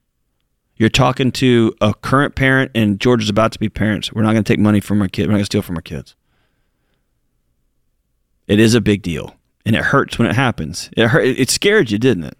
You're 0.79 0.89
talking 0.89 1.31
to 1.33 1.75
a 1.81 1.93
current 1.93 2.35
parent, 2.35 2.71
and 2.73 3.01
George 3.01 3.21
is 3.21 3.29
about 3.29 3.51
to 3.51 3.59
be 3.59 3.67
parents. 3.67 4.13
We're 4.13 4.23
not 4.23 4.31
going 4.31 4.45
to 4.45 4.51
take 4.51 4.59
money 4.59 4.79
from 4.79 5.01
our 5.01 5.09
kids. 5.09 5.27
We're 5.27 5.33
not 5.33 5.37
going 5.37 5.41
to 5.41 5.45
steal 5.45 5.61
from 5.61 5.75
our 5.75 5.81
kids. 5.81 6.15
It 8.47 8.61
is 8.61 8.73
a 8.73 8.81
big 8.81 9.01
deal, 9.01 9.35
and 9.65 9.75
it 9.75 9.83
hurts 9.83 10.17
when 10.17 10.29
it 10.29 10.35
happens. 10.35 10.89
It 10.95 11.07
hurt. 11.07 11.25
It 11.25 11.49
scared 11.49 11.91
you, 11.91 11.99
didn't 11.99 12.23
it? 12.23 12.37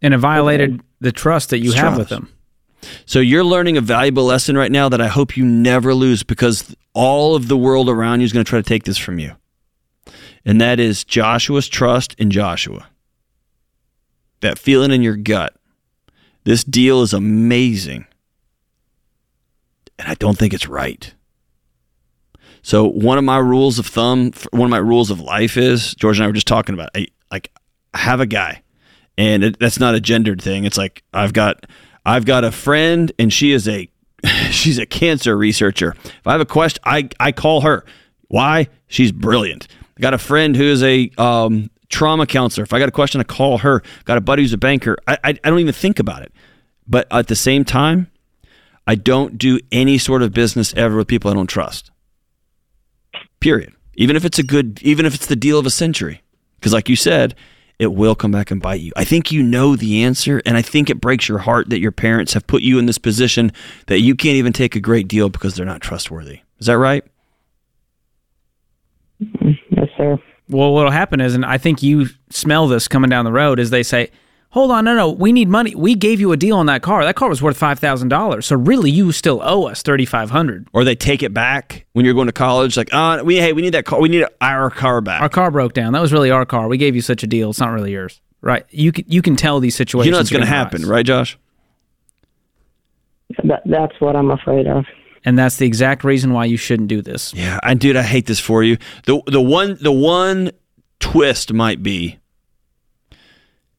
And 0.00 0.14
it 0.14 0.18
violated 0.18 0.80
the 1.00 1.12
trust 1.12 1.50
that 1.50 1.58
you 1.58 1.70
It's 1.70 1.78
have 1.78 1.98
with 1.98 2.08
them. 2.08 2.32
So 3.04 3.20
you're 3.20 3.44
learning 3.44 3.76
a 3.76 3.82
valuable 3.82 4.24
lesson 4.24 4.56
right 4.56 4.72
now 4.72 4.88
that 4.88 5.02
I 5.02 5.08
hope 5.08 5.36
you 5.36 5.44
never 5.44 5.92
lose 5.92 6.22
because 6.22 6.74
all 6.94 7.34
of 7.34 7.48
the 7.48 7.58
world 7.58 7.90
around 7.90 8.20
you 8.20 8.24
is 8.24 8.32
going 8.32 8.44
to 8.44 8.48
try 8.48 8.58
to 8.58 8.66
take 8.66 8.84
this 8.84 8.96
from 8.96 9.18
you. 9.18 9.36
And 10.46 10.58
that 10.62 10.80
is 10.80 11.04
Joshua's 11.04 11.68
trust 11.68 12.14
in 12.14 12.30
Joshua. 12.30 12.88
That 14.40 14.58
feeling 14.58 14.90
in 14.90 15.02
your 15.02 15.16
gut. 15.16 15.54
This 16.50 16.64
deal 16.64 17.02
is 17.02 17.12
amazing. 17.12 18.06
And 20.00 20.08
I 20.08 20.14
don't 20.14 20.36
think 20.36 20.52
it's 20.52 20.66
right. 20.66 21.14
So 22.60 22.88
one 22.88 23.18
of 23.18 23.22
my 23.22 23.38
rules 23.38 23.78
of 23.78 23.86
thumb, 23.86 24.32
one 24.50 24.64
of 24.64 24.70
my 24.70 24.78
rules 24.78 25.12
of 25.12 25.20
life 25.20 25.56
is 25.56 25.94
George 25.94 26.18
and 26.18 26.24
I 26.24 26.26
were 26.26 26.32
just 26.32 26.48
talking 26.48 26.74
about. 26.74 26.90
I, 26.92 27.06
like, 27.30 27.52
I 27.94 27.98
have 27.98 28.18
a 28.18 28.26
guy, 28.26 28.64
and 29.16 29.44
it, 29.44 29.60
that's 29.60 29.78
not 29.78 29.94
a 29.94 30.00
gendered 30.00 30.42
thing. 30.42 30.64
It's 30.64 30.76
like 30.76 31.04
I've 31.14 31.32
got, 31.32 31.66
I've 32.04 32.24
got 32.24 32.42
a 32.42 32.50
friend, 32.50 33.12
and 33.16 33.32
she 33.32 33.52
is 33.52 33.68
a, 33.68 33.88
she's 34.50 34.80
a 34.80 34.86
cancer 34.86 35.36
researcher. 35.36 35.94
If 36.04 36.26
I 36.26 36.32
have 36.32 36.40
a 36.40 36.46
question, 36.46 36.82
I 36.84 37.10
I 37.20 37.30
call 37.30 37.60
her. 37.60 37.84
Why? 38.26 38.66
She's 38.88 39.12
brilliant. 39.12 39.68
I 39.96 40.00
got 40.00 40.14
a 40.14 40.18
friend 40.18 40.56
who 40.56 40.64
is 40.64 40.82
a 40.82 41.12
um, 41.16 41.70
trauma 41.90 42.26
counselor. 42.26 42.64
If 42.64 42.72
I 42.72 42.78
got 42.78 42.88
a 42.88 42.92
question, 42.92 43.20
I 43.20 43.24
call 43.24 43.58
her. 43.58 43.82
Got 44.04 44.16
a 44.16 44.20
buddy 44.20 44.42
who's 44.42 44.52
a 44.52 44.58
banker. 44.58 44.96
I, 45.06 45.18
I, 45.22 45.28
I 45.44 45.50
don't 45.50 45.58
even 45.58 45.74
think 45.74 45.98
about 45.98 46.22
it. 46.22 46.32
But 46.90 47.06
at 47.10 47.28
the 47.28 47.36
same 47.36 47.64
time, 47.64 48.10
I 48.86 48.96
don't 48.96 49.38
do 49.38 49.60
any 49.70 49.96
sort 49.96 50.22
of 50.22 50.32
business 50.32 50.74
ever 50.74 50.96
with 50.96 51.06
people 51.06 51.30
I 51.30 51.34
don't 51.34 51.46
trust. 51.46 51.92
Period. 53.38 53.72
Even 53.94 54.16
if 54.16 54.24
it's 54.24 54.40
a 54.40 54.42
good, 54.42 54.82
even 54.82 55.06
if 55.06 55.14
it's 55.14 55.26
the 55.26 55.36
deal 55.36 55.58
of 55.58 55.66
a 55.66 55.70
century. 55.70 56.22
Because, 56.56 56.72
like 56.72 56.88
you 56.88 56.96
said, 56.96 57.36
it 57.78 57.94
will 57.94 58.14
come 58.14 58.32
back 58.32 58.50
and 58.50 58.60
bite 58.60 58.80
you. 58.80 58.92
I 58.96 59.04
think 59.04 59.30
you 59.32 59.42
know 59.42 59.76
the 59.76 60.02
answer, 60.02 60.42
and 60.44 60.56
I 60.56 60.62
think 60.62 60.90
it 60.90 61.00
breaks 61.00 61.28
your 61.28 61.38
heart 61.38 61.70
that 61.70 61.80
your 61.80 61.92
parents 61.92 62.34
have 62.34 62.46
put 62.46 62.62
you 62.62 62.78
in 62.78 62.86
this 62.86 62.98
position 62.98 63.52
that 63.86 64.00
you 64.00 64.14
can't 64.14 64.36
even 64.36 64.52
take 64.52 64.74
a 64.74 64.80
great 64.80 65.08
deal 65.08 65.30
because 65.30 65.54
they're 65.54 65.64
not 65.64 65.80
trustworthy. 65.80 66.40
Is 66.58 66.66
that 66.66 66.76
right? 66.76 67.04
Yes, 69.18 69.88
sir. 69.96 70.18
Well, 70.48 70.74
what'll 70.74 70.90
happen 70.90 71.20
is, 71.20 71.34
and 71.34 71.46
I 71.46 71.56
think 71.56 71.82
you 71.82 72.08
smell 72.30 72.66
this 72.66 72.88
coming 72.88 73.08
down 73.08 73.24
the 73.24 73.32
road, 73.32 73.60
is 73.60 73.70
they 73.70 73.84
say, 73.84 74.10
"Hold 74.50 74.70
on, 74.70 74.84
no, 74.84 74.94
no, 74.94 75.10
we 75.10 75.32
need 75.32 75.48
money. 75.48 75.74
We 75.74 75.94
gave 75.94 76.20
you 76.20 76.32
a 76.32 76.36
deal 76.36 76.56
on 76.56 76.66
that 76.66 76.82
car. 76.82 77.04
That 77.04 77.16
car 77.16 77.28
was 77.28 77.40
worth 77.40 77.56
five 77.56 77.78
thousand 77.78 78.08
dollars. 78.08 78.46
So 78.46 78.56
really, 78.56 78.90
you 78.90 79.12
still 79.12 79.40
owe 79.42 79.66
us 79.66 79.82
thirty 79.82 80.04
five 80.04 80.30
hundred. 80.30 80.68
Or 80.72 80.84
they 80.84 80.94
take 80.94 81.22
it 81.22 81.32
back 81.32 81.86
when 81.92 82.04
you're 82.04 82.14
going 82.14 82.26
to 82.26 82.32
college, 82.32 82.76
like, 82.76 82.90
oh, 82.92 83.22
we 83.24 83.36
hey, 83.36 83.52
we 83.52 83.62
need 83.62 83.74
that 83.74 83.84
car. 83.84 84.00
We 84.00 84.08
need 84.08 84.26
our 84.40 84.70
car 84.70 85.00
back. 85.00 85.22
Our 85.22 85.28
car 85.28 85.50
broke 85.50 85.72
down. 85.72 85.92
That 85.92 86.02
was 86.02 86.12
really 86.12 86.30
our 86.30 86.44
car. 86.44 86.68
We 86.68 86.78
gave 86.78 86.94
you 86.94 87.02
such 87.02 87.22
a 87.22 87.26
deal. 87.26 87.50
It's 87.50 87.60
not 87.60 87.70
really 87.70 87.92
yours, 87.92 88.20
right? 88.40 88.64
You 88.70 88.92
can 88.92 89.04
you 89.08 89.22
can 89.22 89.36
tell 89.36 89.60
these 89.60 89.74
situations. 89.74 90.06
you 90.06 90.12
know 90.12 90.20
it's 90.20 90.30
going 90.30 90.42
to 90.42 90.46
gonna 90.46 90.56
happen, 90.56 90.82
rise. 90.82 90.88
right, 90.90 91.06
Josh? 91.06 91.38
That, 93.44 93.62
that's 93.64 94.00
what 94.00 94.16
I'm 94.16 94.30
afraid 94.30 94.66
of. 94.66 94.84
And 95.24 95.38
that's 95.38 95.56
the 95.56 95.66
exact 95.66 96.02
reason 96.02 96.32
why 96.32 96.46
you 96.46 96.56
shouldn't 96.56 96.88
do 96.88 97.02
this. 97.02 97.34
Yeah, 97.34 97.58
I 97.62 97.74
dude, 97.74 97.96
I 97.96 98.02
hate 98.02 98.26
this 98.26 98.40
for 98.40 98.62
you. 98.62 98.78
The 99.04 99.22
the 99.26 99.40
one 99.40 99.76
the 99.80 99.92
one 99.92 100.50
twist 100.98 101.52
might 101.52 101.82
be 101.82 102.18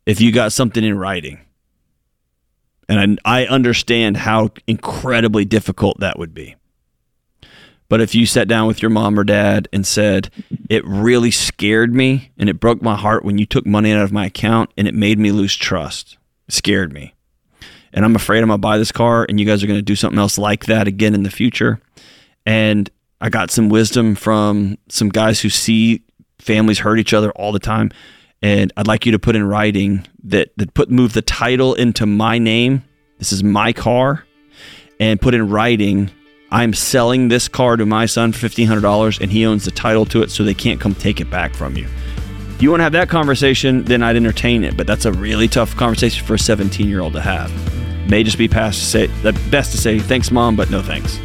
if 0.06 0.22
you 0.22 0.32
got 0.32 0.52
something 0.54 0.84
in 0.84 0.97
writing. 0.97 1.39
And 2.89 3.20
I, 3.26 3.43
I 3.43 3.45
understand 3.45 4.18
how 4.18 4.49
incredibly 4.68 5.45
difficult 5.45 5.99
that 5.99 6.20
would 6.20 6.34
be. 6.34 6.56
But 7.88 8.02
if 8.02 8.16
you 8.16 8.26
sat 8.26 8.47
down 8.47 8.68
with 8.68 8.82
your 8.82 8.89
mom 8.89 9.20
or 9.20 9.26
dad 9.26 9.68
and 9.74 9.86
said, 9.86 10.30
It 10.70 10.86
really 10.86 11.32
scared 11.32 11.93
me 11.93 12.32
and 12.38 12.49
it 12.49 12.60
broke 12.60 12.82
my 12.82 12.95
heart 12.95 13.26
when 13.26 13.38
you 13.38 13.45
took 13.45 13.66
money 13.66 13.91
out 13.91 14.02
of 14.02 14.14
my 14.14 14.28
account 14.28 14.72
and 14.78 14.88
it 14.88 14.93
made 14.93 15.20
me 15.20 15.32
lose 15.32 15.56
trust. 15.56 16.18
It 16.47 16.54
scared 16.54 16.93
me. 16.93 17.14
And 17.93 18.06
I'm 18.06 18.16
afraid 18.16 18.39
I'm 18.39 18.47
going 18.47 18.60
to 18.60 18.62
buy 18.62 18.78
this 18.78 18.93
car 18.93 19.26
and 19.28 19.39
you 19.39 19.45
guys 19.45 19.62
are 19.62 19.68
going 19.68 19.78
to 19.78 19.84
do 19.84 19.97
something 19.97 20.20
else 20.20 20.38
like 20.38 20.68
that 20.68 20.88
again 20.88 21.14
in 21.14 21.24
the 21.24 21.30
future. 21.30 21.82
And 22.45 22.89
I 23.20 23.30
got 23.30 23.52
some 23.52 23.68
wisdom 23.68 24.16
from 24.16 24.78
some 24.88 25.10
guys 25.10 25.41
who 25.41 25.49
see 25.49 26.02
families 26.39 26.80
hurt 26.80 26.97
each 26.97 27.14
other 27.14 27.32
all 27.32 27.52
the 27.52 27.60
time. 27.60 27.91
And 28.41 28.73
I'd 28.75 28.87
like 28.87 29.05
you 29.05 29.11
to 29.11 29.19
put 29.19 29.35
in 29.35 29.43
writing 29.43 30.07
that, 30.23 30.51
that 30.57 30.73
put 30.73 30.89
move 30.89 31.13
the 31.13 31.21
title 31.21 31.75
into 31.75 32.05
my 32.05 32.39
name. 32.39 32.83
This 33.19 33.31
is 33.31 33.43
my 33.43 33.73
car. 33.73 34.25
And 34.99 35.19
put 35.19 35.33
in 35.33 35.49
writing 35.49 36.11
I'm 36.51 36.73
selling 36.73 37.29
this 37.29 37.47
car 37.47 37.77
to 37.77 37.85
my 37.85 38.05
son 38.05 38.33
for 38.33 38.47
$1,500 38.47 39.21
and 39.21 39.31
he 39.31 39.45
owns 39.45 39.63
the 39.63 39.71
title 39.71 40.05
to 40.07 40.21
it 40.21 40.31
so 40.31 40.43
they 40.43 40.53
can't 40.53 40.81
come 40.81 40.93
take 40.93 41.21
it 41.21 41.29
back 41.29 41.53
from 41.53 41.77
you. 41.77 41.87
If 42.55 42.61
you 42.61 42.69
want 42.69 42.81
to 42.81 42.83
have 42.83 42.91
that 42.91 43.09
conversation, 43.09 43.83
then 43.85 44.03
I'd 44.03 44.17
entertain 44.17 44.65
it. 44.65 44.75
But 44.75 44.85
that's 44.85 45.05
a 45.05 45.13
really 45.13 45.47
tough 45.47 45.75
conversation 45.77 46.25
for 46.25 46.33
a 46.33 46.39
17 46.39 46.89
year 46.89 46.99
old 46.99 47.13
to 47.13 47.21
have. 47.21 47.49
May 48.09 48.23
just 48.23 48.37
be 48.37 48.49
past 48.49 48.79
to 48.79 48.85
say, 48.85 49.05
the 49.23 49.31
best 49.49 49.71
to 49.71 49.77
say, 49.77 49.99
thanks, 49.99 50.29
mom, 50.29 50.57
but 50.57 50.69
no 50.69 50.81
thanks. 50.81 51.17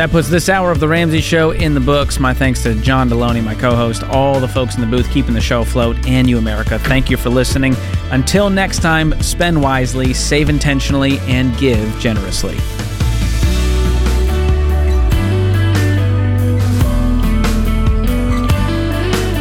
That 0.00 0.10
puts 0.10 0.30
this 0.30 0.48
hour 0.48 0.70
of 0.70 0.80
The 0.80 0.88
Ramsey 0.88 1.20
Show 1.20 1.50
in 1.50 1.74
the 1.74 1.80
books. 1.80 2.18
My 2.18 2.32
thanks 2.32 2.62
to 2.62 2.74
John 2.76 3.10
Delony, 3.10 3.44
my 3.44 3.54
co 3.54 3.76
host, 3.76 4.02
all 4.04 4.40
the 4.40 4.48
folks 4.48 4.74
in 4.74 4.80
the 4.80 4.86
booth 4.86 5.10
keeping 5.10 5.34
the 5.34 5.42
show 5.42 5.60
afloat, 5.60 6.06
and 6.06 6.26
you, 6.26 6.38
America. 6.38 6.78
Thank 6.78 7.10
you 7.10 7.18
for 7.18 7.28
listening. 7.28 7.76
Until 8.10 8.48
next 8.48 8.80
time, 8.80 9.12
spend 9.20 9.60
wisely, 9.60 10.14
save 10.14 10.48
intentionally, 10.48 11.18
and 11.28 11.54
give 11.58 11.86
generously. 12.00 12.56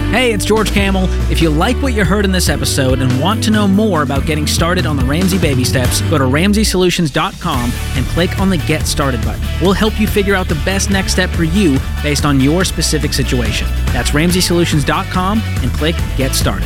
Hey, 0.09 0.33
it's 0.33 0.43
George 0.43 0.71
Kamel. 0.71 1.03
If 1.31 1.39
you 1.39 1.51
like 1.51 1.79
what 1.83 1.93
you 1.93 2.03
heard 2.03 2.25
in 2.25 2.31
this 2.31 2.49
episode 2.49 2.99
and 2.99 3.21
want 3.21 3.43
to 3.43 3.51
know 3.51 3.67
more 3.67 4.01
about 4.01 4.25
getting 4.25 4.47
started 4.47 4.87
on 4.87 4.97
the 4.97 5.05
Ramsey 5.05 5.37
baby 5.37 5.63
steps, 5.63 6.01
go 6.09 6.17
to 6.17 6.23
ramseysolutions.com 6.23 7.71
and 7.95 8.05
click 8.07 8.39
on 8.39 8.49
the 8.49 8.57
Get 8.57 8.87
Started 8.87 9.21
button. 9.21 9.45
We'll 9.61 9.73
help 9.73 9.99
you 9.99 10.07
figure 10.07 10.33
out 10.33 10.47
the 10.47 10.59
best 10.65 10.89
next 10.89 11.11
step 11.11 11.29
for 11.29 11.43
you 11.43 11.77
based 12.01 12.25
on 12.25 12.39
your 12.39 12.65
specific 12.65 13.13
situation. 13.13 13.67
That's 13.93 14.09
ramseysolutions.com 14.09 15.41
and 15.43 15.71
click 15.73 15.95
Get 16.17 16.33
Started. 16.33 16.65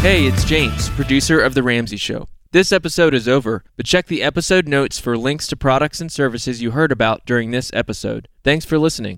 Hey, 0.00 0.24
it's 0.24 0.44
James, 0.44 0.88
producer 0.88 1.38
of 1.38 1.52
The 1.52 1.62
Ramsey 1.62 1.98
Show. 1.98 2.28
This 2.52 2.72
episode 2.72 3.12
is 3.12 3.28
over, 3.28 3.62
but 3.76 3.84
check 3.84 4.06
the 4.06 4.22
episode 4.22 4.66
notes 4.66 4.98
for 4.98 5.18
links 5.18 5.46
to 5.48 5.56
products 5.56 6.00
and 6.00 6.10
services 6.10 6.62
you 6.62 6.70
heard 6.70 6.90
about 6.92 7.26
during 7.26 7.50
this 7.50 7.70
episode. 7.74 8.26
Thanks 8.42 8.64
for 8.64 8.78
listening. 8.78 9.10